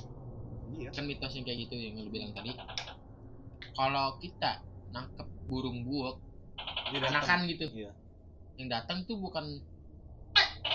iya 0.75 0.89
Kan 0.91 1.07
mitos 1.07 1.33
yang 1.33 1.45
kayak 1.47 1.67
gitu 1.67 1.75
yang 1.75 1.99
lu 2.03 2.11
bilang 2.11 2.31
tadi. 2.35 2.51
Kalau 3.73 4.19
kita 4.19 4.63
nangkep 4.91 5.27
burung 5.47 5.87
buok, 5.87 6.19
anakan 6.91 7.47
gitu. 7.47 7.65
Iya. 7.71 7.91
Yang 8.59 8.67
datang 8.75 9.07
tuh 9.07 9.17
bukan 9.17 9.63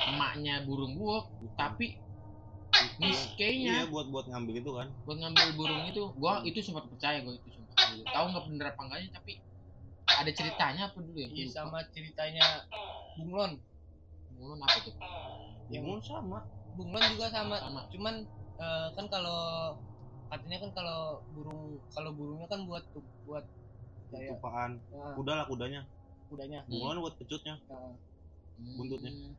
emaknya 0.08 0.64
burung 0.64 0.96
buok, 0.96 1.28
tapi 1.56 2.00
Miss 2.98 3.30
iya 3.38 3.38
K-nya 3.38 3.76
buat 3.86 4.10
buat 4.10 4.26
ngambil 4.26 4.60
itu 4.60 4.70
kan 4.74 4.88
buat 5.06 5.18
ngambil 5.20 5.48
burung 5.54 5.82
itu. 5.86 6.02
Gua 6.18 6.42
itu 6.42 6.58
sempat 6.58 6.90
percaya 6.90 7.22
gua 7.22 7.38
itu 7.38 7.48
dulu. 7.54 8.02
Tahu 8.08 8.24
nggak 8.34 8.44
bener 8.50 8.66
apa 8.74 8.80
enggaknya, 8.82 9.10
tapi 9.14 9.32
ada 10.04 10.30
ceritanya 10.30 10.82
apa 10.92 10.98
dulu 11.00 11.16
ya? 11.16 11.28
iya, 11.32 11.46
sama 11.50 11.80
ceritanya 11.90 12.44
bunglon 13.18 13.58
Mulun 14.34 14.60
apa 14.62 14.78
tuh? 14.82 14.94
yang 15.70 15.86
Bunglon 15.86 16.02
sama 16.04 16.38
bunglon 16.74 17.04
juga 17.14 17.30
sama, 17.30 17.56
Sama. 17.62 17.80
cuman 17.90 18.14
eh, 18.58 18.88
kan 18.98 19.06
kalau 19.06 19.74
katanya 20.30 20.58
kan 20.66 20.70
kalau 20.74 21.22
burung 21.30 21.78
kalau 21.94 22.10
burungnya 22.10 22.50
kan 22.50 22.66
buat 22.66 22.82
tuh 22.90 23.06
buat 23.22 23.46
kayak 24.10 24.34
tupaan 24.34 24.82
eh, 24.90 25.12
kuda 25.14 25.32
lah 25.38 25.46
kudanya 25.46 25.80
kudanya 26.26 26.66
Hmm. 26.66 26.70
bunglon 26.74 26.98
buat 27.04 27.14
pecutnya 27.18 27.56
Buntutnya. 28.54 29.10
Hmm. 29.10 29.34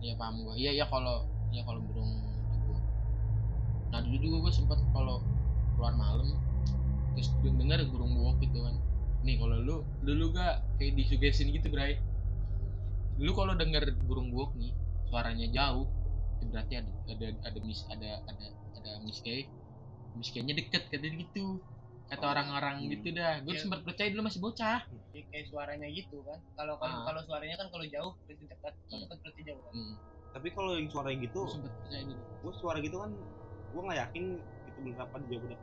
Iya 0.00 0.14
paham 0.16 0.40
gua. 0.40 0.54
Iya 0.56 0.70
iya 0.80 0.86
kalau 0.88 1.28
iya 1.52 1.60
kalau 1.60 1.80
burung 1.84 2.08
itu. 2.56 2.72
Nah 3.92 4.00
dulu 4.00 4.16
juga 4.16 4.36
gua 4.48 4.52
sempet 4.52 4.80
kalau 4.96 5.20
keluar 5.76 5.92
malam 5.92 6.28
terus 7.12 7.28
dengar 7.42 7.84
burung 7.92 8.16
buok 8.16 8.40
gitu 8.40 8.64
kan. 8.64 8.76
Nih 9.26 9.36
kalau 9.36 9.60
lu 9.60 9.76
dulu 10.00 10.24
gak 10.32 10.64
kayak 10.80 10.96
disugesin 10.96 11.52
gitu 11.52 11.68
Bray. 11.68 12.00
Lu 13.20 13.34
kalau 13.36 13.52
denger 13.58 13.92
burung 14.08 14.32
buok 14.32 14.56
nih 14.56 14.72
suaranya 15.10 15.46
jauh 15.52 15.88
berarti 16.40 16.74
ada 16.78 16.90
ada 17.10 17.26
ada 17.44 17.58
mis 17.60 17.80
ada 17.88 18.10
ada 18.24 18.46
ada 18.74 18.90
miske 19.02 19.50
miskenya 20.14 20.54
deket 20.54 20.86
katanya 20.88 21.18
gitu 21.22 21.58
kata 22.08 22.24
Oh, 22.24 22.32
orang-orang 22.32 22.76
hmm. 22.80 22.90
gitu 22.96 23.08
dah 23.12 23.44
gue 23.44 23.52
Iya. 23.52 23.60
sempat 23.60 23.84
percaya 23.84 24.08
dulu 24.08 24.22
masih 24.24 24.40
bocah 24.40 24.80
ya 25.12 25.22
kayak 25.28 25.46
suaranya 25.52 25.88
gitu 25.92 26.24
kan 26.24 26.40
kalau 26.56 26.80
kalau 26.80 26.96
Ah. 26.96 27.04
kalau 27.04 27.20
suaranya 27.22 27.56
kan 27.60 27.68
kalau 27.68 27.84
jauh 27.84 28.12
berarti 28.24 28.44
dekat 28.48 28.72
kalau 28.72 28.88
Hmm. 28.88 29.02
dekat 29.04 29.18
berarti 29.20 29.40
jauh 29.44 29.60
kan 29.60 29.72
hmm. 29.76 29.94
tapi 30.32 30.48
kalau 30.52 30.72
yang 30.72 30.88
suara 30.88 31.10
gitu 31.12 31.38
gue 31.38 31.52
sempat 31.52 31.72
percaya 31.76 32.02
dulu 32.06 32.22
gua 32.40 32.52
suara 32.56 32.78
gitu 32.80 32.96
kan 32.96 33.10
gua 33.68 33.80
nggak 33.84 33.98
yakin 34.08 34.24
itu 34.40 34.78
bener 34.80 35.00
apa 35.00 35.16
di 35.18 35.26
jauh 35.28 35.42
dekat 35.44 35.60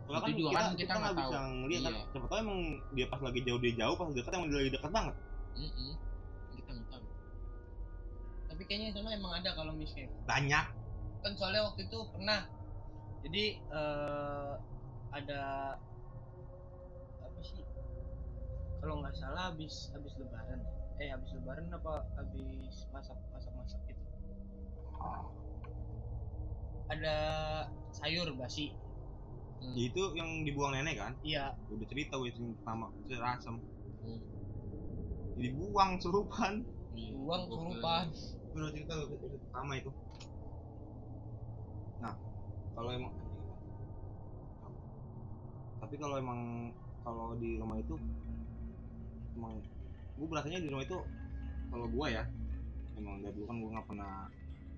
Soalnya 0.00 0.26
Itu 0.26 0.42
juga 0.42 0.50
kita, 0.50 0.58
kan 0.58 0.72
kita 0.74 0.90
nggak 0.90 1.00
nggak 1.00 1.16
bisa 1.22 1.38
ngeliat 1.48 1.80
kan 1.80 1.92
Iya. 1.94 2.02
siapa 2.10 2.26
tahu 2.26 2.38
emang 2.42 2.60
dia 2.92 3.06
pas 3.06 3.20
lagi 3.22 3.40
jauh 3.40 3.60
dia 3.62 3.72
jauh 3.72 3.94
pas 3.94 4.08
dekat 4.10 4.30
emang 4.34 4.48
dia 4.50 4.58
lagi 4.58 4.72
dekat 4.74 4.90
banget 4.90 5.14
Mm-mm. 5.56 5.92
kita 6.58 6.70
nggak 6.70 6.88
tahu 6.88 7.02
tapi 8.60 8.76
kayaknya 8.76 8.92
sana 8.92 9.16
emang 9.16 9.32
ada 9.40 9.56
kalau 9.56 9.72
misalnya 9.72 10.12
banyak. 10.28 10.66
Kan 11.24 11.32
soalnya 11.32 11.64
waktu 11.64 11.88
itu 11.88 11.96
pernah. 12.12 12.44
Jadi 13.24 13.56
eh, 13.56 14.52
ada 15.16 15.40
apa 17.24 17.40
sih? 17.40 17.64
Kalau 18.84 19.00
nggak 19.00 19.16
salah 19.16 19.48
habis 19.48 19.88
habis 19.96 20.12
lebaran. 20.20 20.60
Eh 21.00 21.08
habis 21.08 21.32
lebaran 21.40 21.72
apa 21.72 22.04
habis 22.20 22.84
masak 22.92 23.16
masak 23.32 23.52
masak 23.56 23.80
gitu. 23.88 24.04
Ada 26.92 27.16
sayur 27.96 28.28
basi. 28.36 28.76
Hmm. 29.56 29.72
Ya 29.72 29.88
itu 29.88 30.04
yang 30.20 30.44
dibuang 30.44 30.76
nenek 30.76 31.00
kan? 31.00 31.16
Iya. 31.24 31.56
Udah 31.72 31.88
cerita 31.88 32.20
gue 32.20 32.28
yang 32.28 32.52
pertama 32.60 32.92
sayur 33.08 33.24
asam 33.24 33.56
Hmm. 34.04 34.20
dibuang 35.40 35.96
surupan. 35.96 36.60
Iya, 36.92 37.16
buang 37.16 37.48
gua 37.48 37.56
surupan 37.72 38.06
Udah 38.60 38.76
cerita 38.76 38.92
episode 38.92 39.40
pertama 39.40 39.72
itu. 39.80 39.90
Nah 42.04 42.14
kalau 42.76 42.90
emang 42.92 43.12
tapi 45.80 45.94
kalau 45.96 46.20
emang 46.20 46.40
kalau 47.00 47.32
di 47.40 47.56
rumah 47.56 47.80
itu 47.80 47.96
emang 49.32 49.56
gue 50.20 50.26
berasanya 50.28 50.60
di 50.60 50.68
rumah 50.68 50.84
itu 50.84 50.98
kalau 51.72 51.86
gue 51.88 52.06
ya 52.12 52.24
emang 53.00 53.24
dari 53.24 53.32
dulu 53.32 53.48
kan 53.48 53.56
gue 53.56 53.70
nggak 53.72 53.88
pernah 53.88 54.12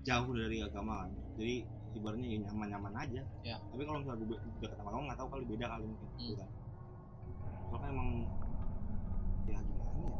jauh 0.07 0.31
dari 0.31 0.57
agama 0.63 1.03
kan. 1.03 1.11
Jadi 1.35 1.55
ibaratnya 1.99 2.27
ya 2.31 2.37
nyaman 2.47 2.67
nyaman 2.71 2.93
aja. 2.95 3.21
Ya. 3.43 3.59
tapi 3.67 3.83
kalau 3.83 3.99
misalnya 3.99 4.23
gue 4.23 4.39
deket 4.63 4.79
sama 4.79 4.95
kamu 4.95 5.03
nggak 5.11 5.19
tahu 5.19 5.27
kali 5.27 5.43
beda 5.43 5.65
kali 5.67 5.83
mungkin 5.91 6.07
Hmm. 6.07 6.19
gitu 6.23 6.35
kan. 6.39 6.49
Soalnya 7.67 7.87
emang 7.91 8.09
ya 9.43 9.59
gimana 9.59 10.07
ya? 10.07 10.17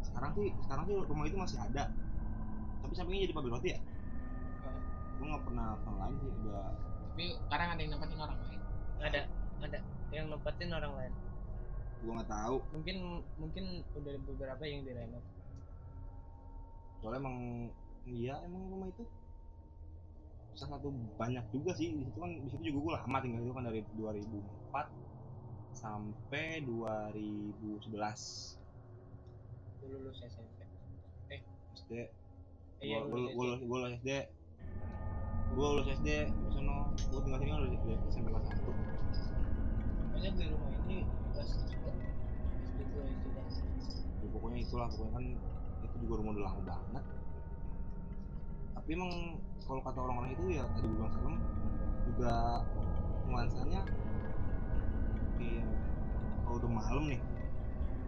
Sekarang 0.00 0.30
sih 0.32 0.48
sekarang 0.64 0.84
sih 0.88 0.94
rumah 0.96 1.24
itu 1.28 1.36
masih 1.36 1.58
ada 1.60 1.92
tapi 2.80 2.92
sampingnya 2.96 3.28
jadi 3.28 3.34
pabrik 3.36 3.52
roti 3.54 3.68
ya? 3.76 3.80
Gue 5.20 5.26
nggak 5.28 5.44
pernah 5.44 5.66
lagi 5.76 6.16
sih 6.20 6.30
udah. 6.44 6.68
Tapi 7.10 7.24
sekarang 7.48 7.68
ada 7.76 7.80
yang 7.80 7.92
nempatin 7.92 8.18
orang 8.20 8.38
lain? 8.44 8.60
Ada 9.00 9.20
ada. 9.60 9.78
Yang 10.10 10.26
nempatin 10.32 10.70
orang 10.72 10.92
lain. 10.96 11.12
Gue 12.00 12.12
nggak 12.16 12.30
tahu. 12.32 12.56
Mungkin 12.72 12.96
mungkin 13.36 13.64
udah 13.96 14.14
beberapa 14.24 14.62
yang 14.64 14.82
direnov 14.88 15.24
soalnya 17.00 17.20
emang 17.24 17.36
iya 18.04 18.36
emang 18.44 18.62
rumah 18.68 18.88
itu 18.92 19.04
salah 20.52 20.76
satu 20.76 20.92
banyak 21.16 21.44
juga 21.48 21.72
sih. 21.72 21.96
Di 21.96 22.04
situ 22.04 22.18
kan 22.20 22.30
di 22.36 22.48
situ 22.52 22.62
juga 22.68 22.78
gue 22.84 22.92
lama 23.00 23.18
tinggal 23.24 23.40
itu 23.40 23.54
kan 23.56 23.64
dari 23.64 23.80
2004 23.96 25.80
sampai 25.80 26.60
2011 26.68 27.88
Gua 29.80 29.88
lulus 29.96 30.20
SMP 30.20 30.60
SD 30.60 31.32
eh, 31.32 31.40
gue 31.88 32.04
iya, 32.80 32.98
gue 33.04 33.18
lulus 33.36 33.60
gue 33.60 33.76
lulus 33.76 33.92
SD 34.00 34.10
gue 35.50 35.66
lulus 35.66 35.88
SD 36.00 36.08
sono 36.54 36.88
gue 36.96 37.20
tinggal 37.26 37.40
sini 37.42 37.52
udah 37.52 37.68
dari 37.68 37.94
SMP 38.08 38.26
kelas 38.30 38.44
satu. 38.48 38.72
Banyak 40.14 40.32
di 40.38 40.44
rumah 40.48 40.70
ini 40.88 40.98
kelas 41.34 41.50
tiga 41.68 41.92
SD 42.64 42.78
dua 42.94 43.02
SD 43.04 43.24
ya, 43.36 44.28
pokoknya 44.32 44.58
itulah 44.64 44.88
pokoknya 44.88 45.12
kan 45.12 45.24
itu 45.84 45.96
juga 46.06 46.14
rumah 46.22 46.32
udah 46.38 46.44
lama 46.48 46.62
banget. 46.64 47.04
Tapi 48.78 48.88
emang 48.96 49.12
kalau 49.66 49.80
kata 49.84 49.98
orang-orang 50.00 50.30
itu 50.32 50.44
ya 50.56 50.64
tadi 50.72 50.86
gue 50.86 50.96
bilang 50.96 51.12
serem 51.12 51.36
juga 52.08 52.32
nuansanya 53.28 53.80
kayak 55.36 55.66
kalau 56.46 56.56
udah 56.62 56.70
malam 56.72 57.04
nih 57.10 57.20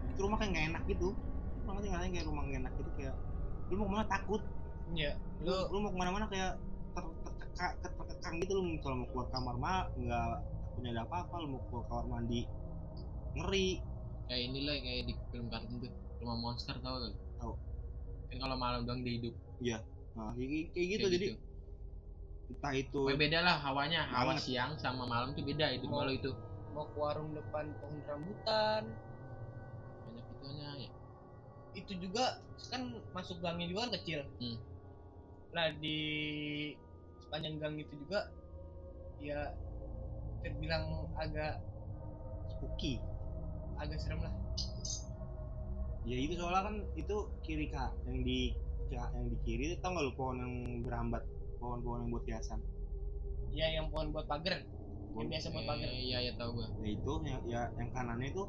itu 0.09 0.19
rumah 0.23 0.37
kayak 0.41 0.51
nggak 0.55 0.65
enak 0.73 0.83
gitu. 0.89 1.09
Rumah 1.63 1.73
nggak 1.77 2.09
kayak 2.09 2.25
rumah 2.25 2.41
nggak 2.47 2.59
enak 2.65 2.73
gitu 2.81 2.91
kayak 2.97 3.15
lu 3.71 3.79
mau 3.79 3.87
ke 3.87 3.93
mana 3.95 4.05
takut 4.07 4.41
iya. 4.93 5.11
Lu, 5.43 5.51
lu 5.51 5.63
lu 5.69 5.77
mau 5.83 5.91
ke 5.91 5.97
mana-mana 5.99 6.25
kayak 6.29 6.55
ter, 6.93 7.03
terkekang, 7.25 7.73
terkekang 7.81 8.33
gitu 8.39 8.51
lu 8.55 8.61
kalau 8.79 8.95
mau 9.03 9.07
keluar 9.11 9.27
kamar 9.29 9.55
mah 9.59 9.79
nggak 9.93 10.31
punya 10.73 10.89
ada 10.93 11.01
apa-apa 11.05 11.35
lu 11.43 11.57
mau 11.57 11.61
keluar 11.67 11.85
kamar 11.89 12.05
mandi 12.09 12.41
ngeri. 13.35 13.69
Kayak 14.23 14.41
inilah 14.49 14.75
kayak 14.79 15.01
di 15.03 15.13
film 15.29 15.47
kartun 15.51 15.83
tuh 15.83 15.91
rumah 16.23 16.37
monster 16.39 16.75
tau 16.79 16.95
gak 16.95 17.11
Tahu. 17.37 17.53
kan 18.31 18.37
kalau 18.39 18.55
malam 18.55 18.87
doang 18.87 19.03
dia 19.03 19.19
hidup. 19.19 19.35
Nah 20.15 20.31
kayak, 20.31 20.71
kayak 20.71 20.87
gitu 20.95 21.05
Kayak 21.05 21.15
jadi 21.19 21.27
entah 22.43 22.73
itu 22.75 22.99
Pokoknya 23.03 23.19
beda 23.19 23.39
lah 23.43 23.55
hawanya 23.59 23.99
hawa 24.07 24.35
Banget. 24.35 24.43
siang 24.47 24.71
sama 24.79 25.03
malam 25.09 25.33
tuh 25.35 25.43
beda 25.43 25.65
Mau- 25.89 25.99
kalau 25.99 26.13
itu. 26.13 26.31
mau 26.73 26.85
ke 26.89 26.97
warung 26.97 27.29
depan 27.35 27.65
pohon 27.77 28.01
rambutan. 28.07 28.83
Banyak 30.07 30.25
itunya 30.25 30.69
ya. 30.81 30.89
Itu 31.77 31.93
juga 32.01 32.41
kan 32.71 32.81
masuk 33.13 33.37
gangnya 33.43 33.69
juga 33.69 33.85
kan 33.85 33.91
kecil. 34.01 34.25
Hmm. 34.41 34.57
Nah 35.53 35.69
di 35.77 35.97
sepanjang 37.21 37.61
gang 37.61 37.75
itu 37.77 37.93
juga 38.05 38.25
ya 39.21 39.53
terbilang 40.41 41.07
agak 41.15 41.61
spooky. 42.57 42.99
Agak 43.79 44.01
serem 44.01 44.21
lah. 44.21 44.33
Ya 46.03 46.17
itu 46.19 46.35
soalnya 46.35 46.67
kan 46.67 46.75
itu 46.99 47.15
kiri 47.47 47.71
kak 47.71 47.95
yang 48.03 48.21
di 48.27 48.51
ya, 48.91 49.07
yang 49.15 49.31
di 49.31 49.37
kiri 49.47 49.71
itu 49.71 49.75
tau 49.79 49.95
gak 49.95 50.03
lu 50.03 50.13
pohon 50.17 50.37
yang 50.41 50.53
berambat? 50.83 51.23
Pohon-pohon 51.63 52.03
yang 52.03 52.09
buat 52.11 52.25
hiasan? 52.27 52.59
Ya 53.55 53.71
yang 53.71 53.87
pohon 53.87 54.11
buat 54.11 54.27
pagar. 54.27 54.67
Yang 55.15 55.27
biasa 55.31 55.47
buat 55.55 55.65
pagar. 55.69 55.87
Eh, 55.87 56.01
iya 56.11 56.17
ya 56.27 56.31
tahu 56.35 56.59
gua. 56.59 56.67
Ya 56.81 56.87
itu 56.91 57.11
yang 57.23 57.39
ya 57.47 57.61
yang 57.79 57.89
kanannya 57.95 58.35
itu 58.35 58.43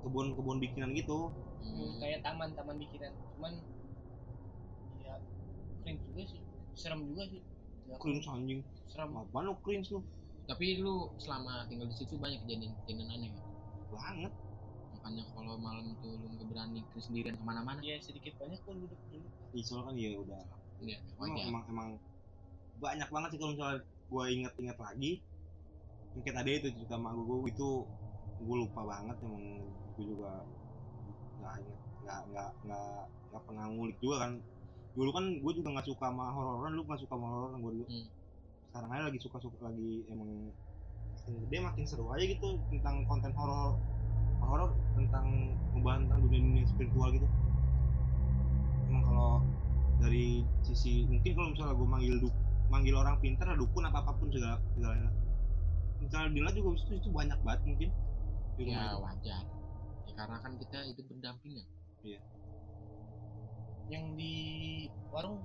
kebun-kebun 0.00 0.58
bikinan 0.64 0.96
gitu. 0.96 1.34
Hmm, 1.60 2.00
kayak 2.00 2.24
taman 2.24 2.56
taman 2.56 2.80
bikinan. 2.80 3.12
Cuman 3.36 3.52
ya 3.60 3.81
keren 5.82 5.98
juga 6.06 6.22
sih. 6.30 6.40
Serem 6.78 7.00
juga 7.10 7.22
sih. 7.28 7.42
Ya, 7.90 7.98
cringe 7.98 8.26
anjing. 8.30 8.60
Serem. 8.88 9.10
Apaan 9.18 9.50
lu 9.50 9.54
cringe 9.60 9.90
lu? 9.90 10.00
Tapi 10.46 10.78
lu 10.82 11.10
selama 11.18 11.66
tinggal 11.66 11.86
di 11.90 11.96
situ 11.98 12.14
banyak 12.18 12.42
kejadian 12.46 12.72
kejadian 12.86 13.08
aneh 13.14 13.30
ya? 13.30 13.42
banget. 13.92 14.32
Makanya 14.96 15.24
kalau 15.34 15.54
malam 15.58 15.86
tuh 16.00 16.16
lu 16.16 16.26
nggak 16.32 16.48
berani 16.48 16.80
ke 16.94 16.98
sendirian 17.02 17.36
ke 17.36 17.44
mana-mana. 17.44 17.80
Ya 17.84 17.98
sedikit 18.00 18.38
banyak 18.40 18.60
pun 18.64 18.80
duduk 18.80 19.00
dulu. 19.10 19.28
Soalnya 19.60 19.84
kan 19.90 19.94
ya 19.98 20.10
udah. 20.16 20.42
Iya, 20.82 20.98
emang, 20.98 21.30
wajar 21.30 21.44
emang 21.46 21.64
emang 21.70 21.88
banyak 22.82 23.08
banget 23.10 23.28
sih 23.30 23.38
kalau 23.38 23.52
misalnya 23.54 23.78
gue 23.86 24.24
inget-inget 24.30 24.78
lagi. 24.78 25.12
Yang 26.12 26.22
kayak 26.26 26.36
tadi 26.42 26.50
itu 26.58 26.68
cerita 26.80 26.94
sama 26.98 27.10
gue 27.14 27.36
itu 27.50 27.68
gue 28.42 28.56
lupa 28.66 28.80
banget 28.82 29.16
emang 29.22 29.44
gue 29.94 30.04
juga 30.06 30.42
nggak 31.38 31.54
inget 31.62 31.80
nggak 32.02 32.20
nggak 32.34 32.50
nggak 32.66 33.02
nggak 33.30 33.42
pernah 33.46 33.64
ngulik 33.70 33.98
juga 34.02 34.16
kan 34.26 34.32
dulu 34.92 35.10
kan 35.12 35.24
gue 35.40 35.52
juga 35.56 35.68
nggak 35.72 35.86
suka 35.88 36.04
sama 36.12 36.24
horor-hororan 36.36 36.72
lu 36.76 36.82
nggak 36.84 37.00
suka 37.00 37.14
sama 37.16 37.26
horor 37.32 37.50
gue 37.56 37.72
dulu. 37.80 37.86
Hmm. 37.88 38.06
sekarang 38.72 38.90
aja 38.96 39.02
lagi 39.12 39.18
suka-suka 39.20 39.58
lagi 39.68 39.92
emang 40.08 40.30
makin 41.12 41.32
gede 41.44 41.56
makin 41.60 41.84
seru 41.84 42.08
aja 42.08 42.24
gitu 42.24 42.48
tentang 42.72 43.04
konten 43.04 43.32
horor 43.36 43.76
horor 44.42 44.70
tentang 44.98 45.54
ngebahas 45.76 46.00
tentang 46.08 46.20
dunia-dunia 46.26 46.64
spiritual 46.66 47.08
gitu. 47.14 47.28
Emang 48.90 49.02
kalau 49.06 49.32
dari 50.02 50.42
sisi 50.66 51.06
mungkin 51.06 51.30
kalau 51.38 51.48
misalnya 51.54 51.74
gue 51.78 51.88
manggil 51.88 52.14
du, 52.18 52.28
manggil 52.68 52.94
orang 52.98 53.16
pintar 53.22 53.46
lah 53.54 53.56
dukun 53.56 53.86
apa 53.86 54.02
apa 54.02 54.12
pun 54.18 54.28
segala 54.34 54.58
segalanya. 54.74 55.10
Misalnya 56.02 56.28
Dila 56.34 56.50
juga 56.50 56.68
itu 56.74 56.92
itu 56.98 57.08
banyak 57.14 57.38
banget 57.46 57.60
mungkin. 57.70 57.90
Di 58.58 58.62
rumah 58.66 58.82
ya 58.82 58.90
itu. 58.90 58.98
wajar. 59.00 59.42
Ya, 60.02 60.12
karena 60.18 60.36
kan 60.42 60.52
kita 60.58 60.78
itu 60.90 61.00
berdampingan 61.06 61.66
yang 63.90 64.04
di 64.14 64.34
warung? 65.10 65.42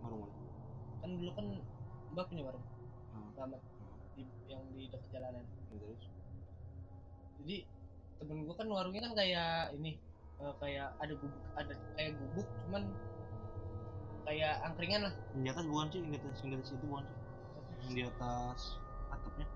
Warung 0.00 0.20
mana? 0.24 0.34
kan 1.04 1.10
dulu 1.20 1.30
kan 1.36 1.46
mbak 2.16 2.24
punya 2.32 2.42
warung. 2.48 2.64
Hmm. 3.12 3.52
Di, 4.16 4.22
yang 4.48 4.62
di 4.72 4.88
dekat 4.88 5.08
jalanan. 5.12 5.44
Ya, 5.68 5.76
terus? 5.76 6.02
Jadi 7.44 7.56
temen 8.24 8.48
gua 8.48 8.56
kan 8.56 8.68
warungnya 8.72 9.02
kan 9.04 9.12
kayak 9.12 9.76
ini 9.76 10.00
eh, 10.40 10.54
kayak 10.62 10.96
ada 10.96 11.12
gubuk 11.12 11.42
ada 11.60 11.74
kayak 11.98 12.16
gubuk 12.16 12.48
cuman 12.64 12.82
kayak 14.24 14.54
angkringan 14.64 15.02
lah. 15.10 15.14
Yang 15.36 15.44
di 15.44 15.50
atas 15.52 15.66
bukan 15.68 15.86
sih? 15.92 15.98
Yang 16.00 16.08
di 16.08 16.16
atas 16.16 16.38
yang 16.40 16.48
di 16.48 16.56
atas 16.56 16.70
itu 16.72 16.86
bukan 16.88 17.04
sih? 17.04 17.18
Yang 17.84 17.92
di 17.92 18.02
atas 18.08 18.60
atapnya? 19.12 19.46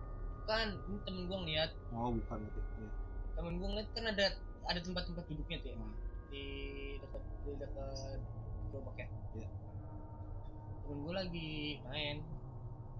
Kan 0.44 0.68
ini 0.84 0.98
temen 1.08 1.22
gua 1.24 1.38
ngeliat. 1.40 1.70
Oh 1.96 2.10
bukan 2.12 2.38
itu 2.44 2.60
ya. 2.60 2.90
temen 3.38 3.52
gua 3.62 3.68
ngeliat 3.72 3.88
kan 3.96 4.04
ada 4.04 4.26
ada 4.68 4.80
tempat-tempat 4.84 5.24
duduknya 5.32 5.56
tuh 5.64 5.70
ya. 5.72 5.76
Hmm. 5.80 5.94
Di 6.28 6.44
dekat 7.00 7.22
di 7.44 7.52
dekat 7.56 8.18
gerobaknya 8.68 9.06
Iya. 9.32 9.48
temen 10.84 10.98
gua 11.04 11.14
lagi 11.20 11.50
main 11.84 12.16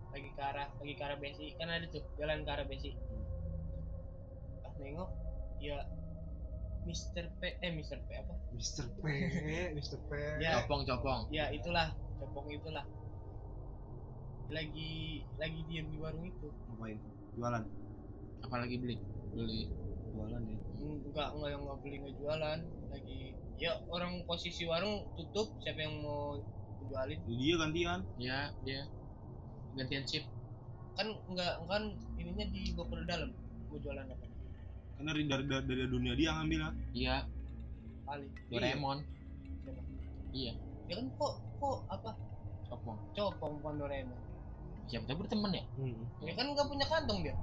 lagi 0.09 0.29
ke 0.33 0.43
arah 0.43 0.69
lagi 0.81 0.93
ke 0.97 1.03
arah 1.05 1.19
besi 1.21 1.47
kan 1.57 1.69
ada 1.69 1.85
tuh 1.89 2.05
jalan 2.17 2.45
ke 2.45 2.51
arah 2.51 2.65
besi 2.65 2.97
pas 4.65 4.75
nengok 4.81 5.11
ya 5.61 5.79
Mr. 6.89 7.29
P 7.37 7.43
eh 7.61 7.71
Mr. 7.75 8.01
P 8.01 8.09
apa 8.17 8.33
Mr. 8.57 8.85
P 8.97 9.05
Mr. 9.77 9.99
P 10.09 10.11
Ya. 10.41 10.65
copong 10.65 10.89
copong 10.89 11.29
ya 11.29 11.53
itulah 11.53 11.93
copong 12.17 12.49
itulah 12.49 12.85
lagi 14.49 15.21
lagi 15.37 15.61
diam 15.69 15.93
di 15.93 16.01
warung 16.01 16.25
itu 16.25 16.49
ngapain 16.73 16.97
jualan 17.37 17.65
apalagi 18.41 18.81
beli 18.81 18.97
beli 19.37 19.69
jualan 20.19 20.43
ya? 20.43 20.59
Enggak 20.83 21.29
enggak 21.39 21.51
yang 21.55 21.63
nggak 21.63 21.79
beli 21.79 21.97
nggak 22.03 22.15
jualan. 22.19 22.59
Lagi 22.91 23.19
ya 23.59 23.73
orang 23.91 24.13
posisi 24.27 24.63
warung 24.67 25.07
tutup 25.15 25.55
siapa 25.63 25.81
yang 25.87 26.03
mau 26.03 26.43
jualin? 26.91 27.19
Dia 27.31 27.55
gantian. 27.55 28.01
Ya 28.19 28.39
dia. 28.67 28.83
Gantian 29.79 30.03
chip. 30.03 30.27
Kan 30.99 31.15
enggak 31.31 31.63
kan 31.71 31.95
ininya 32.19 32.47
dibawa 32.51 32.87
ke 32.91 32.95
dalam. 33.07 33.31
Mau 33.71 33.79
jualan 33.79 34.07
apa? 34.11 34.27
Karena 34.99 35.11
dari 35.15 35.25
dari, 35.31 35.45
dari, 35.47 35.87
dunia 35.87 36.13
dia 36.19 36.35
ngambil 36.35 36.59
lah 36.67 36.75
iya. 36.91 37.17
Kali. 38.03 38.27
Doraemon. 38.51 38.99
Siapa? 39.63 39.83
iya. 40.35 40.53
Ya 40.91 40.95
kan 40.99 41.07
kok 41.15 41.33
kok 41.63 41.79
apa? 41.87 42.11
Copong 42.69 42.99
copong 43.15 43.53
bukan 43.63 43.75
Doraemon. 43.87 44.21
Siapa 44.89 45.05
tahu 45.07 45.23
berteman 45.23 45.53
ya? 45.53 45.65
Hmm. 45.79 46.01
ya 46.25 46.33
kan 46.35 46.47
nggak 46.51 46.67
punya 46.67 46.87
kantong 46.91 47.19
dia. 47.23 47.37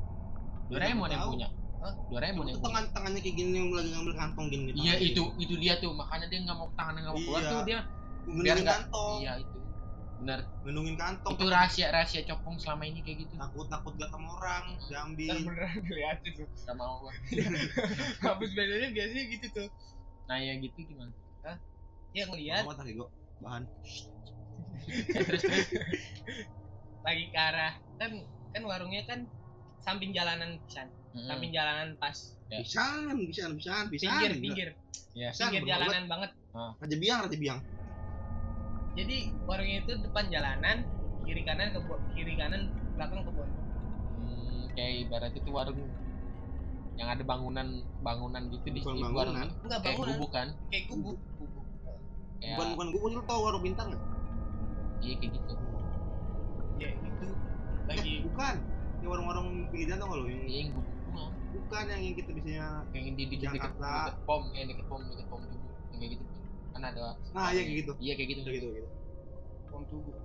Doraemon 0.68 1.08
yang 1.14 1.24
tahu. 1.24 1.32
punya 1.38 1.48
Hah? 1.86 1.94
Doraemon 2.10 2.46
yang 2.50 2.58
punya 2.58 2.66
tangan 2.66 2.86
tangannya 2.98 3.22
kayak 3.22 3.36
gini 3.38 3.54
yang 3.54 3.70
lagi 3.70 3.90
ngambil 3.94 4.14
kantong 4.18 4.46
gini 4.50 4.70
iya 4.74 4.94
itu 4.98 5.24
itu 5.38 5.54
dia 5.62 5.74
tuh. 5.78 5.94
Makanya 5.94 6.26
dia 6.26 6.40
nggak 6.42 6.58
mau 6.58 6.70
tangannya 6.74 7.02
nggak 7.06 7.14
mau 7.14 7.24
keluar 7.24 7.42
Iya. 7.42 7.52
tuh 7.54 7.62
dia. 7.62 7.80
Biar 8.26 8.58
nggak 8.58 8.78
kantong. 8.90 9.18
Iya 9.22 9.34
itu. 9.46 9.58
Benar 10.16 10.40
ngelindungin 10.64 10.96
kantong. 10.98 11.32
Itu 11.38 11.46
rahasia 11.46 11.88
rahasia 11.94 12.22
copong 12.26 12.56
selama 12.58 12.84
ini 12.90 13.00
kayak 13.06 13.18
gitu. 13.30 13.34
Takut 13.38 13.68
takut 13.70 13.94
gak 14.00 14.10
sama 14.10 14.28
orang 14.42 14.64
diambil. 14.82 15.30
Kan 15.30 15.40
beneran 15.46 15.78
dilihatin 15.86 16.32
tuh. 16.34 16.48
Gak 16.66 16.76
mau 16.80 16.94
gua 17.06 17.14
habis 18.26 18.50
bedanya 18.58 18.90
biasanya 18.90 19.24
gitu 19.30 19.48
tuh. 19.54 19.68
Nah 20.26 20.38
ya 20.42 20.58
gitu 20.58 20.78
gimana? 20.82 21.14
Ya 22.16 22.24
ngelihat 22.32 22.64
apa 22.64 22.74
tadi 22.80 22.96
gua 22.96 23.12
bahan. 23.44 23.64
Ya, 24.88 25.20
terus 25.22 25.44
terus 25.52 25.70
lagi 27.06 27.26
ke 27.30 27.38
arah 27.38 27.76
kan 28.00 28.12
kan 28.56 28.64
warungnya 28.66 29.04
kan 29.06 29.28
samping 29.86 30.12
jalanan 30.12 30.58
pisan. 30.66 30.90
Mm-mm. 31.14 31.30
samping 31.30 31.52
jalanan 31.54 31.94
pas 31.96 32.18
Ya. 32.46 32.62
pisan 32.62 33.18
pisan 33.26 33.52
pisan 33.58 33.84
pisan. 33.90 34.10
Pinggir 34.12 34.32
pinggir. 34.38 34.70
Ya. 35.14 35.30
Pisan, 35.32 35.50
pinggir 35.50 35.62
bener 35.66 35.72
jalanan 35.82 36.04
banget. 36.06 36.32
Raja 36.54 36.96
biang 36.98 37.20
raja 37.26 37.38
biang. 37.38 37.60
Jadi 38.96 39.18
warungnya 39.44 39.78
itu 39.82 39.92
depan 40.02 40.26
jalanan 40.30 40.78
kiri 41.26 41.42
kanan 41.42 41.74
kebun 41.74 42.00
kiri 42.14 42.34
kanan 42.38 42.62
belakang 42.94 43.22
kebun 43.26 43.50
Hmm, 44.16 44.72
kayak 44.72 44.94
ibarat 45.04 45.34
itu 45.36 45.50
warung 45.52 45.92
yang 46.96 47.12
ada 47.12 47.20
bangunan 47.28 47.68
bangunan 48.00 48.48
gitu 48.48 48.72
di 48.72 48.80
Bukan 48.80 48.96
di 48.96 49.04
bangunan. 49.04 49.16
warung. 49.20 49.36
Enggak 49.66 49.80
kayak 49.84 49.96
bangunan. 50.00 50.16
gubuk 50.16 50.32
kan? 50.32 50.48
Kayak 50.72 50.84
gubuk 50.88 51.18
gubuk 51.36 51.66
kayak 52.40 52.56
bukan 52.56 52.68
bukan 52.78 52.88
gua 52.94 53.08
lu 53.12 53.22
tau 53.28 53.40
warung 53.44 53.64
bintang 53.66 53.88
nggak? 53.92 54.04
Iya 55.04 55.14
kayak 55.20 55.32
gitu. 55.36 55.54
Ya 56.80 56.90
itu 56.94 57.28
eh, 57.28 57.36
lagi 57.90 58.14
bukan 58.24 58.56
yang 59.06 59.14
warung-warung 59.14 59.50
pinggir 59.70 59.94
jalan 59.94 60.02
tau 60.02 60.08
gak 60.10 60.20
lu 60.26 60.28
yang 60.34 60.42
iya 60.50 60.58
yang 60.66 60.72
doang. 60.74 61.32
bukan 61.54 61.84
yang, 61.94 62.02
yang 62.02 62.16
kita 62.18 62.30
biasanya 62.34 62.66
kayak 62.90 63.04
yang 63.06 63.16
di 63.16 63.24
di 63.30 63.36
deket, 63.38 63.72
deket, 63.78 64.14
pom 64.26 64.44
yang 64.58 64.66
deket 64.66 64.86
pom 64.90 65.02
deket 65.06 65.28
pom 65.30 65.42
tubuh 65.46 65.72
yang 65.94 66.00
kayak 66.02 66.12
gitu. 66.18 66.26
Kan 66.74 66.82
ada 66.82 67.06
nah 67.38 67.54
iya 67.54 67.62
kayak 67.62 67.78
gitu. 67.86 67.92
Iya 68.02 68.14
kayak 68.18 68.30
gitu. 68.34 68.42
Kayak 68.42 68.58
gitu 68.58 68.68
gitu. 68.74 68.90
Pom 69.70 69.84
tubuh 69.94 70.16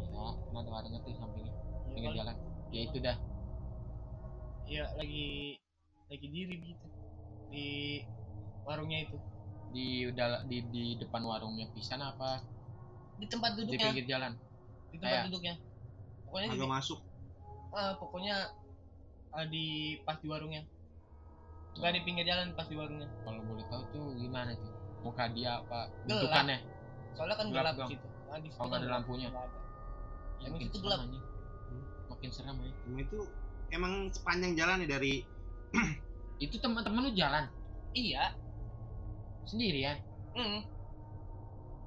iya 0.00 0.24
kan 0.40 0.54
ada 0.56 0.70
warungnya 0.72 1.00
tuh 1.04 1.12
sampingnya. 1.20 1.52
Ya, 1.52 1.92
pinggir 1.92 2.12
jalan. 2.16 2.36
Ya 2.72 2.80
itu 2.80 2.96
dah. 3.04 3.16
Ya 4.66 4.84
lagi 4.96 5.26
lagi 6.08 6.26
diri 6.32 6.54
gitu 6.72 6.86
di 7.52 7.66
warungnya 8.64 9.04
itu. 9.04 9.20
Di 9.70 10.08
udah 10.08 10.48
di 10.48 10.64
di 10.72 10.84
depan 10.96 11.20
warungnya 11.28 11.68
pisan 11.76 12.00
apa? 12.00 12.40
Di 13.20 13.28
tempat 13.28 13.52
di 13.52 13.68
duduknya. 13.68 13.92
pinggir 13.92 14.06
jalan. 14.08 14.32
Di 14.88 14.96
tempat 14.96 15.12
kayak- 15.12 15.26
duduknya. 15.28 15.54
Pokoknya 16.26 16.48
di, 16.50 16.58
agak 16.58 16.70
masuk 16.82 17.05
ah, 17.76 17.92
pokoknya 18.00 18.36
ah, 19.30 19.46
di 19.46 20.00
pas 20.02 20.16
di 20.18 20.26
warungnya. 20.26 20.64
Bukan 21.76 21.92
di 21.92 22.00
pinggir 22.08 22.24
jalan 22.24 22.56
pas 22.56 22.64
di 22.66 22.74
warungnya. 22.74 23.04
Kalau 23.20 23.40
boleh 23.44 23.64
tahu 23.68 23.82
tuh 23.92 24.04
gimana 24.16 24.56
tuh? 24.56 24.72
Muka 25.04 25.28
dia 25.36 25.60
apa? 25.60 25.92
Gelap. 25.92 26.08
bentukannya? 26.08 26.58
Soalnya 27.14 27.36
kan 27.36 27.46
Gelap, 27.52 27.74
gelap, 27.76 27.88
situ 27.92 28.06
nah, 28.26 28.38
di 28.42 28.48
situ 28.50 28.60
Oh, 28.60 28.64
nggak 28.66 28.80
kan 28.80 28.84
ada 28.88 28.94
lampunya. 28.96 29.28
Ada. 29.30 29.58
Ya, 30.40 30.46
Emang 30.48 30.60
seram 30.64 30.80
gelap. 30.82 31.00
anjing. 31.04 31.24
makin 32.06 32.30
seram 32.32 32.56
ya 32.64 32.72
emang 32.88 33.00
itu 33.02 33.18
emang 33.68 33.92
sepanjang 34.08 34.52
jalan 34.56 34.76
nih 34.80 34.88
dari 34.88 35.12
itu 36.44 36.56
teman-teman 36.56 37.04
lu 37.04 37.12
jalan? 37.12 37.44
Iya. 37.92 38.32
Sendirian? 39.44 40.00
Mm. 40.32 40.64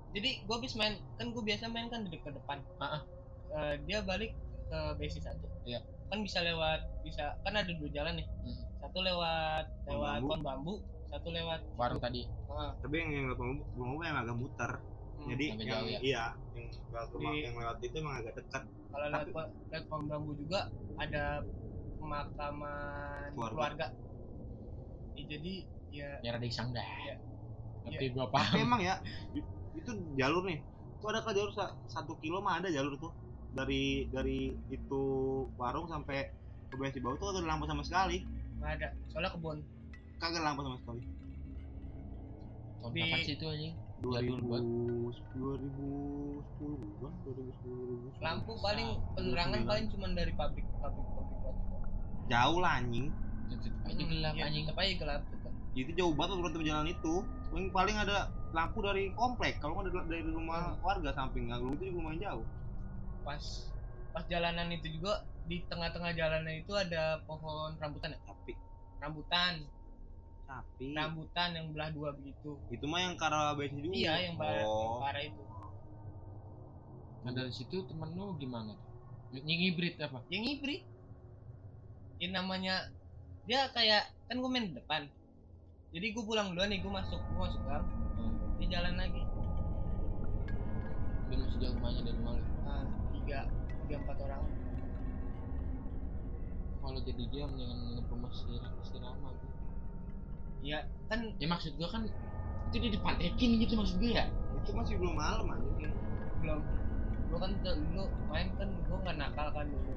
jadi 0.09 0.41
gua 0.45 0.57
habis 0.61 0.73
main 0.73 0.97
kan 1.17 1.33
gua 1.33 1.41
biasa 1.45 1.65
main 1.69 1.89
kan 1.89 2.01
di 2.05 2.09
dekat 2.13 2.33
depan 2.33 2.57
Ah, 2.77 2.97
ah. 2.97 3.01
Eh, 3.49 3.73
dia 3.89 4.01
balik 4.05 4.33
ke 4.69 4.79
basic 5.01 5.25
satu 5.25 5.48
Iya. 5.65 5.79
kan 6.09 6.19
bisa 6.25 6.39
lewat 6.41 6.79
bisa 7.05 7.23
kan 7.45 7.53
ada 7.53 7.69
dua 7.69 7.89
jalan 7.93 8.17
nih 8.17 8.27
Hmm. 8.41 8.65
satu 8.81 8.99
lewat 9.05 9.65
Pohon 9.85 9.93
lewat 9.93 10.09
bambu. 10.17 10.27
pohon 10.27 10.41
bambu 10.41 10.73
satu 11.09 11.29
lewat 11.29 11.59
warung 11.77 12.01
tadi 12.01 12.21
Ah, 12.49 12.73
tapi 12.81 12.95
yang 12.97 13.09
yang 13.13 13.23
lewat 13.29 13.39
bambu 13.39 13.63
bambu 13.77 13.97
yang 14.01 14.17
agak 14.17 14.35
muter 14.35 14.71
hmm. 14.73 15.27
jadi 15.29 15.45
Agak 15.45 15.59
yang 15.61 15.69
jauh 15.69 15.87
ya? 15.87 15.99
iya 16.01 16.23
yang 16.57 16.65
lewat 16.89 17.09
rumah 17.13 17.31
Di- 17.31 17.43
yang 17.45 17.55
lewat 17.61 17.77
itu 17.85 17.95
emang 18.01 18.15
agak 18.19 18.33
dekat 18.41 18.63
kalau 18.89 19.05
lewat 19.13 19.27
lewat 19.29 19.83
pohon 19.85 20.05
bambu 20.09 20.31
juga 20.33 20.59
ada 20.97 21.23
pemakaman 21.99 23.29
Keluarga. 23.35 23.53
keluarga, 23.53 23.87
Ya, 25.13 25.23
jadi 25.27 25.53
ya 25.91 26.09
ya 26.23 26.29
rada 26.31 26.47
iseng 26.47 26.69
dah 26.71 26.85
Iya. 26.85 27.15
tapi 27.83 28.05
gua 28.15 28.25
Tapi 28.29 28.33
paham 28.35 28.55
emang 28.65 28.81
ya 28.81 28.95
i- 29.35 29.49
itu 29.75 29.91
jalur 30.15 30.43
nih 30.47 30.59
itu 30.95 31.05
ada 31.07 31.19
kan 31.23 31.33
jalur 31.35 31.51
sa- 31.51 31.75
satu 31.87 32.15
kilo 32.19 32.39
mah 32.39 32.59
ada 32.59 32.69
jalur 32.71 32.95
tuh 32.97 33.11
dari 33.53 34.05
dari 34.13 34.53
itu 34.69 35.01
warung 35.57 35.89
sampai 35.89 36.29
ke 36.69 36.75
BSD 36.77 37.01
bawah 37.01 37.17
tuh 37.17 37.27
ada 37.33 37.41
lampu 37.45 37.65
sama 37.65 37.81
sekali. 37.81 38.21
Nggak 38.61 38.71
ada 38.77 38.87
soalnya 39.09 39.31
kebun. 39.33 39.57
Kagak 40.21 40.37
ada 40.41 40.45
lampu 40.53 40.61
sama 40.61 40.77
sekali. 40.85 41.01
Tahun 42.79 42.91
di- 42.93 43.01
kapan 43.03 43.19
sih 43.25 43.35
itu 43.35 43.47
anjing? 43.49 43.73
2000 43.99 44.15
Jadul 44.15 44.39
2010 44.39 45.67
bukan 46.95 47.11
2010 47.27 48.07
2010 48.07 48.23
lampu 48.23 48.51
paling 48.63 48.89
Ah, 48.95 49.11
penerangan 49.19 49.59
2009. 49.59 49.67
paling 49.67 49.85
cuma 49.91 50.05
dari 50.15 50.33
pabrik 50.39 50.65
pabrik 50.79 51.07
pabrik 51.11 51.35
itu. 51.35 51.77
jauh 52.31 52.59
lah 52.63 52.71
anjing. 52.79 53.07
Tetep 53.49 53.73
aja 53.83 54.03
gelap 54.07 54.33
ya, 54.37 54.43
anjing. 54.47 54.63
tetep 54.63 54.79
aja 54.79 54.93
gelap 54.95 55.21
tetep. 55.27 55.51
itu 55.75 55.91
jauh 55.99 56.13
banget 56.15 56.31
menurut 56.39 56.63
jalan 56.63 56.87
itu. 56.87 57.13
Paling 57.51 57.67
paling 57.75 57.95
ada 57.99 58.17
lampu 58.55 58.79
dari 58.79 59.03
komplek 59.19 59.59
kalau 59.59 59.83
nggak 59.83 59.91
dari, 59.91 60.23
dari 60.23 60.31
rumah 60.31 60.79
warga 60.79 61.11
samping. 61.11 61.51
Nggak 61.51 61.59
itu 61.75 61.91
juga 61.91 61.97
lumayan 61.99 62.19
jauh 62.23 62.45
pas 63.23 63.43
pas 64.09 64.25
jalanan 64.25 64.67
itu 64.73 64.99
juga 64.99 65.23
di 65.49 65.65
tengah-tengah 65.65 66.13
jalanan 66.13 66.53
itu 66.61 66.73
ada 66.77 67.21
pohon 67.25 67.73
rambutan 67.81 68.13
ya? 68.13 68.19
Tapi 68.25 68.53
rambutan. 69.01 69.53
Tapi 70.49 70.97
rambutan 70.97 71.49
yang 71.53 71.73
belah 71.73 71.89
dua 71.93 72.09
begitu. 72.13 72.57
Itu 72.73 72.85
mah 72.89 73.05
yang 73.05 73.15
karena 73.17 73.53
BSD 73.53 73.77
juga 73.85 73.95
iya 73.97 74.13
yang 74.29 74.35
parah 74.37 74.61
yang 74.61 74.69
oh. 74.69 74.97
parah 75.01 75.23
itu. 75.25 75.43
Nah 77.25 77.31
dari 77.35 77.51
situ 77.53 77.85
temen 77.85 78.09
lu 78.15 78.33
gimana 78.37 78.73
tuh? 78.73 78.89
Hibrid 79.45 80.01
apa? 80.01 80.25
Yang 80.33 80.43
hibrid? 80.57 80.81
Ini 82.19 82.33
namanya 82.33 82.89
dia 83.45 83.69
kayak 83.73 84.09
kan 84.29 84.37
gue 84.37 84.49
main 84.49 84.69
di 84.69 84.75
depan. 84.77 85.05
Jadi 85.89 86.05
gue 86.13 86.23
pulang 86.25 86.53
duluan 86.53 86.69
nih 86.69 86.81
gue 86.81 86.91
masuk 86.93 87.17
gue 87.17 87.39
masuk 87.41 87.61
gang. 87.65 87.85
Hmm. 88.17 88.37
dia 88.61 88.67
jalan 88.77 88.93
lagi. 88.97 89.23
Dia 91.29 91.37
masih 91.37 91.57
jauh 91.61 91.73
rumahnya 91.77 92.01
dari 92.05 92.17
rumah 92.17 92.33
lu? 92.37 92.43
Nah, 92.65 92.85
tiga 93.29 93.45
tiga 93.85 93.95
empat 94.01 94.17
orang. 94.25 94.41
Kalau 96.81 96.99
jadi 97.05 97.23
dia 97.29 97.43
mendingan 97.45 97.77
nginep 97.85 98.05
rumah 98.09 98.31
si, 98.33 98.57
si 98.57 98.97
Rama 98.97 99.29
tuh. 99.37 99.49
ya 100.65 100.83
kan 101.07 101.37
ya 101.37 101.47
maksud 101.47 101.77
gua 101.77 101.87
kan 101.93 102.09
itu 102.73 102.77
di 102.81 102.89
depan 102.97 103.21
Ekin 103.21 103.61
gitu 103.61 103.77
maksud 103.77 104.01
gua 104.01 104.11
ya? 104.17 104.25
Itu 104.65 104.73
masih 104.73 104.97
belum 104.97 105.13
malam 105.13 105.45
anjing. 105.45 105.93
Belum. 106.41 106.59
Gue 107.29 107.37
kan 107.37 107.51
dulu 107.61 108.09
main 108.33 108.49
kan 108.57 108.69
gue 108.73 108.97
nggak 109.05 109.17
nakal 109.21 109.47
kan 109.53 109.65
dulu. 109.69 109.93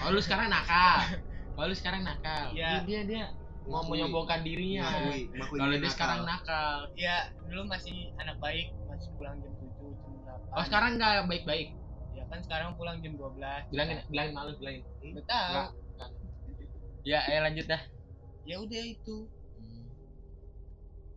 Oh 0.00 0.08
lu 0.08 0.20
sekarang 0.24 0.48
nakal? 0.48 1.20
Oh 1.60 1.68
lu 1.68 1.76
sekarang 1.76 2.00
nakal? 2.08 2.56
Iya. 2.56 2.88
dia 2.88 3.04
dia, 3.04 3.04
dia 3.04 3.24
mau 3.68 3.84
menyombongkan 3.84 4.40
dirinya. 4.40 4.88
Kalau 5.36 5.68
dia 5.68 5.84
dia 5.84 5.92
sekarang 5.92 6.24
nakal. 6.24 6.88
ya 6.96 7.28
dulu 7.44 7.68
masih 7.68 8.08
anak 8.16 8.40
baik 8.40 8.72
masih 8.88 9.12
pulang 9.20 9.36
jam 9.44 9.52
tujuh 9.60 9.92
jam 10.00 10.12
delapan. 10.24 10.52
Oh 10.56 10.64
sekarang 10.64 10.90
nggak 10.96 11.28
baik-baik? 11.28 11.68
ya 11.76 11.79
kan 12.30 12.40
sekarang 12.46 12.78
pulang 12.78 13.02
jam 13.02 13.18
12 13.18 13.74
bilangin 13.74 13.98
bilangin 14.06 14.32
malu 14.32 14.52
bilangin. 14.62 14.82
Udah 15.02 15.24
tahu 15.26 15.54
Nggak. 15.98 16.10
ya 17.02 17.18
ayo 17.26 17.38
lanjut 17.42 17.66
dah. 17.66 17.82
Ya 18.46 18.56
udah 18.62 18.82
itu. 18.86 19.16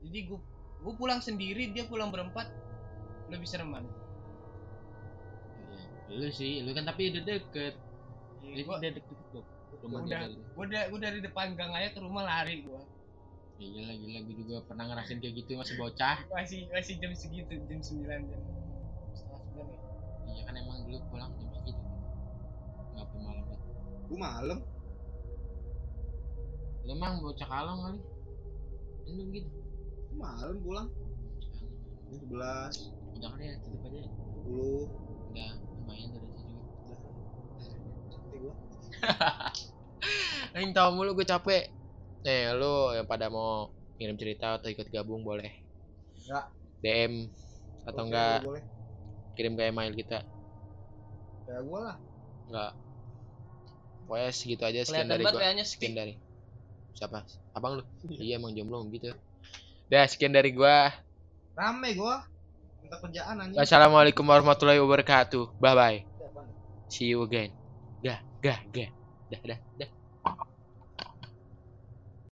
Jadi 0.03 0.20
gue 0.28 0.39
gue 0.84 0.93
pulang 0.99 1.22
sendiri 1.22 1.72
dia 1.72 1.86
pulang 1.88 2.09
berempat 2.09 2.49
lebih 3.32 3.47
serem 3.47 3.72
mana? 3.72 3.88
Iya, 6.09 6.18
lu 6.20 6.28
sih 6.34 6.66
lu 6.66 6.74
kan 6.74 6.84
tapi 6.89 7.14
udah 7.14 7.24
deket. 7.24 7.78
Ya, 8.43 8.61
gue 8.66 8.76
udah 8.76 8.91
deket 8.91 9.18
tuh 9.32 9.45
rumah 9.84 9.99
udah 10.05 10.07
dia 10.07 10.18
dari 10.24 10.36
gue 10.39 10.66
dari, 10.72 10.86
gua 10.88 10.99
dari 10.99 11.20
depan 11.20 11.47
gang 11.59 11.74
aja 11.76 11.89
ke 11.91 11.99
rumah 11.99 12.24
lari 12.24 12.64
gue 12.64 12.82
ya 13.61 13.70
gila 13.70 13.93
gila. 13.95 14.20
Gue 14.26 14.36
juga 14.43 14.55
pernah 14.66 14.86
ngerasain 14.89 15.20
kayak 15.22 15.34
gitu 15.45 15.51
masih 15.55 15.76
bocah. 15.78 16.18
Masih 16.34 16.68
masih 16.74 16.93
jam 16.99 17.14
segitu 17.14 17.53
jam 17.70 17.80
9 17.80 17.80
jam. 17.80 17.82
sembilan 17.86 18.20
ya 20.34 20.43
kan 20.49 20.55
emang 20.57 20.77
dulu 20.89 20.97
pulang 21.13 21.31
jam 21.38 21.49
segitu 21.53 21.84
nggak 22.93 23.05
sampai 23.09 23.19
malam 23.21 23.43
banget 23.49 23.61
Gua 24.11 24.19
malam. 24.19 24.59
Lu 26.84 26.91
emang 26.91 27.23
bocah 27.23 27.47
kalong 27.47 27.79
kali? 27.88 27.99
Lu 29.15 29.23
gitu. 29.31 29.49
Gua 30.11 30.17
malam 30.27 30.57
pulang. 30.59 30.88
Jam 32.05 32.15
sebelas. 32.19 32.73
Udah 33.15 33.29
kali 33.34 33.43
ya 33.47 33.55
tutup 33.63 33.89
aja 33.89 33.99
sepuluh. 34.05 34.86
Udah 35.31 35.51
lumayan 35.79 36.09
dari 36.13 36.27
situ 36.36 36.51
juga. 36.84 36.95
Capek 38.11 38.38
gua. 38.43 38.55
Aing 40.53 40.75
tahu 40.75 40.89
mulu 40.93 41.15
gue 41.17 41.25
capek. 41.25 41.71
Nih, 42.27 42.53
lu 42.53 42.93
yang 42.93 43.07
pada 43.07 43.31
mau 43.31 43.71
ngirim 43.97 44.19
cerita 44.19 44.59
atau 44.59 44.69
ikut 44.69 44.91
gabung 44.91 45.23
boleh. 45.23 45.49
Enggak. 46.19 46.45
DM 46.84 47.31
atau 47.88 48.03
Oke, 48.03 48.07
enggak 48.11 48.43
boleh 48.43 48.63
kirim 49.34 49.53
ke 49.57 49.63
email 49.69 49.93
kita. 49.93 50.21
ya 51.43 51.59
gua 51.65 51.79
lah 51.91 51.97
Enggak. 52.47 52.71
Pokoknya 54.03 54.29
segitu 54.36 54.63
aja 54.67 54.79
sekian 54.84 55.07
kelihatan 55.07 55.11
dari 55.11 55.23
kayaknya 55.23 55.65
Sekian 55.65 55.95
dari 55.95 56.13
siapa? 56.93 57.25
Abang 57.55 57.81
lu. 57.81 57.84
iya 58.19 58.38
emang 58.38 58.53
jomblo 58.53 58.84
gitu. 58.91 59.15
Dah 59.89 60.05
sekian 60.05 60.36
dari 60.36 60.53
gua. 60.53 60.91
rame 61.53 61.93
gua 61.93 62.25
minta 62.81 62.97
kerjaan 62.97 63.36
anjing 63.39 63.57
Wassalamualaikum 63.57 64.25
warahmatullahi 64.25 64.81
wabarakatuh. 64.81 65.55
Bye 65.57 65.75
bye. 65.77 65.99
Siapa? 66.03 66.41
See 66.91 67.09
you 67.13 67.23
again. 67.23 67.53
Gah, 68.03 68.19
gah, 68.43 68.59
gah. 68.69 68.89
Dah, 69.31 69.41
dah, 69.41 69.59
dah. 69.79 70.03